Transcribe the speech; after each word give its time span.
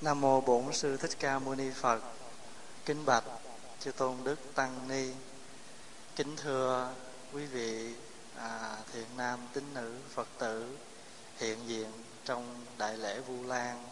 Nam 0.00 0.20
mô 0.20 0.40
Bổn 0.40 0.72
sư 0.72 0.96
Thích 0.96 1.10
Ca 1.18 1.38
Mâu 1.38 1.54
Ni 1.54 1.70
Phật. 1.70 2.02
Kính 2.84 3.04
bạch 3.06 3.24
chư 3.80 3.92
tôn 3.92 4.16
đức 4.24 4.54
tăng 4.54 4.88
ni. 4.88 5.10
Kính 6.16 6.36
thưa 6.36 6.92
quý 7.32 7.46
vị 7.46 7.94
à, 8.36 8.76
thiện 8.92 9.06
nam 9.16 9.38
tín 9.52 9.64
nữ 9.74 9.94
Phật 10.14 10.28
tử 10.38 10.78
hiện 11.38 11.58
diện 11.66 11.86
trong 12.24 12.64
đại 12.78 12.96
lễ 12.96 13.20
Vu 13.20 13.44
Lan 13.44 13.84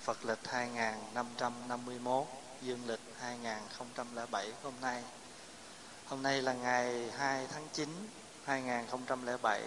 Phật 0.00 0.24
lịch 0.24 0.46
2551 0.46 2.24
dương 2.62 2.80
lịch 2.86 3.00
2007 3.20 4.52
hôm 4.62 4.74
nay. 4.80 5.02
Hôm 6.06 6.22
nay 6.22 6.42
là 6.42 6.52
ngày 6.52 7.10
2 7.16 7.46
tháng 7.52 7.68
9 7.72 7.88
2007 8.44 9.62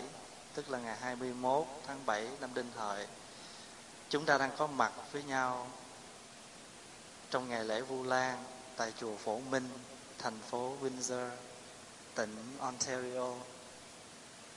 tức 0.54 0.70
là 0.70 0.80
ngày 0.80 0.98
21 1.02 1.66
tháng 1.88 2.06
7 2.06 2.28
năm 2.40 2.54
Đinh 2.54 2.72
Hợi 2.76 3.08
chúng 4.12 4.26
ta 4.26 4.38
đang 4.38 4.52
có 4.58 4.68
mặt 4.68 4.92
với 5.12 5.24
nhau 5.24 5.68
trong 7.30 7.50
ngày 7.50 7.66
lễ 7.66 7.82
Vu 7.82 8.04
Lan 8.04 8.44
tại 8.76 8.94
chùa 9.00 9.16
Phổ 9.16 9.40
Minh, 9.40 9.70
thành 10.18 10.40
phố 10.50 10.74
Windsor, 10.82 11.30
tỉnh 12.16 12.58
Ontario, 12.60 13.34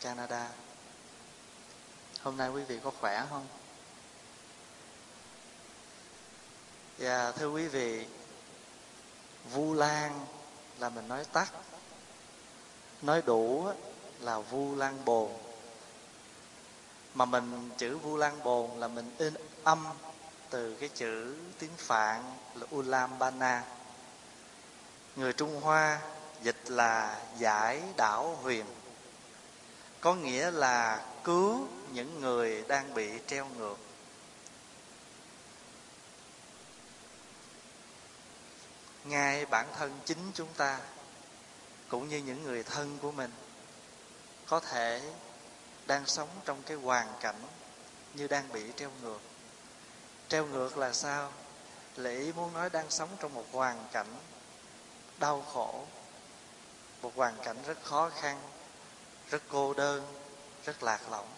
Canada. 0.00 0.50
Hôm 2.22 2.36
nay 2.36 2.48
quý 2.48 2.64
vị 2.64 2.78
có 2.84 2.90
khỏe 3.00 3.26
không? 3.30 3.46
Dạ 6.98 7.32
thưa 7.32 7.48
quý 7.48 7.68
vị, 7.68 8.06
Vu 9.52 9.74
Lan 9.74 10.26
là 10.78 10.88
mình 10.88 11.08
nói 11.08 11.24
tắt, 11.24 11.52
nói 13.02 13.22
đủ 13.22 13.68
là 14.20 14.38
Vu 14.38 14.74
Lan 14.74 15.04
Bồn 15.04 15.30
mà 17.14 17.24
mình 17.24 17.70
chữ 17.76 17.98
vu 17.98 18.16
lan 18.16 18.42
bồn 18.42 18.70
là 18.80 18.88
mình 18.88 19.14
in 19.18 19.34
âm 19.64 19.86
từ 20.50 20.74
cái 20.74 20.88
chữ 20.88 21.36
tiếng 21.58 21.76
phạn 21.76 22.22
là 22.54 22.66
ulambana. 22.74 23.64
Người 25.16 25.32
trung 25.32 25.60
hoa 25.60 26.00
dịch 26.42 26.70
là 26.70 27.22
giải 27.38 27.82
đảo 27.96 28.38
huyền. 28.42 28.66
Có 30.00 30.14
nghĩa 30.14 30.50
là 30.50 31.06
cứu 31.24 31.66
những 31.92 32.20
người 32.20 32.64
đang 32.68 32.94
bị 32.94 33.10
treo 33.26 33.46
ngược. 33.46 33.76
Ngay 39.04 39.46
bản 39.46 39.66
thân 39.76 39.98
chính 40.04 40.30
chúng 40.34 40.48
ta, 40.56 40.78
cũng 41.88 42.08
như 42.08 42.18
những 42.18 42.42
người 42.42 42.62
thân 42.62 42.98
của 43.02 43.12
mình, 43.12 43.30
có 44.46 44.60
thể 44.60 45.02
đang 45.86 46.06
sống 46.06 46.28
trong 46.44 46.62
cái 46.62 46.76
hoàn 46.76 47.08
cảnh 47.20 47.40
như 48.14 48.28
đang 48.28 48.52
bị 48.52 48.72
treo 48.76 48.90
ngược. 49.02 49.20
Treo 50.28 50.46
ngược 50.46 50.78
là 50.78 50.92
sao? 50.92 51.32
Lễ 51.96 52.18
ý 52.18 52.32
muốn 52.32 52.52
nói 52.52 52.70
đang 52.70 52.90
sống 52.90 53.08
trong 53.20 53.34
một 53.34 53.44
hoàn 53.52 53.88
cảnh 53.92 54.16
đau 55.18 55.44
khổ, 55.52 55.84
một 57.02 57.12
hoàn 57.16 57.36
cảnh 57.44 57.56
rất 57.66 57.78
khó 57.82 58.10
khăn, 58.20 58.40
rất 59.30 59.42
cô 59.48 59.74
đơn, 59.74 60.20
rất 60.64 60.82
lạc 60.82 61.00
lõng. 61.10 61.28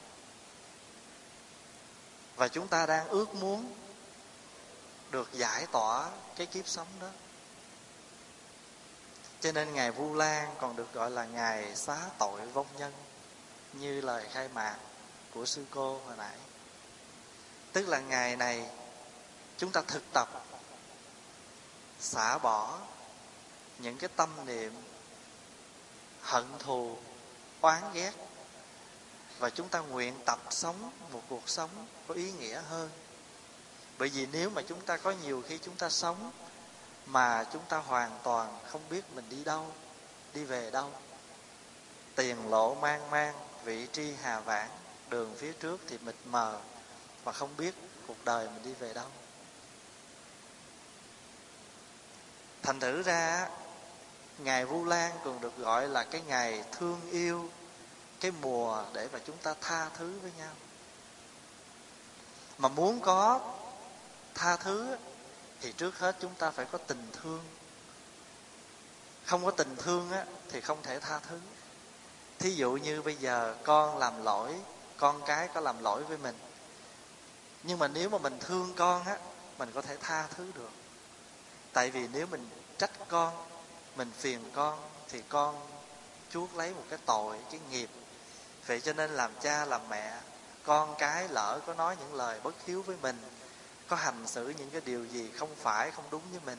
Và 2.36 2.48
chúng 2.48 2.68
ta 2.68 2.86
đang 2.86 3.08
ước 3.08 3.34
muốn 3.34 3.74
được 5.10 5.32
giải 5.32 5.66
tỏa 5.72 6.10
cái 6.36 6.46
kiếp 6.46 6.68
sống 6.68 6.86
đó. 7.00 7.08
Cho 9.40 9.52
nên 9.52 9.74
ngài 9.74 9.90
vu 9.90 10.14
lan 10.14 10.54
còn 10.60 10.76
được 10.76 10.92
gọi 10.92 11.10
là 11.10 11.24
ngài 11.24 11.76
xá 11.76 11.98
tội 12.18 12.40
vong 12.46 12.66
nhân 12.78 12.92
như 13.80 14.00
lời 14.00 14.26
khai 14.32 14.48
mạc 14.48 14.76
của 15.34 15.46
sư 15.46 15.64
cô 15.70 16.00
hồi 16.06 16.16
nãy. 16.16 16.36
Tức 17.72 17.88
là 17.88 18.00
ngày 18.00 18.36
này, 18.36 18.70
chúng 19.58 19.72
ta 19.72 19.82
thực 19.88 20.02
tập 20.12 20.28
xả 22.00 22.38
bỏ 22.38 22.78
những 23.78 23.98
cái 23.98 24.10
tâm 24.16 24.30
niệm 24.46 24.72
hận 26.20 26.44
thù, 26.58 26.96
oán 27.60 27.82
ghét 27.92 28.12
và 29.38 29.50
chúng 29.50 29.68
ta 29.68 29.78
nguyện 29.78 30.14
tập 30.26 30.38
sống 30.50 30.90
một 31.12 31.22
cuộc 31.28 31.48
sống 31.48 31.70
có 32.08 32.14
ý 32.14 32.32
nghĩa 32.32 32.60
hơn. 32.60 32.90
Bởi 33.98 34.08
vì 34.08 34.26
nếu 34.26 34.50
mà 34.50 34.62
chúng 34.68 34.80
ta 34.80 34.96
có 34.96 35.10
nhiều 35.10 35.42
khi 35.48 35.58
chúng 35.58 35.76
ta 35.76 35.88
sống 35.88 36.32
mà 37.06 37.44
chúng 37.52 37.62
ta 37.68 37.76
hoàn 37.76 38.18
toàn 38.22 38.58
không 38.68 38.82
biết 38.90 39.04
mình 39.14 39.24
đi 39.28 39.44
đâu, 39.44 39.72
đi 40.34 40.44
về 40.44 40.70
đâu, 40.70 40.92
tiền 42.14 42.50
lộ 42.50 42.74
mang 42.74 43.10
mang 43.10 43.34
vị 43.66 43.86
tri 43.92 44.12
hà 44.22 44.40
vãng 44.40 44.70
đường 45.10 45.34
phía 45.38 45.52
trước 45.52 45.80
thì 45.86 45.98
mịt 45.98 46.14
mờ 46.24 46.60
và 47.24 47.32
không 47.32 47.56
biết 47.56 47.74
cuộc 48.06 48.24
đời 48.24 48.48
mình 48.48 48.62
đi 48.62 48.72
về 48.72 48.94
đâu. 48.94 49.08
Thành 52.62 52.80
thử 52.80 53.02
ra, 53.02 53.48
ngày 54.38 54.64
vu 54.64 54.84
lan 54.84 55.12
còn 55.24 55.40
được 55.40 55.56
gọi 55.58 55.88
là 55.88 56.04
cái 56.04 56.20
ngày 56.20 56.64
thương 56.72 57.00
yêu, 57.10 57.50
cái 58.20 58.30
mùa 58.30 58.84
để 58.92 59.08
mà 59.12 59.18
chúng 59.26 59.38
ta 59.38 59.54
tha 59.60 59.88
thứ 59.98 60.18
với 60.18 60.32
nhau. 60.38 60.52
Mà 62.58 62.68
muốn 62.68 63.00
có 63.00 63.40
tha 64.34 64.56
thứ 64.56 64.96
thì 65.60 65.72
trước 65.72 65.98
hết 65.98 66.16
chúng 66.20 66.34
ta 66.34 66.50
phải 66.50 66.66
có 66.72 66.78
tình 66.78 67.10
thương. 67.12 67.44
Không 69.24 69.44
có 69.44 69.50
tình 69.50 69.76
thương 69.76 70.10
á, 70.10 70.24
thì 70.48 70.60
không 70.60 70.82
thể 70.82 71.00
tha 71.00 71.18
thứ 71.18 71.40
thí 72.38 72.50
dụ 72.50 72.72
như 72.72 73.02
bây 73.02 73.14
giờ 73.14 73.54
con 73.64 73.98
làm 73.98 74.24
lỗi, 74.24 74.54
con 74.96 75.22
cái 75.26 75.48
có 75.54 75.60
làm 75.60 75.82
lỗi 75.82 76.04
với 76.04 76.18
mình. 76.18 76.34
Nhưng 77.62 77.78
mà 77.78 77.88
nếu 77.88 78.08
mà 78.08 78.18
mình 78.18 78.38
thương 78.40 78.72
con 78.76 79.04
á, 79.04 79.18
mình 79.58 79.70
có 79.74 79.82
thể 79.82 79.96
tha 79.96 80.26
thứ 80.36 80.50
được. 80.54 80.70
Tại 81.72 81.90
vì 81.90 82.08
nếu 82.12 82.26
mình 82.26 82.48
trách 82.78 82.90
con, 83.08 83.34
mình 83.96 84.10
phiền 84.18 84.40
con, 84.52 84.78
thì 85.08 85.22
con 85.28 85.66
chuốc 86.30 86.56
lấy 86.56 86.74
một 86.74 86.84
cái 86.90 86.98
tội, 87.06 87.36
cái 87.50 87.60
nghiệp. 87.70 87.90
Vậy 88.66 88.80
cho 88.80 88.92
nên 88.92 89.10
làm 89.10 89.30
cha, 89.40 89.64
làm 89.64 89.88
mẹ, 89.88 90.20
con 90.64 90.94
cái 90.98 91.28
lỡ 91.28 91.60
có 91.66 91.74
nói 91.74 91.96
những 92.00 92.14
lời 92.14 92.40
bất 92.40 92.54
hiếu 92.66 92.82
với 92.82 92.96
mình, 93.02 93.18
có 93.88 93.96
hành 93.96 94.26
xử 94.26 94.48
những 94.48 94.70
cái 94.70 94.80
điều 94.84 95.04
gì 95.04 95.30
không 95.36 95.54
phải, 95.56 95.90
không 95.90 96.04
đúng 96.10 96.22
với 96.30 96.40
mình, 96.46 96.58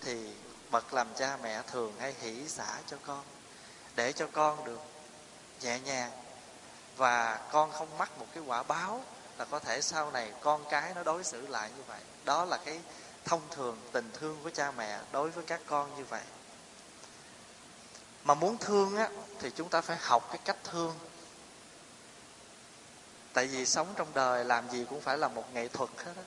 thì 0.00 0.34
bậc 0.70 0.94
làm 0.94 1.08
cha 1.18 1.38
mẹ 1.42 1.62
thường 1.62 1.92
hay 1.98 2.14
hỷ 2.20 2.48
xả 2.48 2.78
cho 2.86 2.96
con, 3.06 3.22
để 3.96 4.12
cho 4.12 4.26
con 4.32 4.64
được 4.64 4.80
nhẹ 5.60 5.78
nhàng. 5.80 6.10
Và 6.96 7.40
con 7.52 7.72
không 7.72 7.98
mắc 7.98 8.18
một 8.18 8.26
cái 8.34 8.42
quả 8.46 8.62
báo 8.62 9.04
là 9.38 9.44
có 9.44 9.58
thể 9.58 9.80
sau 9.80 10.10
này 10.10 10.32
con 10.40 10.64
cái 10.70 10.94
nó 10.94 11.02
đối 11.02 11.24
xử 11.24 11.46
lại 11.46 11.70
như 11.76 11.82
vậy. 11.86 12.00
Đó 12.24 12.44
là 12.44 12.56
cái 12.64 12.80
thông 13.24 13.40
thường 13.50 13.78
tình 13.92 14.10
thương 14.12 14.40
của 14.44 14.50
cha 14.50 14.70
mẹ 14.70 15.00
đối 15.12 15.30
với 15.30 15.44
các 15.44 15.60
con 15.66 15.96
như 15.96 16.04
vậy. 16.04 16.22
Mà 18.24 18.34
muốn 18.34 18.58
thương 18.58 18.96
á, 18.96 19.08
thì 19.38 19.50
chúng 19.56 19.68
ta 19.68 19.80
phải 19.80 19.96
học 20.00 20.28
cái 20.28 20.38
cách 20.44 20.56
thương. 20.64 20.94
Tại 23.32 23.46
vì 23.46 23.66
sống 23.66 23.94
trong 23.96 24.08
đời 24.14 24.44
làm 24.44 24.70
gì 24.70 24.86
cũng 24.90 25.00
phải 25.00 25.18
là 25.18 25.28
một 25.28 25.54
nghệ 25.54 25.68
thuật 25.68 25.90
hết 25.96 26.12
á. 26.16 26.22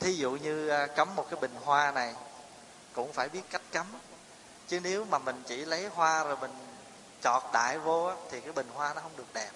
Thí 0.00 0.12
dụ 0.12 0.30
như 0.30 0.68
cấm 0.68 0.96
cắm 0.96 1.14
một 1.14 1.26
cái 1.30 1.40
bình 1.40 1.54
hoa 1.64 1.90
này, 1.90 2.14
cũng 2.92 3.12
phải 3.12 3.28
biết 3.28 3.42
cách 3.50 3.62
cắm. 3.72 3.86
Chứ 4.68 4.80
nếu 4.80 5.04
mà 5.04 5.18
mình 5.18 5.42
chỉ 5.46 5.64
lấy 5.64 5.86
hoa 5.86 6.24
rồi 6.24 6.36
mình 6.36 6.50
chọt 7.22 7.42
đại 7.52 7.78
vô 7.78 8.04
á, 8.04 8.14
thì 8.30 8.40
cái 8.40 8.52
bình 8.52 8.68
hoa 8.74 8.94
nó 8.94 9.00
không 9.00 9.16
được 9.16 9.34
đẹp. 9.34 9.50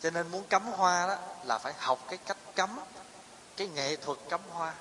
Cho 0.00 0.10
nên 0.10 0.28
muốn 0.28 0.44
cắm 0.48 0.66
hoa 0.66 1.06
đó 1.06 1.16
là 1.44 1.58
phải 1.58 1.72
học 1.78 1.98
cái 2.08 2.18
cách 2.26 2.36
cắm 2.54 2.80
cái 3.56 3.68
nghệ 3.68 3.96
thuật 3.96 4.18
cắm 4.28 4.40
hoa. 4.50 4.74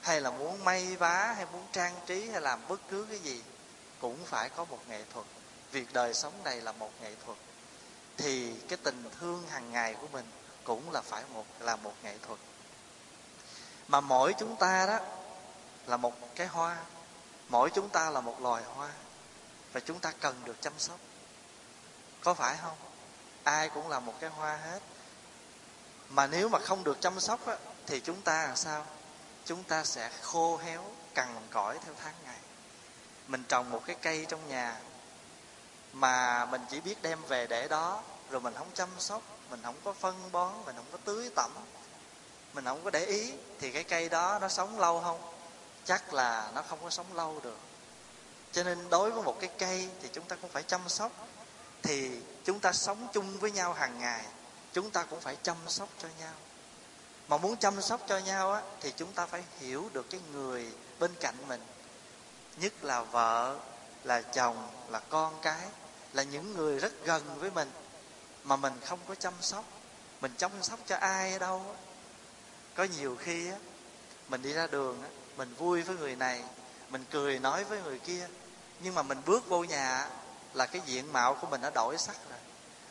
Hay 0.00 0.20
là 0.20 0.30
muốn 0.30 0.64
may 0.64 0.96
vá 0.96 1.32
hay 1.36 1.46
muốn 1.52 1.66
trang 1.72 1.94
trí 2.06 2.28
hay 2.28 2.40
làm 2.40 2.68
bất 2.68 2.80
cứ 2.90 3.06
cái 3.10 3.18
gì 3.18 3.42
cũng 4.00 4.24
phải 4.24 4.48
có 4.48 4.64
một 4.64 4.78
nghệ 4.88 5.04
thuật. 5.12 5.26
Việc 5.72 5.92
đời 5.92 6.14
sống 6.14 6.32
này 6.44 6.60
là 6.60 6.72
một 6.72 6.90
nghệ 7.00 7.14
thuật. 7.24 7.38
Thì 8.16 8.54
cái 8.68 8.78
tình 8.82 9.10
thương 9.20 9.46
hàng 9.48 9.72
ngày 9.72 9.94
của 9.94 10.06
mình 10.12 10.30
cũng 10.64 10.90
là 10.90 11.00
phải 11.00 11.22
một 11.34 11.46
là 11.60 11.76
một 11.76 11.94
nghệ 12.02 12.18
thuật. 12.26 12.38
Mà 13.88 14.00
mỗi 14.00 14.34
chúng 14.38 14.56
ta 14.56 14.86
đó 14.86 14.98
là 15.86 15.96
một 15.96 16.12
cái 16.34 16.46
hoa. 16.46 16.76
Mỗi 17.48 17.70
chúng 17.70 17.88
ta 17.88 18.10
là 18.10 18.20
một 18.20 18.40
loài 18.40 18.62
hoa 18.74 18.90
và 19.72 19.80
chúng 19.80 19.98
ta 19.98 20.12
cần 20.20 20.40
được 20.44 20.56
chăm 20.60 20.72
sóc. 20.78 20.98
Có 22.20 22.34
phải 22.34 22.56
không? 22.62 22.76
Ai 23.44 23.68
cũng 23.68 23.88
là 23.88 24.00
một 24.00 24.14
cái 24.20 24.30
hoa 24.30 24.56
hết. 24.56 24.80
Mà 26.08 26.26
nếu 26.26 26.48
mà 26.48 26.58
không 26.58 26.84
được 26.84 27.00
chăm 27.00 27.20
sóc 27.20 27.46
á, 27.46 27.56
thì 27.86 28.00
chúng 28.00 28.22
ta 28.22 28.46
làm 28.46 28.56
sao? 28.56 28.86
Chúng 29.44 29.62
ta 29.62 29.84
sẽ 29.84 30.10
khô 30.22 30.56
héo 30.56 30.84
cằn 31.14 31.28
cõi 31.50 31.78
theo 31.84 31.94
tháng 32.02 32.14
ngày. 32.24 32.38
Mình 33.28 33.44
trồng 33.48 33.70
một 33.70 33.82
cái 33.86 33.96
cây 34.02 34.26
trong 34.28 34.48
nhà 34.48 34.76
mà 35.92 36.46
mình 36.46 36.60
chỉ 36.70 36.80
biết 36.80 37.02
đem 37.02 37.22
về 37.22 37.46
để 37.46 37.68
đó 37.68 38.02
rồi 38.30 38.40
mình 38.40 38.54
không 38.54 38.70
chăm 38.74 38.88
sóc 38.98 39.22
mình 39.50 39.60
không 39.62 39.76
có 39.84 39.92
phân 39.92 40.32
bón 40.32 40.52
mình 40.66 40.76
không 40.76 40.86
có 40.92 40.98
tưới 41.04 41.30
tẩm 41.36 41.50
mình 42.52 42.64
không 42.64 42.84
có 42.84 42.90
để 42.90 43.04
ý 43.04 43.32
thì 43.60 43.72
cái 43.72 43.84
cây 43.84 44.08
đó 44.08 44.38
nó 44.38 44.48
sống 44.48 44.80
lâu 44.80 45.00
không? 45.00 45.32
Chắc 45.84 46.14
là 46.14 46.50
nó 46.54 46.62
không 46.62 46.78
có 46.82 46.90
sống 46.90 47.06
lâu 47.14 47.40
được 47.42 47.58
cho 48.52 48.62
nên 48.62 48.90
đối 48.90 49.10
với 49.10 49.22
một 49.22 49.36
cái 49.40 49.50
cây 49.58 49.88
thì 50.02 50.08
chúng 50.12 50.24
ta 50.24 50.36
cũng 50.36 50.50
phải 50.50 50.62
chăm 50.62 50.80
sóc. 50.88 51.12
Thì 51.82 52.10
chúng 52.44 52.60
ta 52.60 52.72
sống 52.72 53.08
chung 53.12 53.38
với 53.38 53.50
nhau 53.50 53.72
hàng 53.72 53.98
ngày, 53.98 54.24
chúng 54.72 54.90
ta 54.90 55.02
cũng 55.02 55.20
phải 55.20 55.36
chăm 55.42 55.56
sóc 55.68 55.88
cho 56.02 56.08
nhau. 56.20 56.34
Mà 57.28 57.36
muốn 57.36 57.56
chăm 57.56 57.82
sóc 57.82 58.00
cho 58.08 58.18
nhau 58.18 58.52
á, 58.52 58.62
thì 58.80 58.92
chúng 58.96 59.12
ta 59.12 59.26
phải 59.26 59.44
hiểu 59.60 59.90
được 59.92 60.10
cái 60.10 60.20
người 60.32 60.66
bên 60.98 61.14
cạnh 61.20 61.34
mình. 61.48 61.60
Nhất 62.56 62.84
là 62.84 63.02
vợ, 63.02 63.58
là 64.04 64.22
chồng, 64.22 64.68
là 64.88 64.98
con 64.98 65.38
cái, 65.42 65.66
là 66.12 66.22
những 66.22 66.56
người 66.56 66.78
rất 66.78 66.92
gần 67.04 67.22
với 67.38 67.50
mình 67.50 67.70
mà 68.44 68.56
mình 68.56 68.72
không 68.84 68.98
có 69.08 69.14
chăm 69.14 69.34
sóc. 69.40 69.64
Mình 70.20 70.32
chăm 70.36 70.50
sóc 70.62 70.80
cho 70.86 70.96
ai 70.96 71.32
ở 71.32 71.38
đâu 71.38 71.62
á. 71.68 71.80
Có 72.74 72.84
nhiều 72.84 73.16
khi 73.16 73.50
á, 73.50 73.56
mình 74.28 74.42
đi 74.42 74.52
ra 74.52 74.66
đường 74.66 75.02
á, 75.02 75.08
mình 75.36 75.54
vui 75.54 75.82
với 75.82 75.96
người 75.96 76.16
này 76.16 76.44
mình 76.90 77.04
cười 77.10 77.38
nói 77.38 77.64
với 77.64 77.82
người 77.82 77.98
kia, 77.98 78.28
nhưng 78.80 78.94
mà 78.94 79.02
mình 79.02 79.22
bước 79.26 79.48
vô 79.48 79.64
nhà 79.64 80.08
là 80.54 80.66
cái 80.66 80.82
diện 80.86 81.12
mạo 81.12 81.34
của 81.34 81.46
mình 81.46 81.60
đã 81.60 81.70
đổi 81.74 81.98
sắc 81.98 82.16
rồi. 82.30 82.38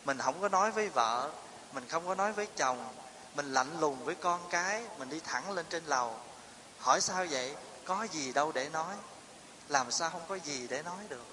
Mình 0.05 0.17
không 0.17 0.41
có 0.41 0.49
nói 0.49 0.71
với 0.71 0.89
vợ, 0.89 1.31
mình 1.73 1.87
không 1.89 2.07
có 2.07 2.15
nói 2.15 2.33
với 2.33 2.47
chồng. 2.55 2.87
Mình 3.35 3.53
lạnh 3.53 3.79
lùng 3.79 4.05
với 4.05 4.15
con 4.15 4.41
cái, 4.49 4.83
mình 4.97 5.09
đi 5.09 5.19
thẳng 5.19 5.51
lên 5.51 5.65
trên 5.69 5.85
lầu. 5.85 6.19
Hỏi 6.79 7.01
sao 7.01 7.25
vậy? 7.29 7.55
Có 7.85 8.03
gì 8.11 8.33
đâu 8.33 8.51
để 8.51 8.69
nói. 8.69 8.95
Làm 9.69 9.91
sao 9.91 10.09
không 10.09 10.21
có 10.27 10.35
gì 10.35 10.67
để 10.67 10.83
nói 10.83 11.03
được? 11.09 11.25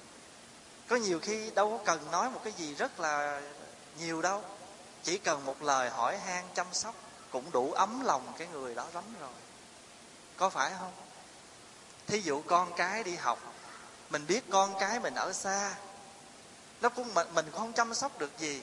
Có 0.88 0.96
nhiều 0.96 1.20
khi 1.22 1.50
đâu 1.50 1.70
có 1.70 1.84
cần 1.84 2.10
nói 2.10 2.30
một 2.30 2.40
cái 2.44 2.52
gì 2.52 2.74
rất 2.74 3.00
là 3.00 3.40
nhiều 3.98 4.22
đâu. 4.22 4.42
Chỉ 5.02 5.18
cần 5.18 5.44
một 5.44 5.62
lời 5.62 5.90
hỏi 5.90 6.18
han 6.18 6.44
chăm 6.54 6.66
sóc 6.72 6.94
cũng 7.30 7.50
đủ 7.50 7.72
ấm 7.72 8.04
lòng 8.04 8.32
cái 8.38 8.48
người 8.52 8.74
đó 8.74 8.86
lắm 8.94 9.04
rồi. 9.20 9.30
Có 10.36 10.50
phải 10.50 10.72
không? 10.78 10.92
Thí 12.06 12.20
dụ 12.20 12.42
con 12.46 12.72
cái 12.76 13.04
đi 13.04 13.16
học 13.16 13.38
mình 14.10 14.26
biết 14.26 14.44
con 14.50 14.74
cái 14.80 15.00
mình 15.00 15.14
ở 15.14 15.32
xa 15.32 15.74
nó 16.82 16.88
cũng 16.88 17.14
mình, 17.14 17.26
mình 17.34 17.50
không 17.52 17.72
chăm 17.72 17.94
sóc 17.94 18.18
được 18.18 18.38
gì. 18.38 18.62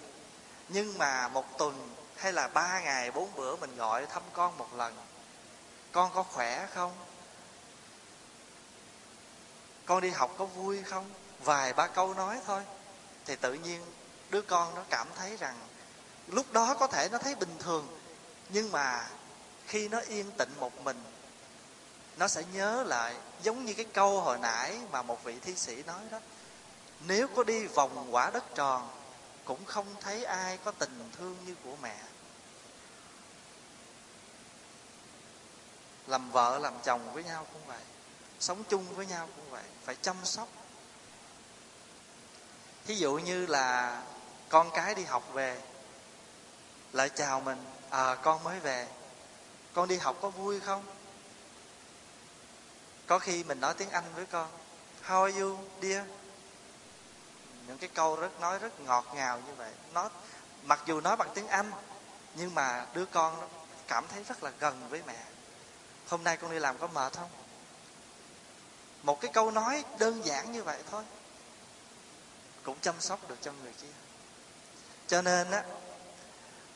Nhưng 0.70 0.98
mà 0.98 1.28
một 1.28 1.58
tuần 1.58 1.96
hay 2.16 2.34
là 2.34 2.48
ba 2.48 2.80
ngày 2.80 3.12
bốn 3.12 3.36
bữa 3.36 3.56
mình 3.56 3.76
gọi 3.76 4.06
thăm 4.06 4.24
con 4.34 4.58
một 4.58 4.74
lần 4.76 4.98
con 5.92 6.12
có 6.14 6.24
khỏe 6.24 6.68
không? 6.74 6.92
Con 9.86 10.02
đi 10.02 10.10
học 10.10 10.36
có 10.38 10.46
vui 10.46 10.84
không? 10.84 11.10
Vài 11.44 11.74
ba 11.74 11.88
câu 11.88 12.14
nói 12.14 12.40
thôi. 12.46 12.64
Thì 13.26 13.36
tự 13.36 13.54
nhiên 13.54 13.86
đứa 14.30 14.42
con 14.42 14.76
nó 14.76 14.84
cảm 14.90 15.08
thấy 15.16 15.38
rằng 15.38 15.56
lúc 16.28 16.54
đó 16.54 16.76
có 16.80 16.88
thể 16.88 17.10
nó 17.12 17.18
thấy 17.18 17.36
bình 17.36 17.58
thường 17.60 18.00
nhưng 18.50 18.72
mà 18.72 19.08
khi 19.68 19.88
nó 19.88 20.00
yên 20.00 20.32
tĩnh 20.32 20.54
một 20.60 20.82
mình 20.84 21.04
nó 22.20 22.28
sẽ 22.28 22.44
nhớ 22.54 22.84
lại 22.84 23.16
giống 23.44 23.66
như 23.66 23.74
cái 23.74 23.86
câu 23.94 24.22
hồi 24.22 24.38
nãy 24.38 24.80
mà 24.92 25.02
một 25.02 25.24
vị 25.24 25.36
thi 25.42 25.56
sĩ 25.56 25.84
nói 25.84 26.02
đó. 26.12 26.20
Nếu 27.08 27.28
có 27.28 27.44
đi 27.44 27.68
vòng 27.68 28.08
quả 28.12 28.30
đất 28.30 28.56
tròn, 28.56 28.90
cũng 29.46 29.66
không 29.66 29.96
thấy 30.02 30.24
ai 30.26 30.58
có 30.58 30.72
tình 30.72 31.10
thương 31.18 31.38
như 31.46 31.56
của 31.64 31.76
mẹ. 31.82 31.98
Làm 36.08 36.32
vợ, 36.32 36.60
làm 36.60 36.74
chồng 36.84 37.14
với 37.14 37.24
nhau 37.24 37.48
cũng 37.54 37.62
vậy. 37.66 37.82
Sống 38.40 38.64
chung 38.70 38.96
với 38.96 39.06
nhau 39.06 39.30
cũng 39.36 39.52
vậy. 39.52 39.64
Phải 39.86 39.96
chăm 40.02 40.16
sóc. 40.24 40.48
Thí 42.86 42.96
dụ 42.96 43.14
như 43.14 43.46
là 43.46 44.02
con 44.50 44.72
cái 44.74 44.96
đi 44.96 45.04
học 45.04 45.34
về, 45.34 45.62
lại 46.94 47.10
chào 47.10 47.42
mình 47.42 47.66
à 47.90 48.16
con 48.16 48.44
mới 48.44 48.60
về. 48.60 48.88
Con 49.74 49.88
đi 49.88 49.98
học 49.98 50.18
có 50.22 50.30
vui 50.30 50.60
không? 50.60 50.99
Có 53.10 53.20
khi 53.20 53.44
mình 53.44 53.60
nói 53.60 53.74
tiếng 53.74 53.90
anh 53.90 54.04
với 54.16 54.26
con, 54.26 54.48
how 55.08 55.24
are 55.24 55.40
you, 55.40 55.58
dear? 55.82 56.06
Những 57.68 57.78
cái 57.78 57.90
câu 57.94 58.16
rất 58.16 58.42
nói 58.42 58.60
rất 58.60 58.80
ngọt 58.80 59.06
ngào 59.14 59.42
như 59.48 59.54
vậy. 59.58 59.72
Nó, 59.94 60.10
mặc 60.64 60.80
dù 60.86 61.02
nói 61.02 61.16
bằng 61.16 61.30
tiếng 61.34 61.48
anh, 61.48 61.72
nhưng 62.36 62.56
mà 62.56 62.86
đứa 62.94 63.06
con 63.06 63.40
nó 63.42 63.48
cảm 63.88 64.08
thấy 64.08 64.24
rất 64.24 64.44
là 64.44 64.52
gần 64.60 64.90
với 64.90 65.02
mẹ. 65.08 65.24
Hôm 66.10 66.24
nay 66.24 66.38
con 66.38 66.52
đi 66.52 66.60
làm 66.60 66.78
có 66.78 66.88
mệt 66.88 67.14
không? 67.14 67.30
Một 69.04 69.22
cái 69.22 69.32
câu 69.34 69.52
nói 69.52 69.84
đơn 70.00 70.26
giản 70.26 70.52
như 70.52 70.64
vậy 70.64 70.84
thôi. 70.92 71.04
Cũng 72.64 72.78
chăm 72.82 72.96
sóc 73.00 73.30
được 73.30 73.38
cho 73.42 73.52
người 73.52 73.74
kia. 73.82 73.94
Cho 75.08 75.22
nên 75.22 75.52
á, 75.52 75.64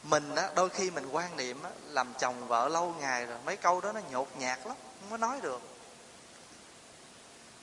mình 0.04 0.36
á, 0.36 0.50
đôi 0.56 0.70
khi 0.70 0.92
mình 0.92 1.10
quan 1.12 1.38
niệm 1.38 1.64
á, 1.64 1.70
làm 1.88 2.14
chồng 2.20 2.48
vợ 2.48 2.70
lâu 2.70 2.96
ngày 3.00 3.26
rồi, 3.26 3.38
mấy 3.46 3.58
câu 3.58 3.82
đó 3.82 3.92
nó 3.92 4.02
nhột 4.12 4.28
nhạt 4.38 4.60
lắm, 4.60 4.76
không 5.00 5.10
có 5.10 5.18
nói 5.18 5.42
được 5.42 5.73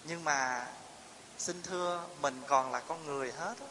nhưng 0.05 0.25
mà 0.25 0.67
xin 1.39 1.63
thưa, 1.63 2.05
mình 2.21 2.43
còn 2.47 2.73
là 2.73 2.81
con 2.81 3.07
người 3.07 3.33
hết 3.33 3.55
đó. 3.61 3.67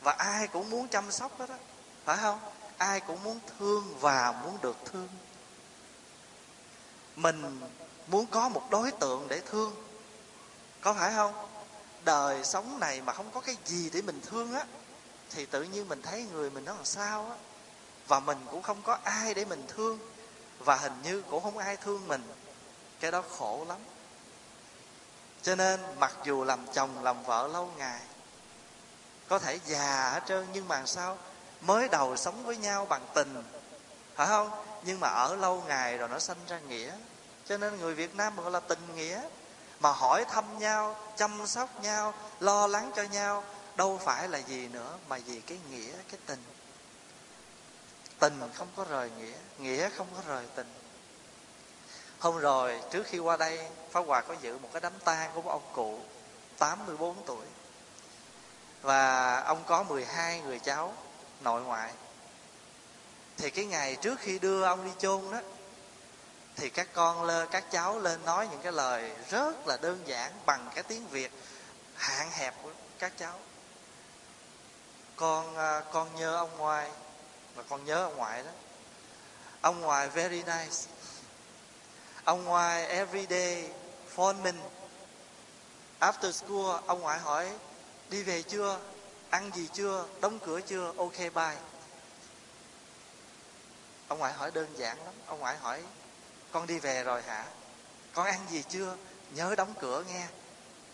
và 0.00 0.12
ai 0.12 0.48
cũng 0.48 0.70
muốn 0.70 0.88
chăm 0.88 1.10
sóc 1.10 1.38
hết 1.38 1.48
đó 1.48 1.56
phải 2.04 2.16
không? 2.16 2.38
Ai 2.78 3.00
cũng 3.00 3.22
muốn 3.22 3.40
thương 3.58 3.94
và 4.00 4.32
muốn 4.32 4.58
được 4.62 4.76
thương. 4.84 5.08
Mình 7.16 7.60
muốn 8.06 8.26
có 8.26 8.48
một 8.48 8.62
đối 8.70 8.92
tượng 8.92 9.28
để 9.28 9.40
thương. 9.40 9.74
Có 10.80 10.94
phải 10.94 11.12
không? 11.14 11.48
Đời 12.04 12.44
sống 12.44 12.80
này 12.80 13.02
mà 13.02 13.12
không 13.12 13.30
có 13.30 13.40
cái 13.40 13.56
gì 13.64 13.90
để 13.90 14.02
mình 14.02 14.20
thương 14.26 14.54
á, 14.54 14.64
thì 15.30 15.46
tự 15.46 15.62
nhiên 15.62 15.88
mình 15.88 16.02
thấy 16.02 16.26
người 16.32 16.50
mình 16.50 16.64
nó 16.64 16.74
làm 16.74 16.84
sao 16.84 17.26
á. 17.30 17.36
Và 18.08 18.20
mình 18.20 18.38
cũng 18.50 18.62
không 18.62 18.82
có 18.82 18.98
ai 19.04 19.34
để 19.34 19.44
mình 19.44 19.64
thương. 19.68 19.98
Và 20.58 20.76
hình 20.76 21.02
như 21.02 21.22
cũng 21.30 21.42
không 21.42 21.58
ai 21.58 21.76
thương 21.76 22.08
mình. 22.08 22.22
Cái 23.00 23.10
đó 23.10 23.22
khổ 23.22 23.64
lắm 23.68 23.78
cho 25.42 25.54
nên 25.54 25.80
mặc 25.98 26.12
dù 26.24 26.44
làm 26.44 26.66
chồng, 26.72 27.04
làm 27.04 27.22
vợ 27.22 27.48
lâu 27.52 27.70
ngày, 27.76 28.00
có 29.28 29.38
thể 29.38 29.58
già 29.66 30.10
hết 30.10 30.22
trơn, 30.28 30.46
nhưng 30.52 30.68
mà 30.68 30.86
sao? 30.86 31.18
Mới 31.60 31.88
đầu 31.88 32.16
sống 32.16 32.44
với 32.44 32.56
nhau 32.56 32.86
bằng 32.86 33.06
tình, 33.14 33.44
phải 34.14 34.26
không? 34.26 34.50
Nhưng 34.82 35.00
mà 35.00 35.08
ở 35.08 35.36
lâu 35.36 35.62
ngày 35.68 35.98
rồi 35.98 36.08
nó 36.08 36.18
sanh 36.18 36.36
ra 36.48 36.58
nghĩa. 36.58 36.92
Cho 37.46 37.56
nên 37.58 37.76
người 37.76 37.94
việt 37.94 38.14
nam 38.14 38.36
gọi 38.36 38.50
là 38.50 38.60
tình 38.60 38.96
nghĩa. 38.96 39.22
Mà 39.80 39.92
hỏi 39.92 40.24
thăm 40.24 40.58
nhau, 40.58 40.96
chăm 41.16 41.46
sóc 41.46 41.82
nhau, 41.82 42.14
lo 42.40 42.66
lắng 42.66 42.92
cho 42.96 43.02
nhau, 43.02 43.44
đâu 43.76 44.00
phải 44.04 44.28
là 44.28 44.38
gì 44.38 44.68
nữa, 44.68 44.98
mà 45.08 45.18
vì 45.26 45.40
cái 45.40 45.58
nghĩa, 45.70 45.92
cái 46.10 46.20
tình. 46.26 46.44
Tình 48.18 48.40
không 48.54 48.68
có 48.76 48.84
rời 48.90 49.10
nghĩa 49.18 49.36
nghĩa 49.58 49.88
không 49.88 50.06
có 50.16 50.22
rời 50.26 50.46
tình 50.54 50.66
hôm 52.20 52.38
rồi, 52.38 52.80
trước 52.90 53.06
khi 53.06 53.18
qua 53.18 53.36
đây, 53.36 53.60
pháp 53.90 54.00
hòa 54.00 54.20
có 54.20 54.34
dự 54.42 54.58
một 54.58 54.68
cái 54.72 54.80
đám 54.80 54.92
tang 55.04 55.30
của 55.34 55.42
một 55.42 55.50
ông 55.50 55.70
cụ 55.72 56.00
84 56.58 57.16
tuổi. 57.26 57.46
Và 58.82 59.36
ông 59.40 59.62
có 59.66 59.82
12 59.82 60.40
người 60.40 60.58
cháu 60.58 60.94
nội 61.40 61.62
ngoại. 61.62 61.92
Thì 63.36 63.50
cái 63.50 63.64
ngày 63.64 63.96
trước 63.96 64.20
khi 64.20 64.38
đưa 64.38 64.62
ông 64.62 64.84
đi 64.84 64.90
chôn 64.98 65.30
đó, 65.30 65.38
thì 66.56 66.70
các 66.70 66.88
con 66.92 67.24
lên 67.24 67.48
các 67.50 67.70
cháu 67.70 67.98
lên 67.98 68.24
nói 68.24 68.48
những 68.50 68.62
cái 68.62 68.72
lời 68.72 69.12
rất 69.30 69.66
là 69.66 69.76
đơn 69.76 70.02
giản 70.06 70.32
bằng 70.46 70.70
cái 70.74 70.82
tiếng 70.82 71.08
việt 71.08 71.32
hạn 71.94 72.30
hẹp 72.30 72.54
của 72.62 72.70
các 72.98 73.12
cháu. 73.18 73.34
Con 75.16 75.56
à, 75.56 75.82
con 75.92 76.14
nhớ 76.14 76.36
ông 76.36 76.58
ngoại, 76.58 76.90
và 77.54 77.62
con 77.68 77.84
nhớ 77.84 78.04
ông 78.04 78.16
ngoại 78.16 78.42
đó. 78.42 78.50
Ông 79.60 79.80
ngoại 79.80 80.08
very 80.08 80.42
nice 80.42 80.86
ông 82.30 82.44
ngoại 82.44 82.86
every 82.86 83.26
day 83.30 83.70
phone 84.08 84.36
mình. 84.42 84.60
After 86.00 86.32
school, 86.32 86.80
ông 86.86 87.00
ngoại 87.00 87.18
hỏi, 87.18 87.52
đi 88.10 88.22
về 88.22 88.42
chưa? 88.42 88.78
Ăn 89.30 89.50
gì 89.54 89.68
chưa? 89.72 90.06
Đóng 90.20 90.38
cửa 90.38 90.60
chưa? 90.60 90.92
Ok, 90.96 91.18
bye. 91.18 91.56
Ông 94.08 94.18
ngoại 94.18 94.32
hỏi 94.32 94.50
đơn 94.50 94.68
giản 94.76 95.04
lắm. 95.04 95.14
Ông 95.26 95.40
ngoại 95.40 95.56
hỏi, 95.56 95.82
con 96.52 96.66
đi 96.66 96.78
về 96.78 97.02
rồi 97.02 97.22
hả? 97.22 97.44
Con 98.12 98.26
ăn 98.26 98.40
gì 98.50 98.62
chưa? 98.68 98.96
Nhớ 99.34 99.54
đóng 99.54 99.74
cửa 99.80 100.04
nghe. 100.08 100.26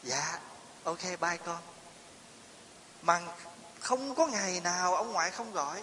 Dạ 0.03 0.39
ok, 0.85 1.03
bye 1.03 1.37
con. 1.45 1.63
Mà 3.03 3.21
không 3.81 4.15
có 4.15 4.27
ngày 4.27 4.61
nào 4.61 4.95
ông 4.95 5.13
ngoại 5.13 5.31
không 5.31 5.53
gọi. 5.53 5.83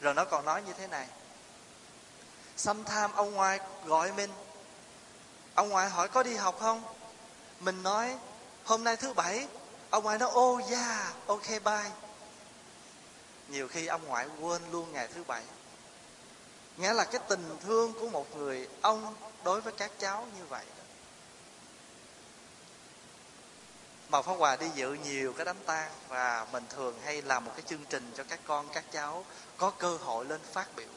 Rồi 0.00 0.14
nó 0.14 0.24
còn 0.24 0.44
nói 0.44 0.62
như 0.62 0.72
thế 0.72 0.86
này. 0.86 1.06
Sometime 2.56 3.08
ông 3.14 3.34
ngoại 3.34 3.60
gọi 3.84 4.12
mình. 4.12 4.30
Ông 5.54 5.68
ngoại 5.68 5.90
hỏi 5.90 6.08
có 6.08 6.22
đi 6.22 6.34
học 6.34 6.56
không? 6.60 6.82
Mình 7.60 7.82
nói 7.82 8.18
hôm 8.64 8.84
nay 8.84 8.96
thứ 8.96 9.12
bảy. 9.12 9.48
Ông 9.90 10.04
ngoại 10.04 10.18
nói 10.18 10.30
ô 10.30 10.52
oh, 10.52 10.70
yeah 10.70 11.14
ok 11.26 11.48
bye. 11.48 11.90
Nhiều 13.48 13.68
khi 13.68 13.86
ông 13.86 14.04
ngoại 14.04 14.26
quên 14.40 14.62
luôn 14.70 14.92
ngày 14.92 15.08
thứ 15.14 15.24
bảy. 15.24 15.42
Nghĩa 16.76 16.92
là 16.92 17.04
cái 17.04 17.20
tình 17.28 17.56
thương 17.64 17.92
của 17.92 18.08
một 18.08 18.36
người 18.36 18.68
ông 18.80 19.14
đối 19.44 19.60
với 19.60 19.72
các 19.72 19.90
cháu 19.98 20.26
như 20.38 20.44
vậy. 20.44 20.64
Mà 24.08 24.22
Pháp 24.22 24.32
Hòa 24.32 24.56
đi 24.56 24.66
dự 24.74 24.92
nhiều 24.92 25.32
cái 25.32 25.44
đám 25.44 25.56
tang 25.66 25.90
Và 26.08 26.46
mình 26.52 26.64
thường 26.70 26.94
hay 27.04 27.22
làm 27.22 27.44
một 27.44 27.52
cái 27.56 27.62
chương 27.66 27.84
trình 27.88 28.12
cho 28.16 28.24
các 28.28 28.40
con, 28.46 28.68
các 28.72 28.84
cháu 28.92 29.24
Có 29.56 29.70
cơ 29.70 29.96
hội 29.96 30.24
lên 30.24 30.40
phát 30.52 30.76
biểu. 30.76 30.88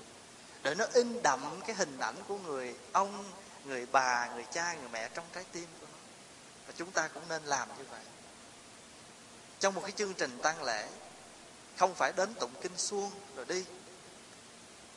Để 0.64 0.76
nó 0.76 0.86
in 0.94 1.22
đậm 1.24 1.62
cái 1.68 1.76
hình 1.76 2.00
ảnh 2.00 2.16
của 2.28 2.38
người 2.38 2.76
ông, 2.92 3.32
người 3.66 3.86
bà, 3.92 4.30
người 4.34 4.46
cha, 4.52 4.74
người 4.74 4.90
mẹ 4.92 5.10
trong 5.14 5.26
trái 5.34 5.46
tim 5.52 5.68
của 5.82 5.88
nó. 5.92 5.98
Và 6.68 6.74
chúng 6.78 6.92
ta 6.92 7.08
cũng 7.08 7.24
nên 7.30 7.44
làm 7.44 7.68
như 7.78 7.84
vậy. 7.92 8.02
Trong 9.60 9.76
một 9.76 9.82
cái 9.82 9.92
chương 9.92 10.14
trình 10.14 10.40
tang 10.44 10.64
lễ 10.64 10.88
Không 11.78 11.96
phải 11.96 12.14
đến 12.18 12.34
tụng 12.34 12.54
kinh 12.62 12.78
suông 12.78 13.12
rồi 13.36 13.46
đi. 13.46 13.66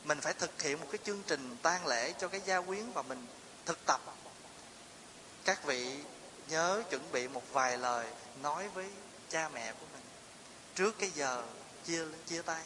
Mình 0.03 0.21
phải 0.21 0.33
thực 0.33 0.61
hiện 0.61 0.79
một 0.79 0.87
cái 0.91 0.99
chương 1.03 1.23
trình 1.27 1.57
tang 1.61 1.87
lễ 1.87 2.13
cho 2.19 2.27
cái 2.27 2.41
gia 2.45 2.61
quyến 2.61 2.91
và 2.93 3.01
mình 3.01 3.27
thực 3.65 3.85
tập. 3.85 4.01
Các 5.45 5.63
vị 5.63 6.03
nhớ 6.47 6.83
chuẩn 6.89 7.11
bị 7.11 7.27
một 7.27 7.43
vài 7.51 7.77
lời 7.77 8.07
nói 8.41 8.69
với 8.69 8.85
cha 9.29 9.49
mẹ 9.49 9.71
của 9.71 9.85
mình. 9.93 10.01
Trước 10.75 10.95
cái 10.99 11.09
giờ 11.09 11.43
chia 11.85 12.05
chia 12.27 12.41
tay 12.41 12.63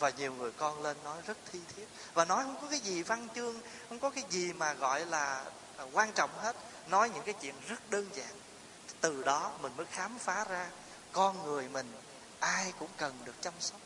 và 0.00 0.10
nhiều 0.10 0.34
người 0.34 0.52
con 0.52 0.82
lên 0.82 0.96
nói 1.04 1.22
rất 1.26 1.38
thi 1.52 1.58
thiết. 1.76 1.86
Và 2.14 2.24
nói 2.24 2.44
không 2.44 2.56
có 2.60 2.68
cái 2.70 2.80
gì 2.80 3.02
văn 3.02 3.28
chương, 3.34 3.60
không 3.88 3.98
có 3.98 4.10
cái 4.10 4.24
gì 4.30 4.52
mà 4.52 4.72
gọi 4.72 5.06
là 5.06 5.44
à, 5.76 5.84
quan 5.92 6.12
trọng 6.12 6.30
hết. 6.38 6.56
Nói 6.88 7.10
những 7.10 7.24
cái 7.24 7.34
chuyện 7.40 7.54
rất 7.68 7.90
đơn 7.90 8.08
giản. 8.14 8.34
Từ 9.00 9.22
đó 9.22 9.52
mình 9.60 9.72
mới 9.76 9.86
khám 9.86 10.18
phá 10.18 10.44
ra 10.44 10.70
con 11.12 11.44
người 11.44 11.68
mình 11.68 11.92
ai 12.40 12.72
cũng 12.78 12.90
cần 12.96 13.18
được 13.24 13.34
chăm 13.42 13.54
sóc. 13.60 13.80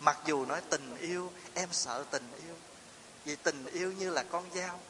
Mặc 0.00 0.18
dù 0.26 0.46
nói 0.46 0.60
tình 0.70 0.96
yêu, 0.96 1.32
em 1.54 1.68
sợ 1.72 2.04
tình 2.10 2.32
yêu. 2.46 2.54
Vì 3.24 3.36
tình 3.36 3.66
yêu 3.66 3.92
như 3.92 4.10
là 4.10 4.22
con 4.22 4.44
dao. 4.54 4.80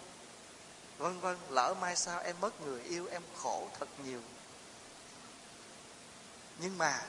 Vân 0.99 1.21
vân, 1.21 1.39
lỡ 1.49 1.75
mai 1.81 1.97
sau 1.97 2.21
em 2.21 2.37
mất 2.41 2.61
người 2.61 2.83
yêu, 2.83 3.09
em 3.11 3.23
khổ 3.37 3.69
thật 3.79 3.89
nhiều. 4.05 4.21
Nhưng 6.59 6.79
mà 6.79 7.03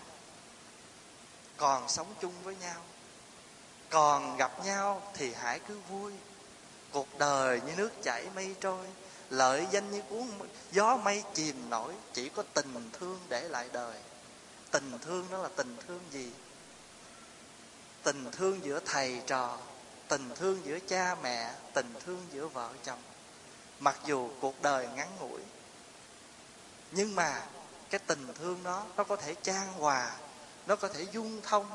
còn 1.57 1.89
sống 1.89 2.13
chung 2.21 2.33
với 2.43 2.55
nhau 2.55 2.81
còn 3.93 4.38
gặp 4.38 4.65
nhau 4.65 5.01
thì 5.13 5.33
hãy 5.33 5.59
cứ 5.59 5.79
vui. 5.89 6.13
Cuộc 6.91 7.17
đời 7.17 7.62
như 7.62 7.75
nước 7.75 7.91
chảy 8.03 8.25
mây 8.35 8.55
trôi, 8.59 8.85
lợi 9.29 9.67
danh 9.71 9.91
như 9.91 10.01
cuốn 10.09 10.27
gió 10.71 10.97
mây 10.97 11.23
chìm 11.33 11.69
nổi, 11.69 11.93
chỉ 12.13 12.29
có 12.29 12.43
tình 12.53 12.89
thương 13.00 13.19
để 13.29 13.41
lại 13.41 13.69
đời. 13.73 13.95
Tình 14.71 15.00
thương 15.05 15.27
đó 15.31 15.38
là 15.38 15.50
tình 15.55 15.77
thương 15.88 16.00
gì? 16.12 16.31
Tình 18.03 18.31
thương 18.31 18.59
giữa 18.63 18.79
thầy 18.85 19.21
trò, 19.27 19.57
tình 20.07 20.29
thương 20.35 20.65
giữa 20.65 20.79
cha 20.88 21.15
mẹ, 21.23 21.53
tình 21.73 21.93
thương 22.05 22.25
giữa 22.31 22.47
vợ 22.47 22.69
chồng. 22.83 23.01
Mặc 23.79 24.00
dù 24.05 24.29
cuộc 24.39 24.62
đời 24.62 24.88
ngắn 24.95 25.09
ngủi, 25.19 25.41
nhưng 26.91 27.15
mà 27.15 27.43
cái 27.89 28.00
tình 28.00 28.27
thương 28.39 28.63
đó 28.63 28.85
nó 28.97 29.03
có 29.03 29.15
thể 29.15 29.35
trang 29.43 29.73
hòa, 29.73 30.12
nó 30.67 30.75
có 30.75 30.88
thể 30.88 31.05
dung 31.12 31.41
thông 31.41 31.65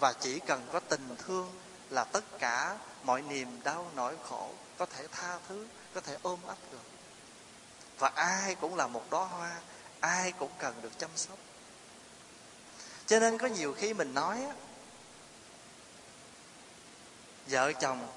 và 0.00 0.12
chỉ 0.12 0.38
cần 0.38 0.66
có 0.72 0.80
tình 0.80 1.16
thương 1.18 1.52
là 1.90 2.04
tất 2.04 2.24
cả 2.38 2.78
mọi 3.04 3.22
niềm 3.22 3.60
đau 3.64 3.90
nỗi 3.94 4.16
khổ 4.28 4.50
có 4.78 4.86
thể 4.86 5.06
tha 5.12 5.38
thứ, 5.48 5.66
có 5.94 6.00
thể 6.00 6.16
ôm 6.22 6.38
ấp 6.46 6.56
được. 6.72 6.78
Và 7.98 8.08
ai 8.14 8.54
cũng 8.54 8.76
là 8.76 8.86
một 8.86 9.10
đóa 9.10 9.24
hoa, 9.26 9.60
ai 10.00 10.32
cũng 10.32 10.50
cần 10.58 10.74
được 10.82 10.98
chăm 10.98 11.10
sóc. 11.16 11.38
Cho 13.06 13.20
nên 13.20 13.38
có 13.38 13.46
nhiều 13.46 13.74
khi 13.74 13.94
mình 13.94 14.14
nói 14.14 14.46
vợ 17.46 17.72
chồng 17.72 18.08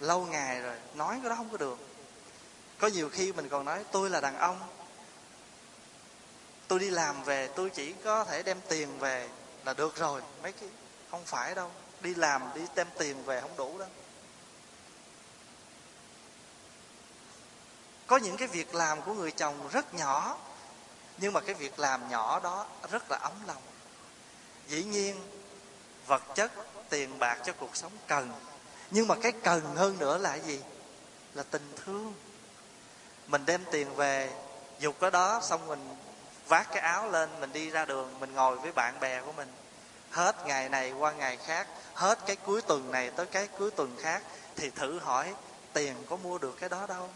lâu 0.00 0.26
ngày 0.26 0.60
rồi 0.60 0.76
nói 0.94 1.18
cái 1.22 1.30
đó 1.30 1.36
không 1.36 1.50
có 1.50 1.56
được. 1.56 1.78
Có 2.78 2.88
nhiều 2.88 3.08
khi 3.08 3.32
mình 3.32 3.48
còn 3.48 3.64
nói, 3.64 3.84
tôi 3.92 4.10
là 4.10 4.20
đàn 4.20 4.38
ông, 4.38 4.60
tôi 6.68 6.78
đi 6.78 6.90
làm 6.90 7.24
về, 7.24 7.48
tôi 7.56 7.70
chỉ 7.70 7.92
có 7.92 8.24
thể 8.24 8.42
đem 8.42 8.60
tiền 8.68 8.98
về 8.98 9.28
là 9.64 9.74
được 9.74 9.96
rồi. 9.96 10.22
Mấy 10.42 10.52
cái 10.52 10.68
không 11.10 11.24
phải 11.24 11.54
đâu. 11.54 11.70
Đi 12.00 12.14
làm, 12.14 12.42
đi 12.54 12.60
đem 12.74 12.86
tiền 12.98 13.24
về 13.24 13.40
không 13.40 13.56
đủ 13.56 13.78
đâu 13.78 13.88
có 18.10 18.16
những 18.16 18.36
cái 18.36 18.48
việc 18.48 18.74
làm 18.74 19.02
của 19.02 19.14
người 19.14 19.30
chồng 19.30 19.68
rất 19.72 19.94
nhỏ, 19.94 20.38
nhưng 21.18 21.32
mà 21.32 21.40
cái 21.40 21.54
việc 21.54 21.78
làm 21.78 22.10
nhỏ 22.10 22.40
đó 22.40 22.66
rất 22.90 23.10
là 23.10 23.16
ấm 23.16 23.32
lòng. 23.46 23.62
Dĩ 24.68 24.84
nhiên, 24.84 25.20
vật 26.06 26.22
chất, 26.34 26.52
tiền 26.88 27.18
bạc 27.18 27.38
cho 27.44 27.52
cuộc 27.52 27.76
sống 27.76 27.92
cần. 28.06 28.32
Nhưng 28.90 29.08
mà 29.08 29.14
cái 29.22 29.32
cần 29.32 29.76
hơn 29.76 29.98
nữa 29.98 30.18
là 30.18 30.34
gì? 30.34 30.60
Là 31.34 31.42
tình 31.42 31.72
thương. 31.84 32.14
Mình 33.26 33.46
đem 33.46 33.64
tiền 33.72 33.94
về, 33.94 34.30
dục 34.78 34.96
cái 35.00 35.10
đó, 35.10 35.40
xong 35.42 35.66
mình 35.66 35.96
vác 36.48 36.68
cái 36.70 36.82
áo 36.82 37.10
lên, 37.10 37.40
mình 37.40 37.52
đi 37.52 37.70
ra 37.70 37.84
đường, 37.84 38.20
mình 38.20 38.34
ngồi 38.34 38.58
với 38.58 38.72
bạn 38.72 39.00
bè 39.00 39.20
của 39.20 39.32
mình 39.32 39.48
hết 40.10 40.46
ngày 40.46 40.68
này 40.68 40.92
qua 40.92 41.12
ngày 41.12 41.36
khác, 41.36 41.66
hết 41.94 42.18
cái 42.26 42.36
cuối 42.36 42.62
tuần 42.62 42.90
này 42.90 43.10
tới 43.10 43.26
cái 43.26 43.48
cuối 43.58 43.70
tuần 43.70 43.96
khác, 44.00 44.22
thì 44.56 44.70
thử 44.70 44.98
hỏi, 44.98 45.34
tiền 45.72 45.94
có 46.08 46.16
mua 46.16 46.38
được 46.38 46.56
cái 46.60 46.68
đó 46.68 46.86
đâu? 46.86 47.08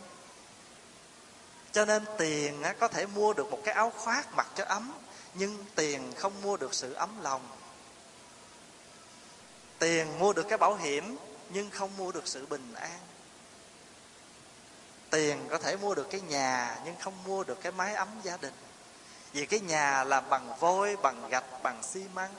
Cho 1.73 1.85
nên 1.85 2.05
tiền 2.19 2.63
có 2.81 2.89
thể 2.89 3.07
mua 3.07 3.33
được 3.33 3.51
một 3.51 3.61
cái 3.65 3.75
áo 3.75 3.93
khoác 3.97 4.35
mặc 4.35 4.47
cho 4.55 4.65
ấm, 4.65 4.93
nhưng 5.35 5.65
tiền 5.75 6.13
không 6.17 6.43
mua 6.43 6.57
được 6.57 6.75
sự 6.75 6.93
ấm 6.93 7.21
lòng. 7.23 7.49
Tiền 9.79 10.19
mua 10.19 10.33
được 10.33 10.47
cái 10.49 10.59
bảo 10.59 10.77
hiểm, 10.77 11.17
nhưng 11.51 11.71
không 11.71 11.97
mua 11.97 12.13
được 12.13 12.27
sự 12.27 12.47
bình 12.47 12.75
an. 12.75 12.99
Tiền 15.11 15.47
có 15.51 15.59
thể 15.59 15.77
mua 15.77 15.95
được 15.95 16.11
cái 16.11 16.21
nhà, 16.21 16.79
nhưng 16.85 16.95
không 17.01 17.25
mua 17.27 17.45
được 17.45 17.61
cái 17.61 17.73
mái 17.73 17.95
ấm 17.95 18.09
gia 18.23 18.37
đình. 18.37 18.55
Vì 19.33 19.47
cái 19.47 19.61
nhà 19.61 20.05
làm 20.05 20.29
bằng 20.29 20.57
vôi, 20.61 20.97
bằng 20.97 21.29
gạch, 21.29 21.63
bằng 21.63 21.83
xi 21.83 22.05
măng 22.15 22.35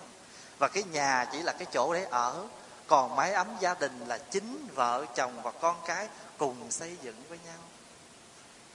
và 0.58 0.68
cái 0.68 0.84
nhà 0.84 1.26
chỉ 1.32 1.42
là 1.42 1.54
cái 1.54 1.68
chỗ 1.72 1.94
để 1.94 2.04
ở. 2.04 2.48
Còn 2.88 3.16
mái 3.16 3.34
ấm 3.34 3.48
gia 3.60 3.74
đình 3.74 4.08
là 4.08 4.18
chính 4.18 4.68
vợ 4.76 5.06
chồng 5.16 5.42
và 5.44 5.52
con 5.52 5.76
cái 5.88 6.10
cùng 6.38 6.72
xây 6.72 6.98
dựng 7.02 7.24
với 7.30 7.40
nhau. 7.46 7.60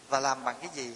Và 0.09 0.21
làm 0.21 0.45
bằng 0.45 0.57
cái 0.61 0.71
gì? 0.75 0.95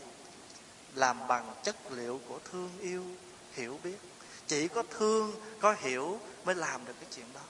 Làm 0.95 1.27
bằng 1.27 1.55
chất 1.63 1.77
liệu 1.91 2.21
của 2.29 2.39
thương 2.53 2.71
yêu 2.81 3.05
hiểu 3.53 3.79
biết. 3.83 3.99
Chỉ 4.47 4.69
có 4.69 4.83
thương 4.91 5.33
có 5.61 5.77
hiểu 5.79 6.21
mới 6.45 6.55
làm 6.55 6.85
được 6.85 6.95
cái 7.01 7.09
chuyện 7.17 7.27
đó. 7.35 7.41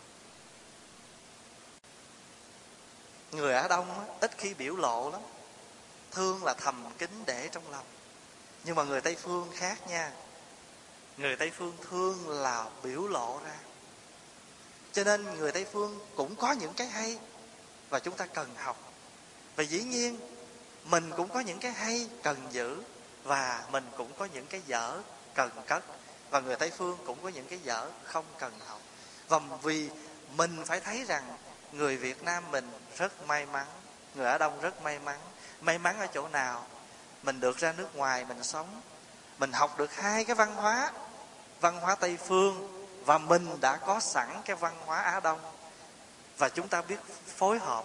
Người 3.31 3.55
ở 3.55 3.69
đông 3.69 3.99
á, 4.01 4.15
ít 4.21 4.31
khi 4.39 4.55
biểu 4.55 4.77
lộ 4.77 5.11
lắm. 5.11 5.21
Thương 6.11 6.45
là 6.45 6.55
thầm 6.55 6.85
kín 6.99 7.11
để 7.27 7.49
trong 7.53 7.71
lòng. 7.71 7.87
Nhưng 8.65 8.77
mà 8.77 8.85
người 8.85 9.01
tây 9.01 9.17
phương 9.17 9.51
khác 9.55 9.89
nha 9.89 10.13
người 11.17 11.37
tây 11.37 11.51
phương 11.51 11.77
thương 11.91 12.29
là 12.29 12.67
biểu 12.83 13.09
lộ 13.09 13.41
ra. 13.45 13.57
Cho 14.93 15.05
nên 15.05 15.25
người 15.25 15.53
tây 15.53 15.67
phương 15.73 16.01
cũng 16.17 16.37
có 16.37 16.53
những 16.53 16.75
cái 16.75 16.87
hay 16.87 17.19
và 17.91 17.99
chúng 17.99 18.17
ta 18.17 18.27
cần 18.27 18.55
học. 18.57 18.93
Và 19.57 19.63
dĩ 19.63 19.83
nhiên, 19.83 20.19
mình 20.85 21.11
cũng 21.17 21.29
có 21.29 21.41
những 21.41 21.59
cái 21.59 21.73
hay 21.73 22.09
cần 22.23 22.37
giữ 22.51 22.83
và 23.23 23.65
mình 23.71 23.85
cũng 23.97 24.13
có 24.19 24.29
những 24.35 24.47
cái 24.47 24.63
dở 24.67 25.01
cần 25.35 25.51
cất. 25.67 25.85
Và 26.31 26.41
người 26.41 26.57
tây 26.57 26.71
phương 26.71 26.99
cũng 27.07 27.19
có 27.23 27.29
những 27.29 27.47
cái 27.47 27.59
dở 27.59 27.91
không 28.05 28.25
cần 28.39 28.53
học. 28.67 28.81
Và 29.29 29.39
vì 29.63 29.91
mình 30.37 30.65
phải 30.67 30.81
thấy 30.81 31.05
rằng 31.05 31.37
người 31.73 31.97
việt 31.97 32.23
nam 32.23 32.51
mình 32.51 32.71
rất 32.97 33.27
may 33.27 33.47
mắn, 33.47 33.67
người 34.15 34.27
ở 34.27 34.39
đông 34.39 34.61
rất 34.61 34.83
may 34.83 34.99
mắn. 34.99 35.19
May 35.61 35.79
mắn 35.79 35.99
ở 35.99 36.07
chỗ 36.07 36.29
nào? 36.29 36.67
Mình 37.23 37.41
được 37.41 37.59
ra 37.59 37.73
nước 37.73 37.97
ngoài, 37.97 38.25
mình 38.25 38.43
sống 38.43 38.81
mình 39.39 39.53
học 39.53 39.79
được 39.79 39.95
hai 39.95 40.25
cái 40.25 40.35
văn 40.35 40.57
hóa 40.57 40.93
văn 41.61 41.81
hóa 41.81 41.95
tây 41.95 42.19
phương, 42.27 42.69
và 43.05 43.19
mình 43.19 43.61
đã 43.61 43.77
có 43.77 44.01
sẵn 44.01 44.43
cái 44.45 44.57
văn 44.57 44.75
hóa 44.87 45.01
á 45.01 45.21
đông. 45.21 45.41
Và 46.39 46.49
chúng 46.49 46.69
ta 46.69 46.83
biết 46.83 46.97
phối 47.37 47.59
hợp. 47.59 47.85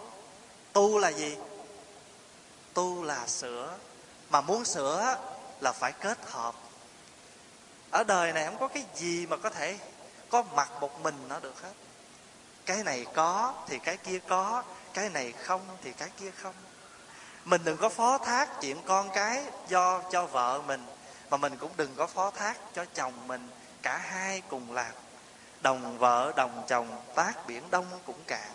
Tu 0.74 0.98
là 0.98 1.10
gì? 1.10 1.38
Tu 2.74 3.04
là 3.04 3.28
sửa. 3.28 3.76
Mà 4.30 4.42
muốn 4.42 4.66
sửa 4.66 5.18
là 5.60 5.72
phải 5.72 5.92
kết 5.92 6.18
hợp. 6.32 6.56
Ở 7.92 8.04
đời 8.04 8.34
này 8.34 8.46
không 8.46 8.60
có 8.60 8.68
cái 8.68 8.86
gì 8.96 9.26
mà 9.26 9.38
có 9.38 9.50
thể 9.50 9.78
có 10.30 10.44
mặt 10.56 10.70
một 10.80 11.02
mình 11.02 11.16
nó 11.30 11.40
được 11.40 11.64
hết. 11.64 11.74
Cái 12.66 12.84
này 12.84 13.06
có 13.14 13.54
thì 13.68 13.80
cái 13.80 13.98
kia 13.98 14.20
có, 14.28 14.64
cái 14.94 15.10
này 15.10 15.32
không 15.32 15.62
thì 15.84 15.94
cái 15.94 16.10
kia 16.20 16.32
không. 16.42 16.56
Mình 17.46 17.62
đừng 17.64 17.78
có 17.78 17.90
phó 17.90 18.18
thác 18.18 18.62
chuyện 18.62 18.78
con 18.86 19.10
cái 19.14 19.44
do 19.68 20.02
cho 20.12 20.26
vợ 20.26 20.62
mình 20.68 20.86
mà 21.30 21.38
mình 21.38 21.58
cũng 21.58 21.72
đừng 21.78 21.96
có 21.96 22.08
phó 22.08 22.32
thác 22.32 22.58
cho 22.74 22.86
chồng 22.94 23.28
mình, 23.28 23.50
cả 23.82 23.98
hai 23.98 24.42
cùng 24.42 24.72
làm. 24.72 24.92
Đồng 25.62 25.98
vợ, 25.98 26.34
đồng 26.36 26.64
chồng 26.68 27.04
tác 27.16 27.48
biển 27.48 27.64
đông 27.72 27.86
cũng 28.06 28.24
cạn. 28.28 28.52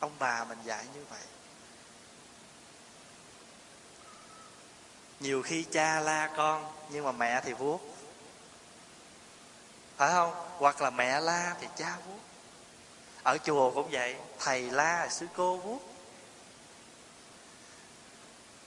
Ông 0.00 0.12
bà 0.18 0.44
mình 0.44 0.58
dạy 0.64 0.84
như 0.94 1.04
vậy. 1.10 1.20
Nhiều 5.20 5.42
khi 5.42 5.64
cha 5.72 6.00
la 6.00 6.30
con, 6.36 6.72
nhưng 6.90 7.04
mà 7.04 7.12
mẹ 7.12 7.40
thì 7.44 7.52
vuốt. 7.52 7.80
Phải 9.96 10.12
không? 10.12 10.34
Hoặc 10.58 10.82
là 10.82 10.90
mẹ 10.90 11.20
la 11.20 11.54
thì 11.60 11.66
cha 11.76 11.96
vuốt. 12.06 12.20
Ở 13.22 13.38
chùa 13.38 13.70
cũng 13.70 13.88
vậy, 13.90 14.16
thầy 14.38 14.62
la, 14.70 15.08
sư 15.10 15.26
cô 15.36 15.56
vuốt 15.56 15.95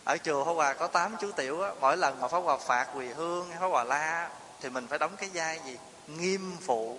ở 0.03 0.17
chùa 0.17 0.45
Pháp 0.45 0.51
Hòa 0.51 0.73
có 0.73 0.87
tám 0.87 1.15
chú 1.21 1.31
tiểu 1.31 1.61
á, 1.61 1.71
mỗi 1.81 1.97
lần 1.97 2.21
mà 2.21 2.27
Pháp 2.27 2.39
Hòa 2.39 2.57
phạt 2.57 2.87
quỳ 2.95 3.07
hương 3.07 3.49
hay 3.49 3.59
Pháp 3.59 3.67
Hòa 3.67 3.83
la 3.83 4.29
thì 4.61 4.69
mình 4.69 4.87
phải 4.87 4.99
đóng 4.99 5.15
cái 5.17 5.29
vai 5.33 5.59
gì? 5.65 5.77
Nghiêm 6.07 6.57
phụ. 6.61 6.97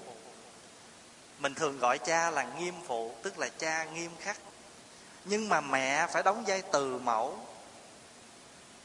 Mình 1.38 1.54
thường 1.54 1.78
gọi 1.78 1.98
cha 1.98 2.30
là 2.30 2.46
nghiêm 2.58 2.74
phụ, 2.86 3.14
tức 3.22 3.38
là 3.38 3.48
cha 3.48 3.84
nghiêm 3.84 4.10
khắc. 4.20 4.36
Nhưng 5.24 5.48
mà 5.48 5.60
mẹ 5.60 6.06
phải 6.06 6.22
đóng 6.22 6.44
vai 6.46 6.62
từ 6.72 6.98
mẫu. 6.98 7.38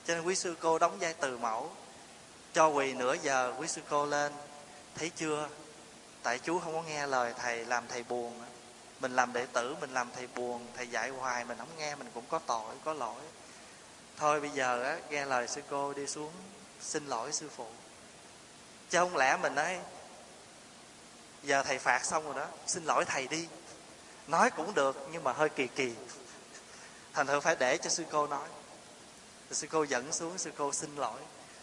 Cho 0.06 0.16
nên 0.16 0.24
quý 0.26 0.36
sư 0.36 0.56
cô 0.60 0.80
đóng 0.80 0.98
vai 1.00 1.14
từ 1.14 1.38
mẫu. 1.38 1.72
Cho 2.54 2.68
quỳ 2.68 2.94
nửa 2.94 3.14
giờ, 3.14 3.54
quý 3.60 3.68
sư 3.68 3.82
cô 3.90 4.06
lên. 4.06 4.34
Thấy 4.96 5.12
chưa? 5.16 5.50
Tại 6.24 6.40
chú 6.40 6.60
không 6.60 6.74
có 6.74 6.82
nghe 6.82 7.08
lời 7.08 7.34
thầy 7.38 7.66
làm 7.66 7.84
thầy 7.88 8.04
buồn 8.04 8.42
mình 9.00 9.16
làm 9.16 9.34
đệ 9.34 9.46
tử, 9.46 9.76
mình 9.82 9.94
làm 9.94 10.10
thầy 10.16 10.28
buồn, 10.36 10.68
thầy 10.78 10.88
dạy 10.88 11.10
hoài, 11.10 11.46
mình 11.46 11.58
không 11.58 11.78
nghe, 11.78 11.96
mình 11.96 12.08
cũng 12.14 12.24
có 12.30 12.40
tội, 12.40 12.76
có 12.84 12.94
lỗi 12.94 13.22
thôi 14.18 14.42
bây 14.42 14.50
giờ 14.50 14.84
á, 14.84 14.98
nghe 15.10 15.26
lời 15.26 15.48
sư 15.48 15.62
cô 15.70 15.94
đi 15.94 16.08
xuống, 16.08 16.32
xin 16.82 17.08
lỗi 17.08 17.32
sư 17.32 17.50
phụ. 17.56 17.68
Chứ 18.90 19.00
không 19.00 19.18
lẽ 19.18 19.38
mình 19.42 19.56
nói, 19.56 19.80
giờ 21.44 21.64
thầy 21.64 21.80
phạt 21.80 22.06
xong 22.06 22.26
rồi 22.26 22.36
đó, 22.36 22.48
xin 22.68 22.84
lỗi 22.84 23.06
thầy 23.06 23.28
đi. 23.28 23.48
Nói 24.28 24.52
cũng 24.52 24.74
được, 24.74 25.08
nhưng 25.12 25.24
mà 25.24 25.34
hơi 25.34 25.50
kỳ 25.50 25.68
kỳ. 25.68 25.94
Thành 27.14 27.28
thử 27.28 27.40
phải 27.40 27.56
để 27.60 27.78
cho 27.78 27.90
sư 27.90 28.04
cô 28.12 28.28
nói. 28.28 28.48
Sư 29.52 29.68
cô 29.72 29.84
dẫn 29.84 30.14
xuống, 30.14 30.38
sư 30.38 30.52
cô 30.58 30.74
xin 30.74 30.96
lỗi. 30.96 31.20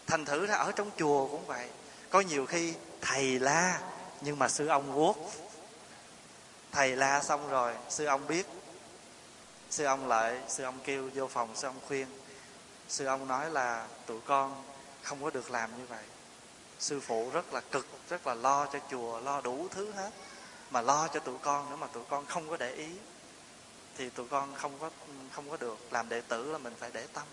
Thành 0.07 0.25
thử 0.25 0.45
ra 0.45 0.55
ở 0.55 0.71
trong 0.71 0.91
chùa 0.97 1.27
cũng 1.27 1.45
vậy. 1.45 1.69
Có 2.09 2.21
nhiều 2.21 2.45
khi 2.45 2.73
thầy 3.01 3.39
la, 3.39 3.81
nhưng 4.21 4.39
mà 4.39 4.49
sư 4.49 4.67
ông 4.67 4.95
guốc. 4.95 5.17
Thầy 6.71 6.95
la 6.95 7.23
xong 7.23 7.49
rồi, 7.49 7.73
sư 7.89 8.05
ông 8.05 8.27
biết. 8.27 8.45
Sư 9.69 9.83
ông 9.83 10.07
lại 10.07 10.41
sư 10.47 10.63
ông 10.63 10.79
kêu 10.83 11.09
vô 11.13 11.27
phòng, 11.27 11.55
sư 11.55 11.67
ông 11.67 11.79
khuyên 11.87 12.07
sư 12.89 13.05
ông 13.05 13.27
nói 13.27 13.49
là 13.49 13.87
tụi 14.05 14.21
con 14.21 14.63
không 15.03 15.23
có 15.23 15.29
được 15.29 15.51
làm 15.51 15.77
như 15.77 15.85
vậy. 15.85 16.03
Sư 16.79 16.99
phụ 16.99 17.29
rất 17.33 17.53
là 17.53 17.61
cực, 17.61 17.87
rất 18.09 18.27
là 18.27 18.33
lo 18.33 18.65
cho 18.65 18.79
chùa, 18.91 19.19
lo 19.19 19.41
đủ 19.41 19.67
thứ 19.71 19.91
hết. 19.91 20.11
Mà 20.71 20.81
lo 20.81 21.07
cho 21.07 21.19
tụi 21.19 21.37
con 21.37 21.69
nữa 21.69 21.75
mà 21.75 21.87
tụi 21.87 22.03
con 22.09 22.25
không 22.25 22.49
có 22.49 22.57
để 22.57 22.71
ý. 22.71 22.89
Thì 23.97 24.09
tụi 24.09 24.27
con 24.27 24.55
không 24.55 24.79
có 24.79 24.89
không 25.31 25.49
có 25.49 25.57
được 25.57 25.77
làm 25.91 26.09
đệ 26.09 26.21
tử 26.21 26.51
là 26.51 26.57
mình 26.57 26.73
phải 26.79 26.91
để 26.93 27.07
tâm. 27.13 27.23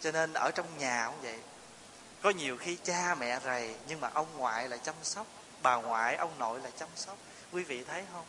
Cho 0.00 0.12
nên 0.12 0.32
ở 0.32 0.50
trong 0.54 0.78
nhà 0.78 1.06
cũng 1.06 1.22
vậy. 1.22 1.40
Có 2.22 2.30
nhiều 2.30 2.56
khi 2.56 2.76
cha 2.84 3.14
mẹ 3.14 3.40
rầy, 3.44 3.74
nhưng 3.88 4.00
mà 4.00 4.10
ông 4.14 4.26
ngoại 4.36 4.68
lại 4.68 4.78
chăm 4.82 4.94
sóc, 5.02 5.26
bà 5.62 5.76
ngoại, 5.76 6.16
ông 6.16 6.38
nội 6.38 6.60
lại 6.60 6.72
chăm 6.78 6.88
sóc. 6.96 7.16
Quý 7.52 7.64
vị 7.64 7.84
thấy 7.84 8.04
không? 8.12 8.24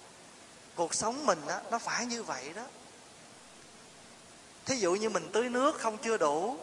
Cuộc 0.76 0.94
sống 0.94 1.26
mình 1.26 1.42
đó 1.48 1.60
nó 1.72 1.80
phải 1.80 2.06
như 2.06 2.24
vậy 2.24 2.54
đó 2.56 2.64
thí 4.66 4.76
dụ 4.76 4.96
như 4.96 5.10
mình 5.10 5.30
tưới 5.34 5.50
nước 5.50 5.80
không 5.80 5.98
chưa 5.98 6.18
đủ, 6.18 6.58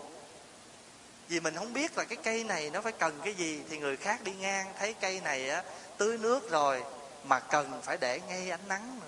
vì 1.29 1.41
mình 1.41 1.55
không 1.55 1.73
biết 1.73 1.99
là 1.99 2.05
cái 2.05 2.19
cây 2.23 2.45
này 2.45 2.71
nó 2.71 2.81
phải 2.81 2.93
cần 2.93 3.21
cái 3.25 3.35
gì, 3.35 3.63
thì 3.69 3.79
người 3.79 3.97
khác 3.97 4.25
đi 4.25 4.33
ngang 4.33 4.73
thấy 4.79 4.95
cây 4.95 5.21
này 5.21 5.51
á, 5.51 5.63
tưới 5.99 6.19
nước 6.19 6.51
rồi 6.51 6.85
mà 7.25 7.41
cần 7.41 7.81
phải 7.83 7.97
để 8.01 8.21
ngay 8.29 8.51
ánh 8.51 8.69
nắng 8.69 9.01
nữa. 9.01 9.07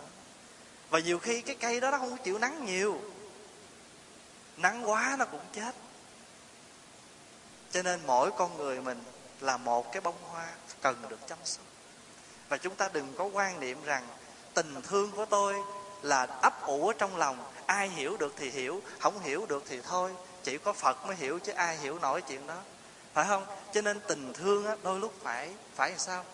Và 0.91 0.99
nhiều 0.99 1.19
khi 1.19 1.41
cái 1.41 1.57
cây 1.57 1.81
đó 1.81 1.91
nó 1.91 1.99
không 1.99 2.17
chịu 2.25 2.39
nắng 2.39 2.67
nhiều. 2.67 3.01
Nắng 4.57 4.91
quá 4.91 5.17
nó 5.19 5.25
cũng 5.25 5.45
chết. 5.53 5.75
Cho 7.73 7.83
nên 7.83 8.01
mỗi 8.07 8.31
con 8.31 8.57
người 8.57 8.81
mình 8.81 9.05
là 9.41 9.57
một 9.57 9.93
cái 9.93 10.01
bông 10.01 10.23
hoa 10.23 10.49
cần 10.81 11.03
được 11.09 11.29
chăm 11.29 11.39
sóc. 11.45 11.65
Và 12.49 12.57
chúng 12.57 12.75
ta 12.75 12.89
đừng 12.93 13.15
có 13.19 13.25
quan 13.25 13.61
niệm 13.61 13.85
rằng 13.85 14.07
tình 14.55 14.75
thương 14.83 15.11
của 15.11 15.25
tôi 15.27 15.55
là 16.03 16.27
ấp 16.43 16.67
ủ 16.67 16.89
ở 16.89 16.93
trong 16.99 17.17
lòng. 17.17 17.53
Ai 17.67 17.89
hiểu 17.89 18.17
được 18.17 18.35
thì 18.37 18.51
hiểu 18.51 18.83
không 18.99 19.21
hiểu 19.21 19.47
được 19.47 19.65
thì 19.69 19.81
thôi. 19.83 20.15
Chỉ 20.43 20.59
có 20.59 20.73
phật 20.73 21.07
mới 21.07 21.17
hiểu 21.17 21.39
chứ 21.39 21.53
ai 21.53 21.77
hiểu 21.77 21.99
nổi 21.99 22.23
chuyện 22.23 22.47
đó. 22.47 22.57
Phải 23.13 23.27
không? 23.29 23.47
Cho 23.75 23.81
nên 23.81 24.01
tình 24.09 24.33
thương 24.33 24.67
á, 24.67 24.77
đôi 24.83 25.01
lúc 25.01 25.15
phải 25.23 25.55
phải 25.75 25.91
làm 25.91 25.99
sao? 25.99 26.25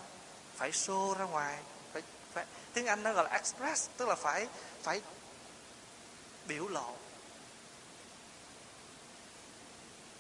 Phải 0.56 0.72
xô 0.72 1.16
ra 1.18 1.24
ngoài. 1.24 1.58
Phải, 1.92 2.02
phải 2.32 2.44
tiếng 2.72 2.86
anh 2.86 3.02
nó 3.02 3.12
gọi 3.12 3.24
là 3.24 3.30
express 3.30 3.88
tức 3.96 4.08
là 4.08 4.14
phải 4.14 4.48
phải 4.82 5.00
biểu 6.48 6.68
lộ. 6.68 6.94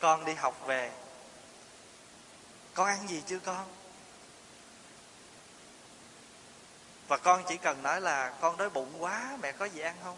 Con 0.00 0.24
đi 0.24 0.34
học 0.34 0.66
về. 0.66 0.92
Con 2.74 2.86
ăn 2.86 3.08
gì 3.08 3.22
chưa 3.26 3.38
con? 3.38 3.64
Và 7.08 7.16
con 7.16 7.44
chỉ 7.48 7.56
cần 7.56 7.82
nói 7.82 8.00
là, 8.00 8.32
con 8.40 8.56
đói 8.56 8.70
bụng 8.70 9.02
quá, 9.02 9.36
mẹ 9.42 9.52
có 9.52 9.64
gì 9.64 9.80
ăn 9.80 9.96
không? 10.04 10.16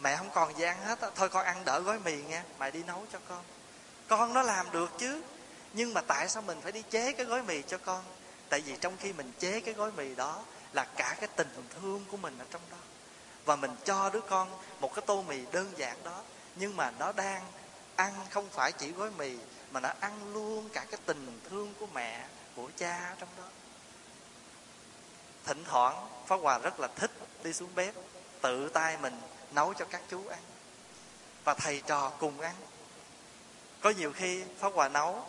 Mẹ 0.00 0.16
không 0.16 0.30
còn 0.34 0.58
gì 0.58 0.64
ăn 0.64 0.84
hết 0.84 0.98
thôi 1.14 1.28
con 1.28 1.44
ăn 1.44 1.64
đỡ 1.64 1.80
gói 1.80 1.98
mì 1.98 2.22
nghe 2.22 2.42
mẹ 2.58 2.70
đi 2.70 2.82
nấu 2.82 3.06
cho 3.12 3.18
con. 3.28 3.44
Con 4.08 4.34
nó 4.34 4.42
làm 4.42 4.70
được 4.70 4.90
chứ. 4.98 5.22
Nhưng 5.72 5.94
mà 5.94 6.00
tại 6.00 6.28
sao 6.28 6.42
mình 6.42 6.60
phải 6.60 6.72
đi 6.72 6.82
chế 6.90 7.12
cái 7.12 7.26
gói 7.26 7.42
mì 7.42 7.62
cho 7.62 7.78
con? 7.78 8.04
Tại 8.48 8.60
vì 8.60 8.76
trong 8.76 8.96
khi 9.00 9.12
mình 9.12 9.32
chế 9.38 9.60
cái 9.60 9.74
gói 9.74 9.92
mì 9.92 10.14
đó 10.14 10.42
là 10.72 10.84
cả 10.96 11.16
cái 11.20 11.28
tình 11.36 11.68
thương 11.74 12.04
của 12.10 12.16
mình 12.16 12.38
ở 12.38 12.44
trong 12.50 12.62
đó. 12.70 12.76
Và 13.44 13.56
mình 13.56 13.76
cho 13.84 14.10
đứa 14.10 14.20
con 14.20 14.48
một 14.80 14.94
cái 14.94 15.04
tô 15.06 15.22
mì 15.22 15.38
đơn 15.52 15.72
giản 15.76 15.96
đó, 16.04 16.22
nhưng 16.56 16.76
mà 16.76 16.90
nó 16.98 17.12
đang 17.12 17.42
ăn 17.96 18.12
không 18.30 18.48
phải 18.50 18.72
chỉ 18.72 18.92
gói 18.92 19.10
mì, 19.10 19.36
mà 19.70 19.80
nó 19.80 19.88
ăn 20.00 20.32
luôn 20.32 20.68
cả 20.72 20.84
cái 20.90 21.00
tình 21.06 21.40
thương 21.50 21.74
của 21.80 21.86
mẹ, 21.94 22.26
của 22.56 22.68
cha 22.76 23.14
trong 23.18 23.28
đó 23.38 23.44
thỉnh 25.44 25.64
thoảng 25.64 26.06
pháp 26.26 26.36
hòa 26.36 26.58
rất 26.58 26.80
là 26.80 26.88
thích 26.96 27.10
đi 27.42 27.52
xuống 27.52 27.74
bếp, 27.74 27.94
tự 28.40 28.68
tay 28.68 28.96
mình 28.96 29.20
nấu 29.52 29.74
cho 29.74 29.84
các 29.84 30.00
chú 30.10 30.28
ăn 30.28 30.38
và 31.44 31.54
thầy 31.54 31.82
trò 31.86 32.10
cùng 32.18 32.40
ăn. 32.40 32.54
Có 33.80 33.90
nhiều 33.90 34.12
khi 34.12 34.44
pháp 34.58 34.72
hòa 34.74 34.88
nấu, 34.88 35.26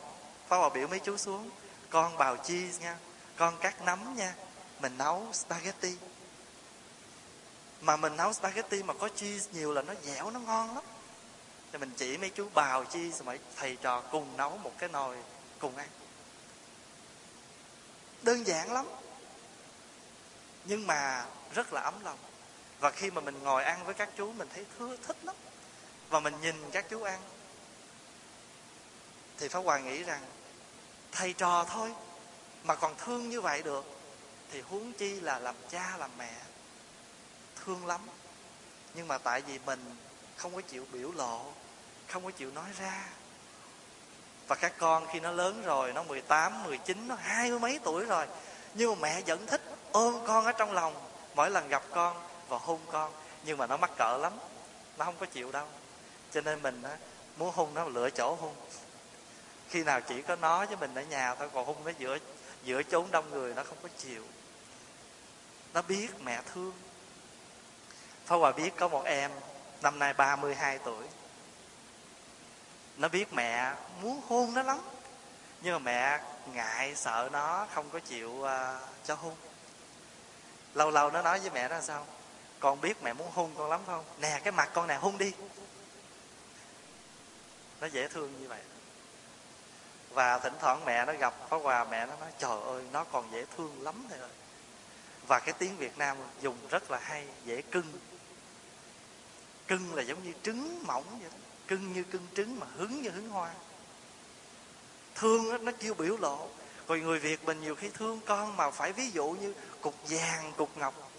pháp 0.47 0.57
hòa 0.57 0.69
biểu 0.69 0.87
mấy 0.87 0.99
chú 0.99 1.17
xuống, 1.17 1.49
con 1.89 2.17
bào 2.17 2.37
cheese 2.37 2.79
nha, 2.79 2.97
con 3.35 3.57
cắt 3.57 3.81
nấm 3.85 4.15
nha, 4.15 4.35
mình 4.79 4.97
nấu 4.97 5.27
spaghetti. 5.33 5.97
Mà 7.81 7.95
mình 7.95 8.17
nấu 8.17 8.33
spaghetti 8.33 8.83
mà 8.83 8.93
có 8.93 9.09
cheese 9.15 9.49
nhiều 9.53 9.73
là 9.73 9.81
nó 9.81 9.93
dẻo, 10.03 10.31
nó 10.31 10.39
ngon 10.39 10.75
lắm. 10.75 10.83
Thì 11.71 11.77
mình 11.77 11.91
chỉ 11.97 12.17
mấy 12.17 12.29
chú 12.29 12.47
bào 12.53 12.85
cheese 12.85 13.23
mà 13.25 13.37
thầy 13.55 13.77
trò 13.81 14.01
cùng 14.01 14.37
nấu 14.37 14.57
một 14.57 14.71
cái 14.77 14.89
nồi 14.89 15.17
cùng 15.59 15.77
ăn. 15.77 15.87
Đơn 18.21 18.47
giản 18.47 18.71
lắm 18.71 18.85
nhưng 20.65 20.87
mà 20.87 21.25
rất 21.53 21.73
là 21.73 21.81
ấm 21.81 21.93
lòng. 22.03 22.17
Và 22.79 22.91
khi 22.91 23.11
mà 23.11 23.21
mình 23.21 23.43
ngồi 23.43 23.63
ăn 23.63 23.85
với 23.85 23.93
các 23.93 24.09
chú 24.17 24.31
mình 24.31 24.47
thấy 24.53 24.65
thưa 24.79 24.97
thích 24.97 25.17
lắm. 25.23 25.35
Và 26.09 26.19
mình 26.19 26.41
nhìn 26.41 26.55
các 26.71 26.85
chú 26.89 27.03
ăn 27.03 27.21
thì 29.37 29.47
pháp 29.47 29.59
hòa 29.59 29.79
nghĩ 29.79 30.03
rằng 30.03 30.21
thầy 31.11 31.33
trò 31.33 31.65
thôi 31.69 31.93
mà 32.63 32.75
còn 32.75 32.95
thương 32.97 33.29
như 33.29 33.41
vậy 33.41 33.63
được 33.63 33.85
thì 34.51 34.61
huống 34.61 34.93
chi 34.93 35.19
là 35.19 35.39
làm 35.39 35.55
cha 35.69 35.97
làm 35.97 36.11
mẹ 36.17 36.33
thương 37.65 37.85
lắm. 37.85 38.01
Nhưng 38.93 39.07
mà 39.07 39.17
tại 39.17 39.41
vì 39.41 39.59
mình 39.65 39.95
không 40.35 40.55
có 40.55 40.61
chịu 40.61 40.85
biểu 40.91 41.11
lộ 41.11 41.53
không 42.07 42.23
có 42.25 42.31
chịu 42.31 42.51
nói 42.51 42.69
ra. 42.79 43.07
Và 44.47 44.55
các 44.55 44.73
con 44.77 45.07
khi 45.13 45.19
nó 45.19 45.31
lớn 45.31 45.61
rồi 45.65 45.93
nó 45.93 46.03
18, 46.03 46.63
19, 46.63 47.07
nó 47.07 47.15
hai 47.15 47.49
mươi 47.49 47.59
mấy 47.59 47.79
tuổi 47.83 48.05
rồi 48.05 48.27
nhưng 48.73 48.89
mà 48.89 48.95
mẹ 49.01 49.21
vẫn 49.21 49.47
thích 49.47 49.61
ôm 49.91 50.17
con 50.27 50.45
ở 50.45 50.51
trong 50.51 50.71
lòng 50.71 50.93
mỗi 51.35 51.49
lần 51.49 51.69
gặp 51.69 51.83
con 51.91 52.17
và 52.47 52.57
hôn 52.57 52.79
con 52.91 53.11
nhưng 53.43 53.57
mà 53.57 53.67
nó 53.67 53.77
mắc 53.77 53.91
cỡ 53.97 54.17
lắm 54.17 54.33
nó 54.97 55.05
không 55.05 55.15
có 55.19 55.25
chịu 55.25 55.51
đâu. 55.51 55.65
Cho 56.31 56.41
nên 56.41 56.61
mình 56.61 56.83
á, 56.83 56.97
muốn 57.37 57.51
hôn 57.53 57.73
nó 57.73 57.85
lựa 57.85 58.09
chỗ 58.09 58.35
hôn. 58.35 58.55
Khi 59.69 59.83
nào 59.83 60.01
chỉ 60.01 60.21
có 60.21 60.35
nó 60.35 60.65
với 60.65 60.77
mình 60.77 60.95
ở 60.95 61.01
nhà 61.01 61.35
thôi 61.35 61.49
còn 61.53 61.65
hôn 61.65 61.83
nó 61.85 61.91
giữa 61.99 62.17
giữa 62.63 62.83
chốn 62.83 63.07
đông 63.11 63.29
người 63.29 63.53
nó 63.53 63.63
không 63.63 63.77
có 63.83 63.89
chịu. 63.97 64.23
Nó 65.73 65.81
biết 65.81 66.09
mẹ 66.23 66.41
thương. 66.53 66.73
Pháp 68.25 68.35
Hòa 68.35 68.51
biết 68.51 68.71
có 68.77 68.87
một 68.87 69.03
em 69.05 69.31
Năm 69.81 69.99
nay 69.99 70.13
32 70.13 70.79
tuổi. 70.79 71.05
Nó 72.97 73.07
biết 73.07 73.33
mẹ 73.33 73.73
muốn 74.01 74.21
hôn 74.27 74.53
nó 74.53 74.63
lắm 74.63 74.79
Nhưng 75.61 75.73
mà 75.73 75.79
mẹ 75.79 76.21
ngại 76.53 76.95
sợ 76.95 77.29
nó 77.31 77.67
không 77.73 77.89
có 77.89 77.99
chịu 77.99 78.29
uh, 78.29 78.49
cho 79.05 79.15
hôn. 79.15 79.35
Lâu 80.73 80.91
lâu 80.91 81.11
nó 81.11 81.21
nói 81.21 81.39
với 81.39 81.49
mẹ 81.49 81.67
nó 81.67 81.81
sao? 81.81 82.07
Con 82.59 82.81
biết 82.81 83.03
mẹ 83.03 83.13
muốn 83.13 83.31
hôn 83.31 83.51
con 83.57 83.69
lắm 83.69 83.81
không? 83.85 84.03
Nè 84.19 84.41
cái 84.43 84.51
mặt 84.51 84.69
con 84.73 84.87
nè 84.87 84.95
hôn 84.95 85.17
đi. 85.17 85.31
Nó 87.81 87.87
dễ 87.87 88.07
thương 88.07 88.41
như 88.41 88.47
vậy. 88.47 88.61
Và 90.09 90.39
thỉnh 90.39 90.53
thoảng 90.59 90.85
mẹ 90.85 91.05
nó 91.05 91.13
gặp 91.13 91.33
có 91.49 91.57
Hòa 91.57 91.83
mẹ 91.83 92.05
nó 92.05 92.15
nói 92.19 92.31
Trời 92.39 92.61
ơi 92.61 92.83
nó 92.91 93.03
còn 93.03 93.31
dễ 93.31 93.45
thương 93.57 93.83
lắm 93.83 94.05
thầy 94.09 94.19
ơi. 94.19 94.29
Và 95.27 95.39
cái 95.39 95.53
tiếng 95.53 95.77
việt 95.77 95.97
nam 95.97 96.17
dùng 96.41 96.57
rất 96.69 96.91
là 96.91 96.99
hay 96.99 97.27
dễ 97.45 97.61
cưng. 97.61 97.93
Cưng 99.67 99.95
là 99.95 100.01
giống 100.01 100.23
như 100.23 100.33
trứng 100.43 100.83
mỏng 100.87 101.03
vậy 101.19 101.29
đó. 101.31 101.37
Cưng 101.67 101.93
như 101.93 102.03
cưng 102.03 102.27
trứng 102.35 102.59
mà 102.59 102.67
hứng 102.75 103.01
như 103.01 103.09
hứng 103.09 103.29
hoa. 103.29 103.53
Thương 105.15 105.51
đó, 105.51 105.57
nó 105.57 105.71
chưa 105.79 105.93
biểu 105.93 106.17
lộ 106.17 106.49
rồi 106.91 106.99
người 106.99 107.19
việt 107.19 107.45
mình 107.45 107.61
nhiều 107.61 107.75
khi 107.75 107.89
thương 107.89 108.19
con 108.25 108.57
mà 108.57 108.71
phải 108.71 108.93
ví 108.93 109.11
dụ 109.11 109.29
như 109.29 109.53
cục 109.81 109.95
vàng, 110.09 110.53
cục 110.57 110.77
ngọc. 110.77 111.11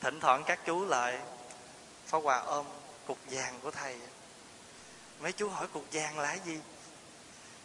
Thỉnh 0.00 0.20
thoảng 0.20 0.44
các 0.46 0.60
chú 0.66 0.84
lại 0.84 1.18
phá 2.06 2.18
quà 2.18 2.38
ôm 2.38 2.66
cục 3.06 3.18
vàng 3.30 3.60
của 3.62 3.70
thầy. 3.70 4.00
Mấy 5.20 5.32
chú 5.32 5.48
hỏi 5.48 5.66
cục 5.66 5.84
vàng 5.92 6.18
là 6.18 6.34
gì? 6.34 6.60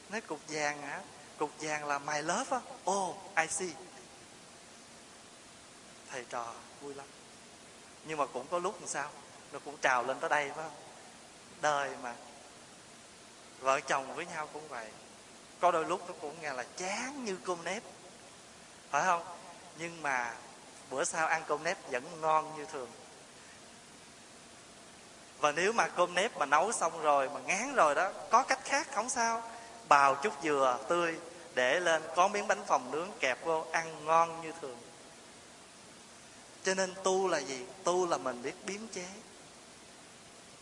Nói 0.10 0.22
cục 0.22 0.40
vàng 0.48 0.82
hả? 0.82 1.02
Cục 1.38 1.52
vàng 1.60 1.86
là 1.86 2.00
my 2.00 2.22
love 2.22 2.58
á. 2.58 2.60
Oh 2.92 3.16
i 3.36 3.48
see. 3.48 3.74
Thầy 6.12 6.26
trò 6.30 6.54
vui 6.82 6.94
lắm. 6.94 7.08
Nhưng 8.06 8.18
mà 8.18 8.26
cũng 8.26 8.48
có 8.52 8.60
lúc 8.60 8.80
làm 8.80 8.88
sao? 8.88 9.10
Nó 9.52 9.60
cũng 9.66 9.78
trào 9.78 10.04
lên 10.04 10.20
tới 10.20 10.30
đây 10.30 10.52
phải 10.56 10.64
không? 10.64 10.78
Đời 11.62 11.90
mà. 12.04 12.16
Vợ 13.60 13.80
chồng 13.80 14.16
với 14.16 14.26
nhau 14.26 14.50
cũng 14.54 14.68
vậy 14.68 14.92
có 15.60 15.72
đôi 15.72 15.86
lúc 15.86 16.02
nó 16.08 16.14
cũng 16.22 16.36
nghe 16.42 16.54
là 16.54 16.64
chán 16.78 17.26
như 17.26 17.38
cơm 17.46 17.64
nếp. 17.64 17.84
Phải 18.90 19.04
không? 19.06 19.24
Nhưng 19.78 20.02
mà 20.02 20.34
bữa 20.90 21.04
sau 21.04 21.28
ăn 21.28 21.44
cơm 21.48 21.64
nếp 21.64 21.92
vẫn 21.92 22.22
ngon 22.22 22.58
như 22.58 22.66
thường. 22.66 22.90
Và 25.40 25.52
nếu 25.52 25.74
mà 25.74 25.88
cơm 25.88 26.14
nếp 26.14 26.38
mà 26.38 26.46
nấu 26.46 26.72
xong 26.72 27.02
rồi, 27.02 27.30
mà 27.30 27.40
ngán 27.40 27.76
rồi 27.76 27.96
đó, 27.96 28.12
có 28.30 28.44
cách 28.44 28.60
khác 28.64 28.88
không 28.94 29.10
sao. 29.10 29.44
Bào 29.90 30.16
chút 30.16 30.34
dừa, 30.44 30.80
tươi, 30.90 31.16
để 31.54 31.80
lên 31.80 32.04
có 32.16 32.28
miếng 32.28 32.48
bánh 32.48 32.66
phồng 32.66 32.92
nướng 32.92 33.10
kẹp 33.20 33.46
vô, 33.46 33.66
ăn 33.72 34.06
ngon 34.06 34.42
như 34.42 34.54
thường. 34.62 34.78
Cho 36.64 36.74
nên 36.74 36.94
tu 37.04 37.28
là 37.28 37.38
gì? 37.38 37.66
Tu 37.84 38.08
là 38.08 38.18
mình 38.18 38.42
biết 38.42 38.66
biến 38.66 38.88
chế. 38.94 39.06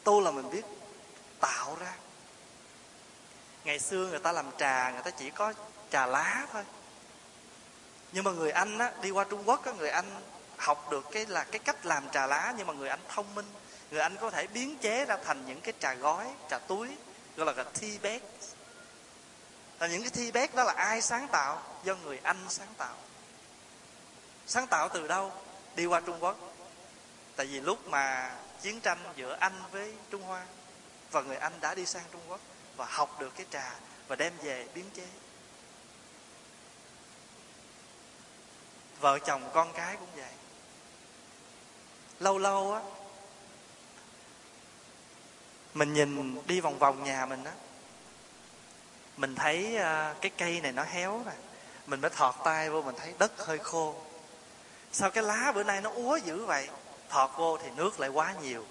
Tu 0.03 0.21
là 0.21 0.31
mình 0.31 0.49
biết 0.49 0.65
tạo 1.39 1.77
ra 1.79 1.93
ngày 3.67 3.79
xưa 3.79 4.07
người 4.07 4.19
ta 4.19 4.31
làm 4.31 4.45
trà, 4.57 4.91
người 4.91 5.01
ta 5.01 5.11
chỉ 5.11 5.29
có 5.29 5.53
trà 5.91 6.05
lá 6.05 6.47
thôi. 6.53 6.63
Nhưng 8.11 8.23
mà 8.23 8.31
người 8.31 8.51
anh 8.51 8.77
á, 8.77 8.91
đi 9.01 9.11
qua 9.11 9.23
trung 9.29 9.43
quốc 9.45 9.65
á, 9.65 9.71
người 9.71 9.89
anh 9.89 10.21
học 10.57 10.91
được 10.91 11.05
cái 11.11 11.25
là 11.25 11.43
cái 11.43 11.59
cách 11.59 11.85
làm 11.85 12.09
trà 12.09 12.27
lá, 12.27 12.53
nhưng 12.57 12.67
mà 12.67 12.73
người 12.73 12.89
anh 12.89 12.99
thông 13.09 13.35
minh. 13.35 13.45
Người 13.91 14.01
anh 14.01 14.17
có 14.17 14.29
thể 14.29 14.47
biến 14.47 14.77
chế 14.77 15.05
ra 15.05 15.17
thành 15.25 15.45
những 15.45 15.61
cái 15.61 15.73
trà 15.79 15.93
gói, 15.93 16.27
trà 16.49 16.59
túi, 16.59 16.89
gọi 17.35 17.45
là 17.45 17.63
tea 17.63 17.91
bag. 18.01 18.19
Là 19.79 19.87
những 19.87 20.01
cái 20.01 20.09
thi 20.09 20.31
bét 20.31 20.55
đó 20.55 20.63
là 20.63 20.73
ai 20.73 21.01
sáng 21.01 21.27
tạo? 21.27 21.61
Do 21.83 21.95
người 21.95 22.19
anh 22.23 22.45
sáng 22.49 22.73
tạo. 22.77 22.95
Sáng 24.47 24.67
tạo 24.67 24.89
từ 24.89 25.07
đâu? 25.07 25.31
Đi 25.75 25.85
qua 25.85 25.99
trung 25.99 26.23
quốc. 26.23 26.37
Tại 27.35 27.45
vì 27.45 27.59
lúc 27.59 27.87
mà 27.87 28.35
chiến 28.61 28.81
tranh 28.81 28.97
giữa 29.15 29.37
anh 29.39 29.61
với 29.71 29.93
trung 30.09 30.21
hoa 30.21 30.45
và 31.11 31.21
người 31.21 31.37
anh 31.37 31.53
đã 31.61 31.75
đi 31.75 31.85
sang 31.85 32.03
trung 32.11 32.21
quốc 32.27 32.39
và 32.77 32.85
học 32.89 33.19
được 33.19 33.31
cái 33.35 33.45
trà 33.51 33.73
và 34.07 34.15
đem 34.15 34.33
về 34.43 34.67
biến 34.73 34.85
chế. 34.95 35.07
Vợ 38.99 39.19
chồng 39.19 39.49
con 39.53 39.73
cái 39.73 39.95
cũng 39.95 40.09
vậy. 40.15 40.31
Lâu 42.19 42.37
lâu 42.37 42.73
á, 42.73 42.81
mình 45.73 45.93
nhìn 45.93 46.41
đi 46.47 46.61
vòng 46.61 46.79
vòng 46.79 47.03
nhà 47.03 47.25
mình 47.25 47.43
á, 47.43 47.51
mình 49.17 49.35
thấy 49.35 49.77
à, 49.77 50.15
cái 50.21 50.31
cây 50.37 50.61
này 50.61 50.71
nó 50.71 50.83
héo 50.83 51.21
nè, 51.25 51.31
mình 51.85 52.01
mới 52.01 52.09
thọt 52.09 52.35
tay 52.43 52.69
vô, 52.69 52.81
mình 52.81 52.95
thấy 52.97 53.13
đất 53.19 53.31
hơi 53.37 53.57
khô. 53.57 53.95
Sao 54.91 55.11
cái 55.11 55.23
lá 55.23 55.51
bữa 55.55 55.63
nay 55.63 55.81
nó 55.81 55.89
úa 55.89 56.17
dữ 56.17 56.45
vậy? 56.45 56.69
Thọt 57.09 57.31
vô 57.37 57.57
thì 57.57 57.69
nước 57.75 57.99
lại 57.99 58.09
quá 58.09 58.33
nhiều. 58.41 58.65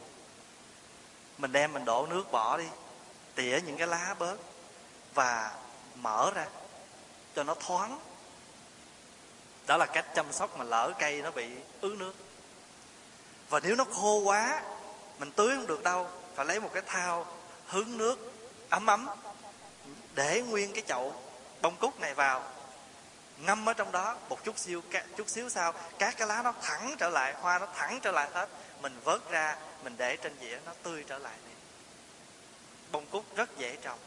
Mình 1.39 1.53
đem 1.53 1.73
mình 1.73 1.85
đổ 1.85 2.07
nước 2.07 2.33
bỏ 2.33 2.57
đi 2.59 2.67
tỉa 3.37 3.61
những 3.67 3.77
cái 3.77 3.87
lá 3.87 4.15
bớt 4.19 4.37
và 5.15 5.55
mở 5.95 6.31
ra 6.35 6.47
cho 7.35 7.43
nó 7.43 7.55
thoáng. 7.55 8.01
Đó 9.67 9.77
là 9.77 9.87
cách 9.87 10.07
chăm 10.15 10.33
sóc 10.33 10.59
mà 10.59 10.65
lỡ 10.65 10.93
cây 10.99 11.23
nó 11.23 11.31
bị 11.31 11.49
ứ 11.81 11.97
nước. 11.99 12.15
Và 13.49 13.61
nếu 13.61 13.77
nó 13.77 13.85
khô 13.85 14.19
quá, 14.19 14.63
mình 15.19 15.33
tưới 15.33 15.57
không 15.57 15.67
được 15.67 15.83
đâu, 15.83 16.09
phải 16.35 16.47
lấy 16.47 16.61
một 16.61 16.71
cái 16.75 16.83
thao 16.87 17.27
hứng 17.67 17.99
nước 17.99 18.33
ấm 18.71 18.87
ấm 18.87 19.09
để 20.15 20.43
nguyên 20.43 20.73
cái 20.73 20.83
chậu 20.87 21.23
bông 21.63 21.77
cúc 21.77 22.01
này 22.01 22.15
vào. 22.15 22.43
Ngâm 23.39 23.69
ở 23.69 23.73
trong 23.73 23.93
đó 23.93 24.17
một 24.29 24.45
chút 24.45 24.59
xíu 24.59 24.83
chút 25.17 25.29
xíu 25.29 25.49
sau, 25.49 25.73
các 25.99 26.15
cái 26.19 26.29
lá 26.29 26.43
nó 26.43 26.53
thẳng 26.63 26.97
trở 26.99 27.09
lại, 27.09 27.35
hoa 27.41 27.59
nó 27.59 27.67
thẳng 27.67 28.01
trở 28.03 28.11
lại 28.13 28.29
hết. 28.33 28.49
Mình 28.81 29.01
vớt 29.05 29.31
ra, 29.31 29.57
mình 29.85 29.95
để 29.97 30.17
trên 30.17 30.37
dĩa 30.41 30.59
nó 30.67 30.73
tươi 30.83 31.05
trở 31.09 31.19
lại 31.19 31.35
liền 31.47 31.56
bông 32.93 33.07
cúc 33.07 33.37
rất 33.37 33.59
dễ 33.59 33.77
trồng. 33.77 33.99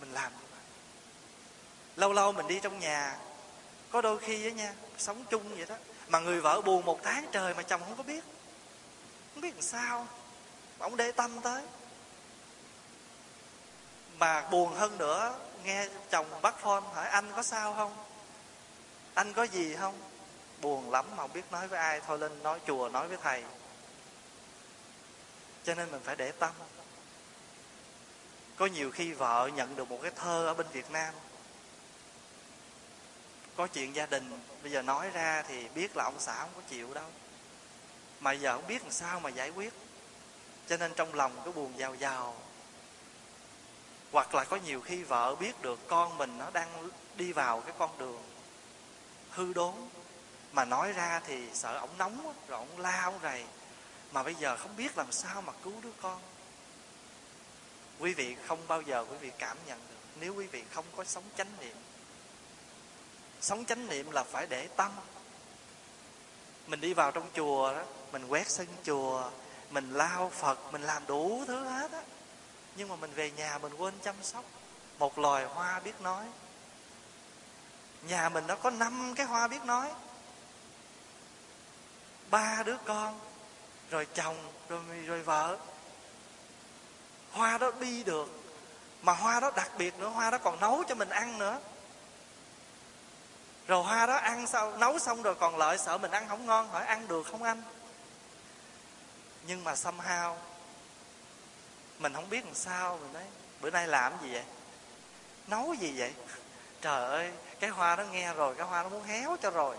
Mình 0.00 0.12
làm 0.12 0.32
như 0.32 0.46
vậy 0.50 0.60
à? 0.60 0.72
lâu 1.96 2.12
lâu 2.12 2.32
mình 2.32 2.48
đi 2.48 2.60
trong 2.62 2.78
nhà, 2.78 3.18
có 3.90 4.02
đôi 4.02 4.18
khi 4.18 4.44
á 4.44 4.50
nha, 4.50 4.74
sống 4.98 5.24
chung 5.30 5.56
vậy 5.56 5.66
đó, 5.66 5.76
mà 6.08 6.18
người 6.18 6.40
vợ 6.40 6.60
buồn 6.60 6.84
một 6.84 7.00
tháng 7.02 7.26
trời 7.32 7.54
mà 7.54 7.62
chồng 7.62 7.80
không 7.80 7.96
có 7.96 8.02
biết. 8.02 8.24
Không 9.34 9.40
biết 9.40 9.54
làm 9.54 9.62
sao 9.62 10.06
ông 10.78 10.96
để 10.96 11.12
tâm 11.12 11.40
tới. 11.40 11.62
Mà 14.18 14.48
buồn 14.50 14.74
hơn 14.74 14.98
nữa, 14.98 15.34
nghe 15.64 15.88
chồng 16.10 16.26
bắt 16.42 16.54
phone 16.58 16.84
hỏi, 16.94 17.08
anh 17.08 17.32
có 17.36 17.42
sao 17.42 17.74
không? 17.74 17.96
Anh 19.14 19.32
có 19.32 19.42
gì 19.42 19.74
không? 19.74 19.94
Buồn 20.60 20.90
lắm 20.90 21.06
mà 21.10 21.16
không 21.16 21.32
biết 21.32 21.52
nói 21.52 21.68
với 21.68 21.78
ai, 21.78 22.00
thôi 22.06 22.18
lên 22.18 22.42
nói 22.42 22.60
chùa 22.66 22.88
nói 22.88 23.08
với 23.08 23.18
thầy 23.22 23.44
cho 25.66 25.74
nên 25.74 25.90
mình 25.90 26.00
phải 26.04 26.16
để 26.16 26.32
tâm. 26.32 26.50
Có 28.56 28.66
nhiều 28.66 28.90
khi 28.90 29.12
vợ 29.12 29.50
nhận 29.54 29.76
được 29.76 29.90
một 29.90 29.98
cái 30.02 30.10
thơ 30.10 30.46
ở 30.46 30.54
bên 30.54 30.66
việt 30.72 30.90
nam. 30.90 31.14
Có 33.56 33.66
chuyện 33.66 33.94
gia 33.94 34.06
đình, 34.06 34.40
bây 34.62 34.72
giờ 34.72 34.82
nói 34.82 35.10
ra 35.10 35.42
thì 35.48 35.68
biết 35.68 35.96
là 35.96 36.04
ông 36.04 36.16
xã 36.18 36.40
không 36.40 36.50
có 36.54 36.60
chịu 36.68 36.94
đâu. 36.94 37.10
Mà 38.20 38.32
giờ 38.32 38.56
không 38.56 38.66
biết 38.66 38.82
làm 38.82 38.92
sao 38.92 39.20
mà 39.20 39.30
giải 39.30 39.50
quyết. 39.50 39.72
Cho 40.68 40.76
nên 40.76 40.92
trong 40.94 41.14
lòng 41.14 41.42
cứ 41.44 41.52
buồn 41.52 41.78
giàu 41.78 41.94
giàu. 41.94 42.36
Hoặc 44.12 44.34
là 44.34 44.44
có 44.44 44.56
nhiều 44.56 44.80
khi 44.80 45.02
vợ 45.02 45.34
biết 45.34 45.62
được 45.62 45.88
con 45.88 46.18
mình 46.18 46.38
nó 46.38 46.50
đang 46.50 46.88
đi 47.16 47.32
vào 47.32 47.60
cái 47.60 47.74
con 47.78 47.98
đường 47.98 48.22
hư 49.30 49.52
đốn. 49.52 49.74
Mà 50.52 50.64
nói 50.64 50.92
ra 50.92 51.20
thì 51.26 51.48
sợ 51.54 51.78
ổng 51.78 51.98
nóng 51.98 52.34
rồi 52.48 52.58
ổng 52.58 52.78
la, 52.78 53.02
ổng 53.04 53.18
rầy 53.22 53.44
mà 54.12 54.22
bây 54.22 54.34
giờ 54.34 54.56
không 54.56 54.76
biết 54.76 54.98
làm 54.98 55.12
sao 55.12 55.42
mà 55.42 55.52
cứu 55.64 55.74
đứa 55.82 55.92
con. 56.02 56.20
Quý 57.98 58.14
vị 58.14 58.36
không 58.46 58.58
bao 58.68 58.80
giờ 58.80 59.04
quý 59.10 59.16
vị 59.16 59.30
cảm 59.38 59.56
nhận 59.66 59.78
được. 59.88 59.96
Nếu 60.20 60.34
quý 60.34 60.46
vị 60.46 60.64
không 60.72 60.84
có 60.96 61.04
sống 61.04 61.24
chánh 61.36 61.50
niệm, 61.60 61.76
sống 63.40 63.64
chánh 63.64 63.86
niệm 63.86 64.10
là 64.10 64.24
phải 64.24 64.46
để 64.46 64.68
tâm. 64.76 64.92
Mình 66.66 66.80
đi 66.80 66.94
vào 66.94 67.10
trong 67.10 67.30
chùa 67.34 67.74
đó, 67.74 67.82
mình 68.12 68.26
quét 68.26 68.50
sân 68.50 68.66
chùa, 68.84 69.30
mình 69.70 69.90
lao 69.92 70.30
phật, 70.30 70.58
mình 70.72 70.82
làm 70.82 71.06
đủ 71.06 71.44
thứ 71.46 71.64
hết 71.64 71.92
á. 71.92 72.02
Nhưng 72.76 72.88
mà 72.88 72.96
mình 72.96 73.12
về 73.12 73.30
nhà 73.30 73.58
mình 73.58 73.74
quên 73.74 73.94
chăm 74.02 74.14
sóc. 74.22 74.44
Một 74.98 75.18
loài 75.18 75.44
hoa 75.44 75.80
biết 75.80 76.00
nói. 76.00 76.26
Nhà 78.02 78.28
mình 78.28 78.46
nó 78.46 78.56
có 78.56 78.70
năm 78.70 79.14
cái 79.16 79.26
hoa 79.26 79.48
biết 79.48 79.64
nói. 79.64 79.92
Ba 82.30 82.62
đứa 82.62 82.76
con 82.84 83.20
rồi 83.90 84.06
chồng, 84.14 84.36
rồi 84.68 84.80
rồi 85.06 85.22
vợ. 85.22 85.56
Hoa 87.32 87.58
đó 87.58 87.70
đi 87.80 88.04
được, 88.04 88.28
mà 89.02 89.12
hoa 89.12 89.40
đó 89.40 89.50
đặc 89.56 89.70
biệt 89.78 89.98
nữa, 89.98 90.08
hoa 90.08 90.30
đó 90.30 90.38
còn 90.38 90.60
nấu 90.60 90.84
cho 90.88 90.94
mình 90.94 91.08
ăn 91.08 91.38
nữa. 91.38 91.58
Rồi 93.66 93.82
hoa 93.82 94.06
đó 94.06 94.14
ăn 94.14 94.46
sao 94.46 94.76
nấu 94.76 94.98
xong 94.98 95.22
rồi 95.22 95.34
còn 95.34 95.56
lợi 95.56 95.78
sợ 95.78 95.98
mình 95.98 96.10
ăn 96.10 96.28
không 96.28 96.46
ngon, 96.46 96.68
hỏi 96.68 96.84
ăn 96.84 97.08
được 97.08 97.26
không 97.30 97.42
anh? 97.42 97.62
Nhưng 99.46 99.64
mà 99.64 99.74
somehow, 99.74 100.34
mình 101.98 102.14
không 102.14 102.30
biết 102.30 102.44
làm 102.44 102.54
sao, 102.54 102.98
mình 103.02 103.12
nói, 103.12 103.22
bữa 103.60 103.70
nay 103.70 103.86
làm 103.86 104.12
gì 104.22 104.32
vậy? 104.32 104.44
Nấu 105.46 105.74
gì 105.74 105.94
vậy? 105.96 106.12
Trời 106.80 107.10
ơi, 107.10 107.32
cái 107.60 107.70
hoa 107.70 107.96
đó 107.96 108.04
nghe 108.04 108.34
rồi, 108.34 108.54
cái 108.54 108.66
hoa 108.66 108.82
nó 108.82 108.88
muốn 108.88 109.04
héo 109.04 109.36
cho 109.42 109.50
rồi. 109.50 109.76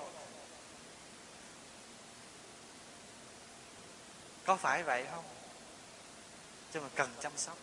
Có 4.47 4.55
phải 4.55 4.83
vậy 4.83 5.05
không? 5.11 5.23
Cho 6.73 6.81
mà 6.81 6.87
cần 6.95 7.09
chăm 7.21 7.31
sóc. 7.35 7.57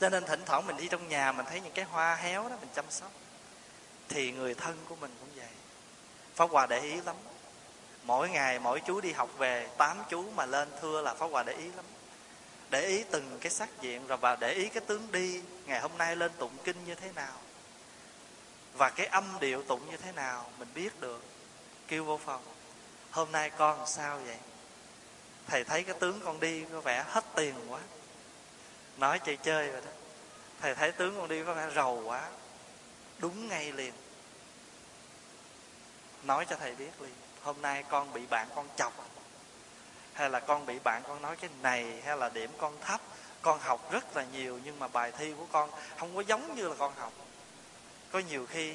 Cho 0.00 0.08
nên 0.08 0.26
thỉnh 0.26 0.42
thoảng 0.46 0.66
mình 0.66 0.76
đi 0.76 0.88
trong 0.88 1.08
nhà, 1.08 1.32
mình 1.32 1.46
thấy 1.46 1.60
những 1.60 1.72
cái 1.72 1.84
hoa 1.84 2.14
héo 2.14 2.48
đó 2.48 2.56
mình 2.60 2.68
chăm 2.74 2.84
sóc, 2.90 3.10
thì 4.08 4.32
người 4.32 4.54
thân 4.54 4.78
của 4.88 4.96
mình 4.96 5.16
cũng 5.20 5.28
vậy. 5.36 5.48
Pháp 6.34 6.50
hòa 6.50 6.66
để 6.66 6.80
ý 6.80 7.00
lắm. 7.00 7.16
Mỗi 8.04 8.28
ngày 8.28 8.58
mỗi 8.58 8.80
chú 8.86 9.00
đi 9.00 9.12
học 9.12 9.30
về, 9.38 9.68
tám 9.78 10.02
chú 10.10 10.30
mà 10.30 10.46
lên 10.46 10.68
thưa 10.80 11.00
là 11.00 11.14
pháp 11.14 11.26
hòa 11.26 11.42
để 11.42 11.52
ý 11.52 11.68
lắm. 11.76 11.84
Để 12.70 12.86
ý 12.86 13.04
từng 13.10 13.38
cái 13.40 13.52
sắc 13.52 13.68
diện, 13.80 14.06
rồi 14.06 14.18
và 14.18 14.36
để 14.36 14.52
ý 14.52 14.68
cái 14.68 14.82
tướng 14.86 15.12
đi, 15.12 15.42
ngày 15.66 15.80
hôm 15.80 15.98
nay 15.98 16.16
lên 16.16 16.32
tụng 16.38 16.56
kinh 16.64 16.84
như 16.84 16.94
thế 16.94 17.12
nào, 17.12 17.38
và 18.74 18.90
cái 18.90 19.06
âm 19.06 19.24
điệu 19.40 19.62
tụng 19.62 19.90
như 19.90 19.96
thế 19.96 20.12
nào, 20.12 20.50
mình 20.58 20.68
biết 20.74 21.00
được. 21.00 21.22
Kêu 21.88 22.04
vô 22.04 22.20
phòng, 22.24 22.42
hôm 23.10 23.32
nay 23.32 23.50
con 23.50 23.86
sao 23.86 24.18
vậy? 24.18 24.36
Thầy 25.46 25.64
thấy 25.64 25.82
cái 25.82 25.94
tướng 26.00 26.20
con 26.24 26.40
đi 26.40 26.64
có 26.72 26.80
vẻ 26.80 27.04
hết 27.08 27.24
tiền 27.36 27.54
quá. 27.68 27.80
Nói 28.96 29.18
chơi 29.18 29.36
chơi 29.36 29.70
vậy 29.70 29.80
đó. 29.80 29.90
Thầy 30.60 30.74
thấy 30.74 30.92
tướng 30.92 31.16
con 31.16 31.28
đi 31.28 31.44
có 31.44 31.54
vẻ 31.54 31.70
rầu 31.74 32.02
quá. 32.06 32.28
Đúng 33.18 33.48
ngay 33.48 33.72
liền. 33.72 33.92
Nói 36.22 36.46
cho 36.50 36.56
thầy 36.56 36.74
biết 36.74 37.00
liền, 37.00 37.14
hôm 37.42 37.62
nay 37.62 37.84
con 37.88 38.12
bị 38.12 38.26
bạn 38.26 38.48
con 38.54 38.68
chọc. 38.76 39.08
Hay 40.12 40.30
là 40.30 40.40
con 40.40 40.66
bị 40.66 40.78
bạn 40.84 41.02
con 41.08 41.22
nói 41.22 41.36
cái 41.36 41.50
này, 41.62 42.02
hay 42.04 42.16
là 42.16 42.28
điểm 42.28 42.50
con 42.58 42.80
thấp. 42.80 43.00
Con 43.42 43.58
học 43.58 43.92
rất 43.92 44.16
là 44.16 44.24
nhiều, 44.32 44.60
nhưng 44.64 44.78
mà 44.78 44.88
bài 44.88 45.12
thi 45.18 45.34
của 45.38 45.46
con 45.52 45.70
không 45.98 46.14
có 46.16 46.20
giống 46.20 46.54
như 46.56 46.68
là 46.68 46.74
con 46.78 46.94
học. 46.96 47.12
Có 48.12 48.18
nhiều 48.18 48.46
khi 48.46 48.74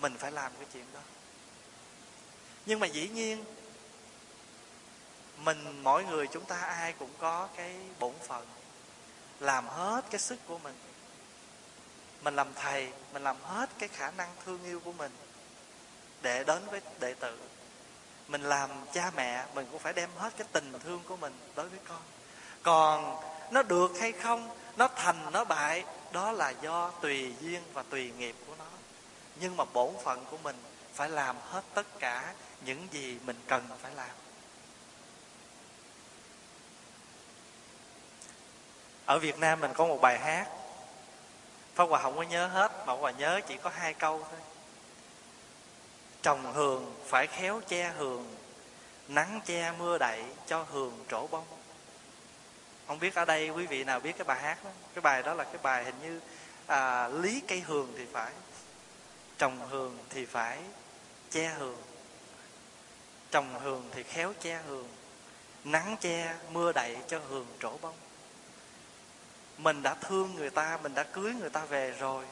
mình 0.00 0.18
phải 0.18 0.32
làm 0.32 0.52
cái 0.58 0.66
chuyện 0.72 0.86
đó. 0.94 1.00
Nhưng 2.66 2.80
mà 2.80 2.86
dĩ 2.86 3.08
nhiên 3.08 3.44
mình, 5.44 5.82
mỗi 5.82 6.04
người 6.04 6.26
chúng 6.26 6.44
ta 6.44 6.56
ai 6.56 6.92
cũng 6.92 7.10
có 7.18 7.48
cái 7.56 7.76
bổn 7.98 8.14
phận, 8.26 8.46
làm 9.40 9.68
hết 9.68 10.04
cái 10.10 10.20
sức 10.20 10.38
của 10.46 10.58
mình. 10.58 10.74
Mình 12.22 12.36
làm 12.36 12.54
thầy, 12.54 12.92
mình 13.12 13.22
làm 13.22 13.36
hết 13.42 13.70
cái 13.78 13.88
khả 13.88 14.10
năng 14.10 14.28
thương 14.44 14.64
yêu 14.64 14.80
của 14.80 14.92
mình 14.92 15.12
để 16.22 16.44
đến 16.44 16.62
với 16.70 16.80
đệ 17.00 17.14
tử. 17.14 17.38
Mình 18.28 18.42
làm 18.42 18.70
cha 18.92 19.10
mẹ, 19.16 19.46
mình 19.54 19.66
cũng 19.70 19.80
phải 19.80 19.92
đem 19.92 20.10
hết 20.16 20.32
cái 20.38 20.46
tình 20.52 20.72
thương 20.84 21.00
của 21.08 21.16
mình 21.16 21.38
đối 21.54 21.68
với 21.68 21.78
con. 21.88 22.02
Còn 22.62 23.20
nó 23.50 23.62
được 23.62 23.90
hay 24.00 24.12
không, 24.12 24.56
nó 24.76 24.88
thành, 24.88 25.32
nó 25.32 25.44
bại, 25.44 25.84
đó 26.12 26.32
là 26.32 26.50
do 26.50 26.90
tùy 26.90 27.34
duyên 27.40 27.62
và 27.72 27.82
tùy 27.82 28.12
nghiệp 28.18 28.36
của 28.46 28.54
nó. 28.58 28.64
Nhưng 29.40 29.56
mà 29.56 29.64
bổn 29.64 29.94
phận 30.04 30.24
của 30.30 30.38
mình 30.38 30.56
phải 30.94 31.08
làm 31.08 31.36
hết 31.40 31.62
tất 31.74 31.86
cả 31.98 32.34
những 32.64 32.88
gì 32.92 33.18
mình 33.24 33.40
cần 33.46 33.68
phải 33.82 33.94
làm. 33.94 34.10
Ở 39.06 39.18
việt 39.18 39.38
nam 39.38 39.60
mình 39.60 39.70
có 39.74 39.86
một 39.86 40.00
bài 40.00 40.18
hát. 40.18 40.48
Pháp 41.74 41.84
hòa 41.84 42.02
không 42.02 42.16
có 42.16 42.22
nhớ 42.22 42.46
hết 42.46 42.72
mà 42.86 42.92
hòa 42.92 43.10
nhớ 43.10 43.40
chỉ 43.48 43.56
có 43.56 43.70
hai 43.70 43.94
câu 43.94 44.26
thôi. 44.30 44.40
Trồng 46.22 46.52
hường 46.54 46.94
phải 47.06 47.26
khéo 47.26 47.60
che 47.68 47.92
hường 47.98 48.34
nắng 49.08 49.40
che 49.46 49.72
mưa 49.78 49.98
đậy 49.98 50.22
cho 50.46 50.62
hường 50.62 51.04
trổ 51.10 51.26
bông. 51.26 51.44
Không 52.86 52.98
biết 52.98 53.14
ở 53.14 53.24
đây 53.24 53.50
quý 53.50 53.66
vị 53.66 53.84
nào 53.84 54.00
biết 54.00 54.12
cái 54.18 54.24
bài 54.24 54.40
hát 54.40 54.64
đó. 54.64 54.70
Cái 54.94 55.02
bài 55.02 55.22
đó 55.22 55.34
là 55.34 55.44
cái 55.44 55.58
bài 55.62 55.84
hình 55.84 55.94
như 56.02 56.20
à, 56.66 57.08
lý 57.08 57.42
cây 57.48 57.60
hường 57.60 57.94
thì 57.98 58.06
phải 58.12 58.32
trồng 59.38 59.68
hường 59.68 59.98
thì 60.10 60.26
phải 60.26 60.58
che 61.30 61.48
hường 61.48 61.82
trồng 63.30 63.60
hường 63.60 63.90
thì 63.92 64.02
khéo 64.02 64.32
che 64.40 64.60
hường 64.68 64.88
nắng 65.64 65.96
che 66.00 66.34
mưa 66.52 66.72
đậy 66.72 66.96
cho 67.08 67.20
hường 67.28 67.46
trổ 67.60 67.76
bông 67.82 67.94
mình 69.58 69.82
đã 69.82 69.94
thương 69.94 70.34
người 70.34 70.50
ta, 70.50 70.78
mình 70.82 70.94
đã 70.94 71.02
cưới 71.02 71.34
người 71.34 71.50
ta 71.50 71.64
về 71.64 71.90
rồi, 71.90 72.24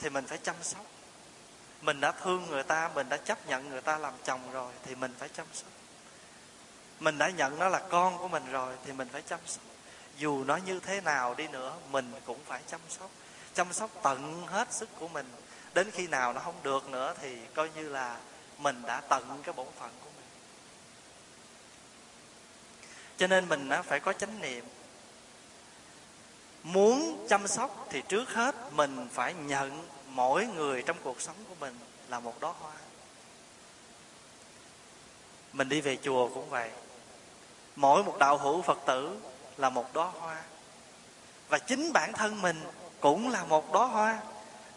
thì 0.00 0.10
mình 0.10 0.26
phải 0.26 0.38
chăm 0.38 0.56
sóc. 0.62 0.86
Mình 1.80 2.00
đã 2.00 2.12
thương 2.12 2.46
người 2.46 2.62
ta, 2.62 2.90
mình 2.94 3.08
đã 3.08 3.16
chấp 3.16 3.46
nhận 3.46 3.68
người 3.68 3.80
ta 3.80 3.98
làm 3.98 4.14
chồng 4.24 4.52
rồi, 4.52 4.72
thì 4.82 4.94
mình 4.94 5.14
phải 5.18 5.28
chăm 5.28 5.46
sóc. 5.52 5.68
Mình 7.00 7.18
đã 7.18 7.30
nhận 7.30 7.58
nó 7.58 7.68
là 7.68 7.82
con 7.88 8.18
của 8.18 8.28
mình 8.28 8.50
rồi, 8.50 8.76
thì 8.84 8.92
mình 8.92 9.08
phải 9.12 9.22
chăm 9.22 9.40
sóc. 9.46 9.62
Dù 10.18 10.44
nó 10.44 10.56
như 10.56 10.80
thế 10.80 11.00
nào 11.00 11.34
đi 11.34 11.48
nữa, 11.48 11.74
mình 11.90 12.12
cũng 12.26 12.38
phải 12.46 12.60
chăm 12.66 12.80
sóc. 12.88 13.10
Chăm 13.54 13.72
sóc 13.72 13.90
tận 14.02 14.46
hết 14.46 14.72
sức 14.72 14.88
của 14.98 15.08
mình. 15.08 15.26
Đến 15.74 15.90
khi 15.90 16.06
nào 16.06 16.32
nó 16.32 16.40
không 16.40 16.62
được 16.62 16.88
nữa, 16.88 17.14
thì 17.20 17.38
coi 17.54 17.70
như 17.74 17.88
là 17.88 18.18
mình 18.58 18.82
đã 18.86 19.00
tận 19.00 19.42
cái 19.42 19.52
bổn 19.52 19.66
phận 19.80 19.90
của 20.00 20.10
mình. 20.16 20.26
Cho 23.16 23.26
nên 23.26 23.48
mình 23.48 23.70
phải 23.84 24.00
có 24.00 24.12
chánh 24.12 24.40
niệm 24.40 24.64
muốn 26.66 27.26
chăm 27.28 27.48
sóc 27.48 27.86
thì 27.90 28.02
trước 28.08 28.30
hết 28.30 28.54
mình 28.72 29.08
phải 29.12 29.34
nhận 29.34 29.88
mỗi 30.08 30.46
người 30.46 30.82
trong 30.82 30.96
cuộc 31.02 31.20
sống 31.20 31.36
của 31.48 31.54
mình 31.60 31.78
là 32.08 32.20
một 32.20 32.40
đóa 32.40 32.52
hoa. 32.60 32.72
Mình 35.52 35.68
đi 35.68 35.80
về 35.80 35.96
chùa 36.02 36.28
cũng 36.34 36.50
vậy. 36.50 36.70
Mỗi 37.76 38.04
một 38.04 38.18
đạo 38.18 38.38
hữu 38.38 38.62
phật 38.62 38.78
tử 38.86 39.18
là 39.56 39.70
một 39.70 39.94
đóa 39.94 40.06
hoa. 40.06 40.42
Và 41.48 41.58
chính 41.58 41.92
bản 41.92 42.12
thân 42.12 42.42
mình 42.42 42.62
cũng 43.00 43.30
là 43.30 43.44
một 43.44 43.72
đóa 43.72 43.86
hoa. 43.86 44.20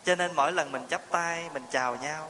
Cho 0.03 0.15
nên 0.15 0.35
mỗi 0.35 0.51
lần 0.51 0.71
mình 0.71 0.83
chắp 0.89 1.01
tay, 1.11 1.49
mình 1.53 1.63
chào 1.71 1.95
nhau, 1.95 2.29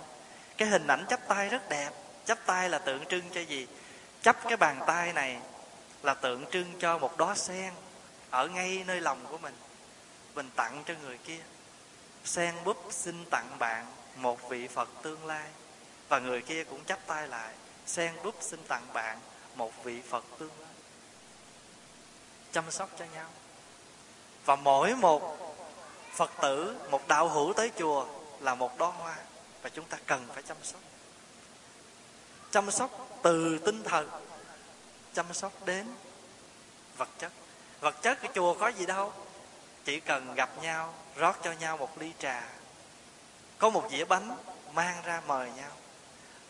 cái 0.58 0.68
hình 0.68 0.88
ảnh 0.88 1.06
chắp 1.10 1.28
tay 1.28 1.50
rất 1.50 1.70
đẹp. 1.70 1.90
Chắp 2.26 2.38
tay 2.46 2.70
là 2.70 2.80
tượng 2.80 3.06
trưng 3.06 3.24
cho 3.34 3.42
gì? 3.42 3.68
Chắp 4.22 4.38
cái 4.44 4.58
bàn 4.58 4.80
tay 4.88 5.14
này 5.14 5.38
là 6.04 6.14
tượng 6.14 6.46
trưng 6.52 6.74
cho 6.80 6.98
một 6.98 7.18
đóa 7.18 7.36
sen 7.36 7.74
ở 8.32 8.48
ngay 8.48 8.84
nơi 8.88 9.02
lòng 9.02 9.26
của 9.30 9.38
mình 9.38 9.56
mình 10.36 10.50
tặng 10.56 10.84
cho 10.86 10.94
người 11.04 11.18
kia. 11.18 11.40
Sen 12.26 12.56
búp 12.66 12.78
xin 12.92 13.26
tặng 13.26 13.60
bạn 13.60 13.86
một 14.16 14.50
vị 14.50 14.68
phật 14.68 14.90
tương 15.02 15.26
lai. 15.26 15.48
Và 16.10 16.20
người 16.20 16.42
kia 16.42 16.64
cũng 16.64 16.86
chắp 16.86 17.00
tay 17.08 17.28
lại 17.28 17.54
sen 17.86 18.14
búp 18.24 18.36
xin 18.42 18.60
tặng 18.68 18.94
bạn 18.94 19.20
một 19.56 19.84
vị 19.84 20.02
phật 20.10 20.26
tương 20.38 20.62
lai. 20.62 20.72
Chăm 22.52 22.72
sóc 22.72 22.90
cho 23.00 23.06
nhau. 23.14 23.28
Và 24.46 24.56
mỗi 24.56 24.96
một 24.96 25.38
phật 26.12 26.32
tử, 26.42 26.78
một 26.92 27.08
đạo 27.08 27.30
hữu 27.30 27.54
tới 27.54 27.72
chùa 27.78 28.08
là 28.40 28.56
một 28.56 28.78
đóa 28.78 28.92
hoa. 28.92 29.16
Và 29.62 29.70
chúng 29.70 29.86
ta 29.86 29.98
cần 30.06 30.28
phải 30.34 30.44
chăm 30.44 30.58
sóc. 30.64 30.82
Chăm 32.52 32.72
sóc 32.72 33.10
từ 33.24 33.60
tinh 33.66 33.84
thần, 33.84 34.10
chăm 35.14 35.34
sóc 35.34 35.54
đến 35.66 35.88
vật 36.98 37.10
chất 37.20 37.32
vật 37.80 38.02
chất 38.02 38.22
cái 38.22 38.32
chùa 38.36 38.54
có 38.54 38.68
gì 38.68 38.86
đâu. 38.86 39.14
Chỉ 39.86 40.00
cần 40.00 40.36
gặp 40.36 40.50
nhau, 40.62 40.94
rót 41.16 41.36
cho 41.44 41.52
nhau 41.52 41.78
một 41.78 41.98
ly 41.98 42.14
trà. 42.20 42.44
Có 43.58 43.70
một 43.70 43.88
dĩa 43.92 44.06
bánh 44.06 44.38
mang 44.74 45.02
ra 45.04 45.22
mời 45.28 45.52
nhau. 45.52 45.72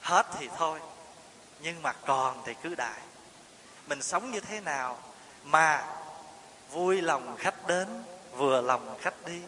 Hết 0.02 0.26
thì 0.40 0.50
thôi, 0.58 0.80
nhưng 1.60 1.82
mà 1.82 1.94
còn 1.94 2.42
thì 2.46 2.54
cứ 2.64 2.76
đại 2.76 3.00
mình 3.90 4.02
sống 4.02 4.32
như 4.32 4.40
thế 4.40 4.60
nào 4.60 4.98
mà 5.44 5.86
vui 6.72 7.02
lòng 7.02 7.36
khách 7.38 7.68
đến, 7.68 7.88
vừa 8.38 8.62
lòng 8.62 8.98
khách 9.02 9.26
đi. 9.26 9.42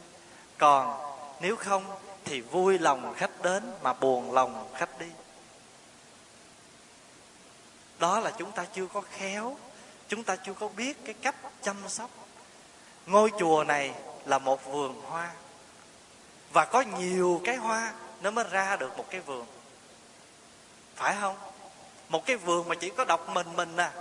Còn 0.58 1.15
nếu 1.41 1.56
không 1.56 1.86
thì 2.26 2.41
vui 2.41 2.80
lòng 2.80 3.13
khách 3.17 3.41
đến 3.41 3.74
mà 3.82 3.94
buồn 3.94 4.32
lòng 4.32 4.70
khách 4.76 5.00
đi. 5.00 5.10
Đó 8.00 8.20
là 8.20 8.32
chúng 8.38 8.52
ta 8.52 8.65
chưa 8.74 8.88
có 8.94 9.02
khéo 9.02 9.58
chúng 10.12 10.24
ta 10.24 10.36
chưa 10.36 10.54
có 10.54 10.67
biết 10.67 10.97
cái 11.06 11.13
cách 11.13 11.36
chăm 11.62 11.76
sóc. 11.88 12.10
Ngôi 13.06 13.32
chùa 13.39 13.63
này 13.63 13.93
là 14.26 14.39
một 14.39 14.65
vườn 14.65 15.02
hoa. 15.02 15.32
Và 16.54 16.65
có 16.65 16.82
nhiều 16.82 17.41
cái 17.45 17.56
hoa 17.56 17.93
nó 18.21 18.32
mới 18.32 18.45
ra 18.52 18.76
được 18.76 18.97
một 18.97 19.06
cái 19.10 19.21
vườn. 19.21 19.45
Phải 20.95 21.15
không? 21.21 21.38
Một 22.10 22.26
cái 22.26 22.36
vườn 22.36 22.67
mà 22.67 22.76
chỉ 22.76 22.89
có 22.89 23.06
độc 23.06 23.30
mình 23.30 23.56
mình 23.56 23.78
à. 23.78 23.91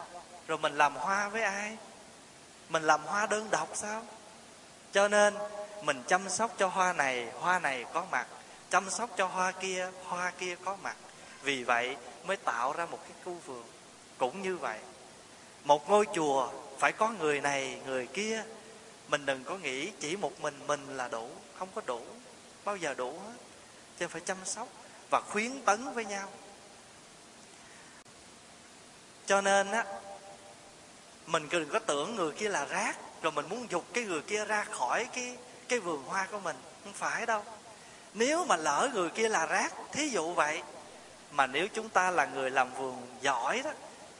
Rồi 0.48 0.58
mình 0.58 0.76
làm 0.76 0.96
hoa 0.96 1.28
với 1.28 1.42
ai? 1.42 1.76
Mình 2.68 2.82
làm 2.82 3.04
hoa 3.04 3.26
đơn 3.26 3.48
độc 3.50 3.68
sao? 3.74 4.02
Cho 4.92 5.08
nên 5.08 5.34
mình 5.82 6.02
chăm 6.06 6.28
sóc 6.28 6.54
cho 6.58 6.66
hoa 6.66 6.92
này 6.92 7.28
hoa 7.40 7.58
này 7.58 7.84
có 7.92 8.04
mặt. 8.10 8.26
Chăm 8.70 8.90
sóc 8.90 9.10
cho 9.16 9.26
hoa 9.26 9.52
kia 9.52 9.90
hoa 10.04 10.32
kia 10.38 10.56
có 10.64 10.76
mặt. 10.82 10.96
Vì 11.42 11.64
vậy 11.64 11.96
mới 12.26 12.36
tạo 12.36 12.72
ra 12.72 12.86
một 12.86 12.98
cái 13.02 13.12
khu 13.24 13.36
vườn. 13.46 13.64
Cũng 14.18 14.42
như 14.42 14.56
vậy 14.56 14.78
một 15.64 15.90
ngôi 15.90 16.06
chùa, 16.14 16.50
phải 16.78 16.92
có 16.92 17.08
người 17.08 17.40
này, 17.40 17.80
người 17.86 18.06
kia. 18.06 18.44
Mình 19.08 19.26
đừng 19.26 19.44
có 19.44 19.58
nghĩ 19.58 19.90
chỉ 20.00 20.16
một 20.16 20.40
mình 20.40 20.54
mình 20.66 20.96
là 20.96 21.08
đủ, 21.08 21.30
không 21.58 21.68
có 21.74 21.82
đủ, 21.86 22.00
bao 22.64 22.76
giờ 22.76 22.94
đủ 22.94 23.12
hết. 23.12 23.34
Cho 23.98 24.08
phải 24.08 24.20
chăm 24.20 24.36
sóc 24.44 24.68
và 25.10 25.20
khuyến 25.20 25.62
tấn 25.64 25.92
với 25.94 26.04
nhau. 26.04 26.28
Cho 29.26 29.40
nên 29.40 29.70
á, 29.70 29.84
mình 31.26 31.48
đừng 31.50 31.68
có 31.68 31.78
tưởng 31.78 32.16
người 32.16 32.32
kia 32.32 32.48
là 32.48 32.64
rác, 32.64 32.96
rồi 33.22 33.32
mình 33.32 33.48
muốn 33.48 33.66
dục 33.70 33.84
cái 33.92 34.04
người 34.04 34.20
kia 34.20 34.44
ra 34.44 34.64
khỏi 34.64 35.06
cái 35.12 35.36
cái 35.68 35.78
vườn 35.78 36.02
hoa 36.02 36.28
của 36.30 36.40
mình. 36.40 36.56
Không 36.84 36.92
phải 36.92 37.26
đâu. 37.26 37.44
Nếu 38.14 38.44
mà 38.44 38.56
lỡ 38.56 38.90
người 38.94 39.10
kia 39.10 39.28
là 39.28 39.46
rác, 39.46 39.74
thí 39.92 40.08
dụ 40.08 40.32
vậy, 40.32 40.62
mà 41.30 41.46
nếu 41.46 41.68
chúng 41.68 41.88
ta 41.88 42.10
là 42.10 42.26
người 42.26 42.50
làm 42.50 42.74
vườn 42.74 42.96
giỏi 43.20 43.62
đó 43.64 43.70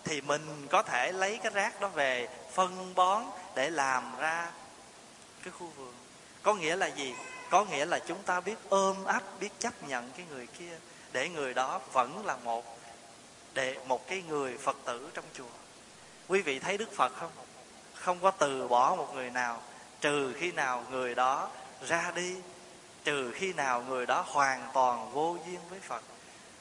thì 0.05 0.21
mình 0.21 0.67
có 0.71 0.83
thể 0.83 1.13
lấy 1.13 1.39
cái 1.43 1.53
rác 1.55 1.81
đó 1.81 1.89
về 1.89 2.29
phân 2.55 2.95
bón 2.95 3.25
để 3.55 3.71
làm 3.71 4.17
ra 4.19 4.51
cái 5.43 5.53
khu 5.59 5.67
vườn. 5.77 5.95
Có 6.43 6.55
nghĩa 6.55 6.77
là 6.77 6.87
gì? 6.87 7.15
Có 7.51 7.65
nghĩa 7.65 7.85
là 7.85 7.99
chúng 7.99 8.23
ta 8.23 8.41
biết 8.41 8.57
ôm 8.69 9.05
ấp, 9.05 9.23
biết 9.41 9.53
chấp 9.59 9.89
nhận 9.89 10.11
cái 10.17 10.27
người 10.31 10.47
kia 10.47 10.79
để 11.13 11.29
người 11.29 11.55
đó 11.55 11.81
vẫn 11.93 12.27
là 12.27 12.37
một, 12.37 12.79
để 13.55 13.77
một 13.87 14.07
cái 14.09 14.23
người 14.29 14.59
phật 14.59 14.77
tử 14.85 15.11
trong 15.15 15.25
chùa. 15.35 15.45
Quý 16.29 16.43
vị 16.43 16.59
thấy 16.59 16.79
đức 16.79 16.93
phật 16.97 17.13
không? 17.17 17.31
Không 17.95 18.19
có 18.21 18.31
từ 18.31 18.69
bỏ 18.69 18.95
một 18.97 19.15
người 19.15 19.31
nào, 19.31 19.63
trừ 20.01 20.33
khi 20.39 20.53
nào 20.53 20.85
người 20.91 21.15
đó 21.15 21.51
ra 21.87 22.13
đi, 22.15 22.37
trừ 23.05 23.33
khi 23.33 23.53
nào 23.53 23.83
người 23.89 24.07
đó 24.07 24.25
hoàn 24.27 24.71
toàn 24.75 25.13
vô 25.13 25.37
duyên 25.47 25.61
với 25.71 25.81
phật. 25.81 26.03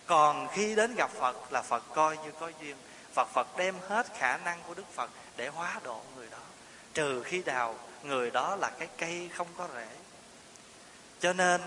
Còn 0.06 0.47
khi 0.47 0.75
đến 0.75 0.95
gặp 0.95 1.12
phật 1.12 1.52
là 1.52 1.62
phật 1.62 1.84
coi 1.93 2.17
như 2.17 2.32
có 2.39 2.52
duyên 2.62 2.75
phật 3.19 3.29
phật 3.34 3.58
đem 3.58 3.75
hết 3.88 4.08
khả 4.17 4.38
năng 4.38 4.60
của 4.67 4.73
đức 4.73 4.93
phật 4.93 5.10
để 5.38 5.47
hóa 5.47 5.79
độ 5.84 6.01
người 6.15 6.27
đó. 6.32 6.38
Trừ 6.93 7.23
khi 7.23 7.43
nào 7.43 7.75
người 8.03 8.32
đó 8.32 8.55
là 8.55 8.69
cái 8.69 8.88
cây 8.97 9.29
không 9.34 9.47
có 9.58 9.67
rễ. 9.75 9.88
Cho 11.19 11.34
nên, 11.34 11.62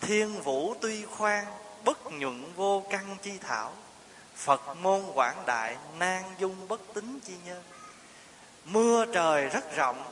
thiên 0.00 0.42
vũ 0.42 0.74
tuy 0.80 1.04
khoan, 1.04 1.44
bất 1.84 2.12
nhuận 2.12 2.52
vô 2.56 2.84
căn 2.90 3.16
chi 3.22 3.38
thảo. 3.38 3.72
Phật 4.36 4.76
môn 4.76 5.02
quảng 5.14 5.42
đại, 5.46 5.76
nan 5.98 6.22
dung 6.38 6.68
bất 6.68 6.80
tính 6.94 7.20
chi 7.20 7.34
nhân. 7.46 7.62
Mưa 8.64 9.06
trời 9.14 9.48
rất 9.48 9.76
rộng, 9.76 10.04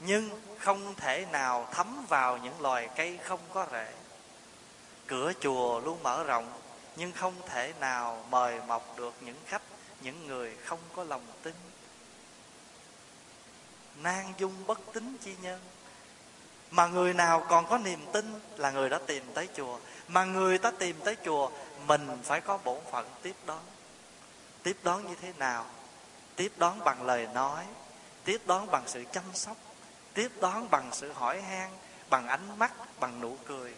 nhưng 0.00 0.42
không 0.58 0.94
thể 0.94 1.26
nào 1.32 1.68
thấm 1.72 2.06
vào 2.08 2.36
những 2.36 2.60
loài 2.60 2.88
cây 2.96 3.18
không 3.22 3.40
có 3.54 3.66
rễ. 3.72 3.92
Cửa 5.06 5.32
chùa 5.40 5.80
luôn 5.80 6.02
mở 6.02 6.24
rộng 6.24 6.52
nhưng 6.96 7.12
không 7.12 7.34
thể 7.46 7.72
nào 7.80 8.24
mời 8.30 8.60
mọc 8.66 8.94
được 8.96 9.14
những 9.20 9.36
khách, 9.46 9.62
những 10.00 10.26
người 10.26 10.56
không 10.64 10.78
có 10.96 11.04
lòng 11.04 11.26
tin. 11.42 11.54
Nan 14.02 14.32
dung 14.38 14.66
bất 14.66 14.78
tín 14.92 15.16
chi 15.24 15.34
nhân. 15.42 15.60
Mà 16.70 16.86
người 16.86 17.14
nào 17.14 17.46
còn 17.48 17.66
có 17.66 17.78
niềm 17.78 18.06
tin 18.12 18.40
là 18.56 18.70
người 18.70 18.88
đã 18.88 18.98
tìm 19.06 19.24
tới 19.34 19.48
chùa. 19.56 19.78
Mà 20.08 20.24
người 20.24 20.58
ta 20.58 20.70
tìm 20.70 20.96
tới 21.04 21.16
chùa, 21.24 21.50
mình 21.86 22.18
phải 22.24 22.40
có 22.40 22.58
bổn 22.64 22.78
phận 22.90 23.06
tiếp 23.22 23.34
đón. 23.46 23.62
Tiếp 24.62 24.76
đón 24.82 25.06
như 25.08 25.14
thế 25.20 25.32
nào? 25.38 25.66
Tiếp 26.36 26.52
đón 26.56 26.78
bằng 26.84 27.02
lời 27.02 27.28
nói, 27.34 27.64
tiếp 28.24 28.40
đón 28.46 28.70
bằng 28.70 28.82
sự 28.86 29.04
chăm 29.12 29.24
sóc, 29.34 29.56
tiếp 30.14 30.28
đón 30.40 30.70
bằng 30.70 30.90
sự 30.92 31.12
hỏi 31.12 31.42
han, 31.42 31.70
bằng 32.10 32.28
ánh 32.28 32.58
mắt, 32.58 33.00
bằng 33.00 33.20
nụ 33.20 33.36
cười. 33.46 33.74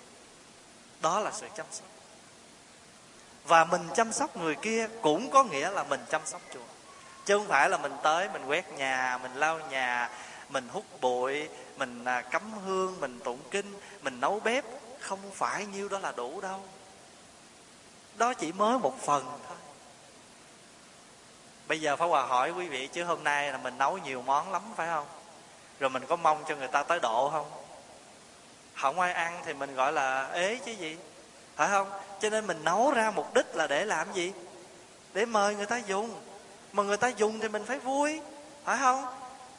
Đó 1.01 1.21
là 1.21 1.33
sự 1.33 1.49
chăm 1.57 1.67
sóc 1.71 1.87
và 3.47 3.65
mình 3.65 3.89
chăm 3.95 4.13
sóc 4.13 4.37
người 4.37 4.55
kia 4.55 4.89
cũng 5.03 5.31
có 5.31 5.45
nghĩa 5.45 5.71
là 5.71 5.83
mình 5.83 6.01
chăm 6.11 6.21
sóc 6.25 6.41
chùa 6.55 6.61
chứ 7.27 7.39
không 7.39 7.47
phải 7.47 7.71
là 7.71 7.77
mình 7.77 7.93
tới, 8.03 8.29
mình 8.33 8.45
quét 8.47 8.73
nhà, 8.73 9.19
mình 9.23 9.35
lau 9.35 9.59
nhà, 9.59 10.11
mình 10.49 10.69
hút 10.69 10.85
bụi, 11.01 11.49
mình 11.77 12.05
à, 12.05 12.21
cắm 12.21 12.53
hương, 12.65 13.01
mình 13.01 13.21
tụng 13.25 13.41
kinh, 13.51 13.75
mình 14.03 14.21
nấu 14.21 14.41
bếp. 14.41 14.65
Không 15.01 15.31
phải 15.35 15.67
nhiêu 15.67 15.89
đó 15.89 15.99
là 15.99 16.13
đủ 16.17 16.41
đâu. 16.41 16.61
Đó 18.17 18.35
chỉ 18.35 18.53
mới 18.53 18.79
một 18.79 18.95
phần 19.03 19.25
thôi. 19.49 19.57
Bây 21.69 21.81
giờ 21.81 21.97
Pháp 21.97 22.07
Hòa 22.07 22.23
hỏi 22.23 22.51
quý 22.51 22.69
vị, 22.69 22.87
chứ 22.87 23.05
hôm 23.05 23.25
nay 23.25 23.53
là 23.53 23.59
mình 23.59 23.79
nấu 23.79 23.99
nhiều 23.99 24.23
món 24.23 24.53
lắm, 24.53 24.63
phải 24.77 24.89
không? 24.89 25.07
Rồi 25.81 25.91
mình 25.91 26.07
có 26.07 26.17
mong 26.17 26.45
cho 26.49 26.57
người 26.57 26.69
ta 26.69 26.83
tới 26.83 27.01
độ 27.01 27.31
không? 27.31 27.51
Không 28.75 29.01
ai 29.01 29.13
ăn 29.13 29.43
thì 29.45 29.55
mình 29.55 29.75
gọi 29.75 29.93
là 29.93 30.29
ế 30.33 30.59
chứ 30.65 30.73
gì 30.73 30.97
phải 31.57 31.69
không? 31.69 31.91
Cho 32.21 32.31
nên 32.31 32.47
mình 32.47 32.65
nấu 32.65 32.91
ra 32.91 33.11
mục 33.11 33.35
đích 33.35 33.57
là 33.57 33.67
để 33.67 33.85
làm 33.85 34.13
gì? 34.13 34.33
Để 35.15 35.25
mời 35.25 35.55
người 35.55 35.67
ta 35.67 35.77
dùng. 35.77 36.21
Mà 36.73 36.83
người 36.83 36.97
ta 36.97 37.09
dùng 37.09 37.41
thì 37.41 37.49
mình 37.49 37.65
phải 37.65 37.79
vui. 37.79 38.21
Phải 38.65 38.79
không? 38.79 39.05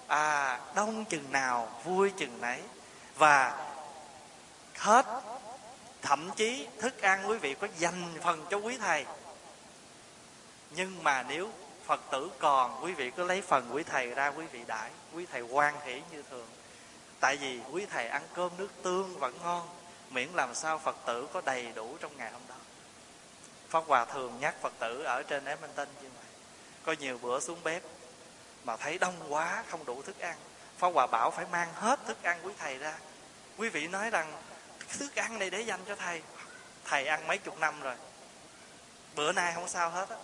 À 0.07 0.59
đông 0.75 1.05
chừng 1.05 1.31
nào, 1.31 1.69
vui 1.83 2.11
chừng 2.17 2.41
nấy. 2.41 2.59
Và 3.15 3.67
hết 4.77 5.05
thậm 6.01 6.29
chí 6.35 6.67
thức 6.79 7.01
ăn 7.01 7.29
quý 7.29 7.37
vị 7.37 7.53
có 7.53 7.67
dành 7.77 8.03
phần 8.23 8.45
cho 8.49 8.57
quý 8.57 8.77
thầy. 8.77 9.05
Nhưng 10.71 11.03
mà 11.03 11.23
nếu 11.23 11.49
phật 11.85 12.01
tử 12.11 12.29
còn, 12.39 12.83
quý 12.83 12.93
vị 12.93 13.11
cứ 13.11 13.23
lấy 13.23 13.41
phần 13.41 13.69
quý 13.73 13.83
thầy 13.83 14.07
ra, 14.07 14.27
quý 14.27 14.45
vị 14.51 14.59
đãi. 14.67 14.89
Quý 15.13 15.25
thầy 15.31 15.41
quan 15.41 15.75
hỷ 15.85 16.01
như 16.11 16.23
thường. 16.29 16.47
Tại 17.19 17.37
vì 17.37 17.59
quý 17.71 17.85
thầy 17.85 18.07
ăn 18.07 18.21
cơm 18.33 18.51
nước 18.57 18.69
tương 18.83 19.19
vẫn 19.19 19.37
ngon 19.43 19.67
miễn 20.09 20.29
làm 20.33 20.55
sao 20.55 20.77
phật 20.77 20.95
tử 21.05 21.27
có 21.33 21.41
đầy 21.45 21.71
đủ 21.75 21.97
trong 21.99 22.17
ngày 22.17 22.31
hôm 22.31 22.41
đó. 22.49 22.55
Pháp 23.69 23.83
hòa 23.87 24.05
thường 24.05 24.39
nhắc 24.39 24.55
phật 24.61 24.73
tử 24.79 25.03
ở 25.03 25.23
trên 25.23 25.45
edmonton 25.45 25.87
như 26.01 26.09
vậy. 26.09 26.25
Có 26.85 26.95
nhiều 26.99 27.19
bữa 27.21 27.39
xuống 27.39 27.59
bếp 27.63 27.83
mà 28.63 28.77
thấy 28.77 28.97
đông 28.97 29.33
quá, 29.33 29.63
không 29.69 29.85
đủ 29.85 30.01
thức 30.01 30.19
ăn. 30.19 30.35
Pháp 30.77 30.87
hòa 30.87 31.07
bảo 31.07 31.31
phải 31.31 31.45
mang 31.51 31.73
hết 31.73 31.99
thức 32.07 32.23
ăn 32.23 32.39
quý 32.43 32.53
thầy 32.57 32.77
ra. 32.77 32.93
Quý 33.57 33.69
vị 33.69 33.87
nói 33.87 34.09
rằng, 34.09 34.33
thức 34.99 35.15
ăn 35.15 35.39
này 35.39 35.49
để 35.49 35.61
dành 35.61 35.79
cho 35.87 35.95
thầy. 35.95 36.21
Thầy 36.85 37.07
ăn 37.07 37.27
mấy 37.27 37.37
chục 37.37 37.59
năm 37.59 37.81
rồi. 37.81 37.95
Bữa 39.15 39.31
nay 39.31 39.51
không 39.55 39.67
sao 39.67 39.89
hết 39.89 40.09
á. 40.09 40.17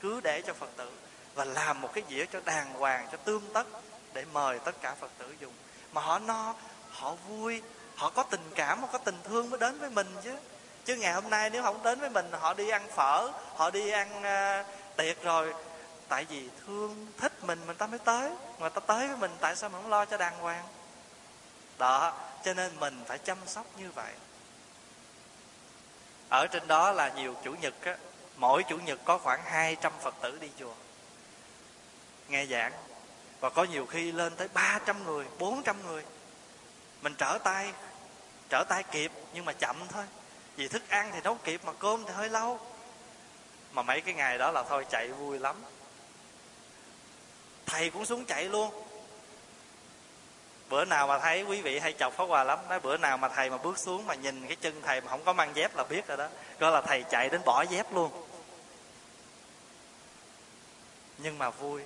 Cứ 0.00 0.20
để 0.20 0.42
cho 0.46 0.54
phật 0.54 0.70
tử 0.76 0.90
và 1.34 1.44
làm 1.44 1.80
một 1.80 1.90
cái 1.94 2.04
dĩa 2.08 2.26
cho 2.26 2.40
đàng 2.44 2.74
hoàng, 2.74 3.08
cho 3.12 3.18
tương 3.18 3.52
tất 3.52 3.66
để 4.12 4.24
mời 4.32 4.58
tất 4.58 4.80
cả 4.80 4.94
phật 4.94 5.10
tử 5.18 5.34
dùng. 5.40 5.52
Mà 5.92 6.00
họ 6.00 6.18
no, 6.18 6.54
họ 6.90 7.14
vui 7.14 7.62
họ 7.96 8.10
có 8.10 8.22
tình 8.22 8.50
cảm 8.54 8.80
họ 8.80 8.88
có 8.92 8.98
tình 8.98 9.16
thương 9.24 9.50
mới 9.50 9.60
đến 9.60 9.78
với 9.78 9.90
mình 9.90 10.06
chứ. 10.24 10.36
Chứ 10.84 10.96
ngày 10.96 11.12
hôm 11.12 11.30
nay 11.30 11.50
nếu 11.50 11.62
không 11.62 11.82
đến 11.82 12.00
với 12.00 12.10
mình 12.10 12.26
họ 12.32 12.54
đi 12.54 12.68
ăn 12.68 12.88
phở 12.96 13.30
họ 13.54 13.70
đi 13.70 13.90
ăn 13.90 14.08
uh, 14.18 14.96
tiệc 14.96 15.22
rồi 15.22 15.54
tại 16.08 16.24
vì 16.24 16.48
thương 16.66 17.06
thích 17.18 17.32
mình 17.44 17.58
mình 17.66 17.76
ta 17.76 17.86
mới 17.86 17.98
tới. 17.98 18.30
Mà 18.58 18.68
ta 18.68 18.80
tới 18.80 19.08
với 19.08 19.16
mình 19.16 19.30
tại 19.40 19.56
sao 19.56 19.70
mình 19.70 19.82
không 19.82 19.90
lo 19.90 20.04
cho 20.04 20.16
đàng 20.16 20.38
hoàng? 20.38 20.64
Đó 21.78 22.14
cho 22.44 22.54
nên 22.54 22.80
mình 22.80 23.04
phải 23.06 23.18
chăm 23.18 23.38
sóc 23.46 23.66
như 23.78 23.90
vậy. 23.94 24.12
Ở 26.28 26.46
trên 26.46 26.66
đó 26.66 26.92
là 26.92 27.08
nhiều 27.08 27.34
chủ 27.44 27.54
nhật 27.60 27.74
á 27.84 27.96
mỗi 28.36 28.62
chủ 28.62 28.76
nhật 28.76 28.98
có 29.04 29.18
khoảng 29.18 29.42
200 29.44 29.92
phật 30.00 30.14
tử 30.20 30.38
đi 30.40 30.48
chùa. 30.58 30.74
Nghe 32.28 32.46
giảng. 32.46 32.72
Và 33.40 33.50
có 33.50 33.64
nhiều 33.64 33.86
khi 33.86 34.12
lên 34.12 34.36
tới 34.36 34.48
300 34.54 35.04
người 35.04 35.26
400 35.38 35.76
người 35.86 36.04
mình 37.02 37.14
trở 37.18 37.38
tay 37.44 37.72
trở 38.48 38.64
tay 38.64 38.82
kịp, 38.82 39.12
nhưng 39.34 39.44
mà 39.44 39.52
chậm 39.52 39.76
thôi. 39.88 40.04
Vì 40.56 40.68
thức 40.68 40.82
ăn 40.88 41.10
thì 41.14 41.20
nấu 41.24 41.34
kịp, 41.34 41.60
mà 41.64 41.72
cơm 41.72 42.04
thì 42.04 42.12
hơi 42.12 42.28
lâu. 42.28 42.60
Mà 43.72 43.82
mấy 43.82 44.00
cái 44.00 44.14
ngày 44.14 44.38
đó 44.38 44.50
là 44.50 44.62
thôi 44.62 44.86
chạy 44.90 45.08
vui 45.08 45.38
lắm. 45.38 45.56
Thầy 47.66 47.90
cũng 47.90 48.04
xuống 48.04 48.24
chạy 48.24 48.44
luôn. 48.44 48.84
Bữa 50.68 50.84
nào 50.84 51.06
mà 51.06 51.18
thấy 51.18 51.42
quý 51.42 51.60
vị 51.60 51.78
hay 51.78 51.94
chọc 51.98 52.12
pháo 52.12 52.26
quà 52.26 52.44
lắm, 52.44 52.58
nói 52.68 52.80
bữa 52.80 52.96
nào 52.96 53.18
mà 53.18 53.28
thầy 53.28 53.50
mà 53.50 53.56
bước 53.56 53.78
xuống 53.78 54.06
mà 54.06 54.14
nhìn 54.14 54.46
cái 54.46 54.56
chân 54.56 54.82
thầy 54.82 55.00
mà 55.00 55.08
không 55.08 55.24
có 55.24 55.32
mang 55.32 55.56
dép 55.56 55.76
là 55.76 55.84
biết 55.84 56.06
rồi 56.06 56.16
đó. 56.16 56.28
Coi 56.60 56.70
là 56.70 56.80
thầy 56.80 57.04
chạy 57.10 57.28
đến 57.28 57.40
bỏ 57.44 57.62
dép 57.62 57.92
luôn. 57.92 58.26
Nhưng 61.18 61.38
mà 61.38 61.50
vui, 61.50 61.82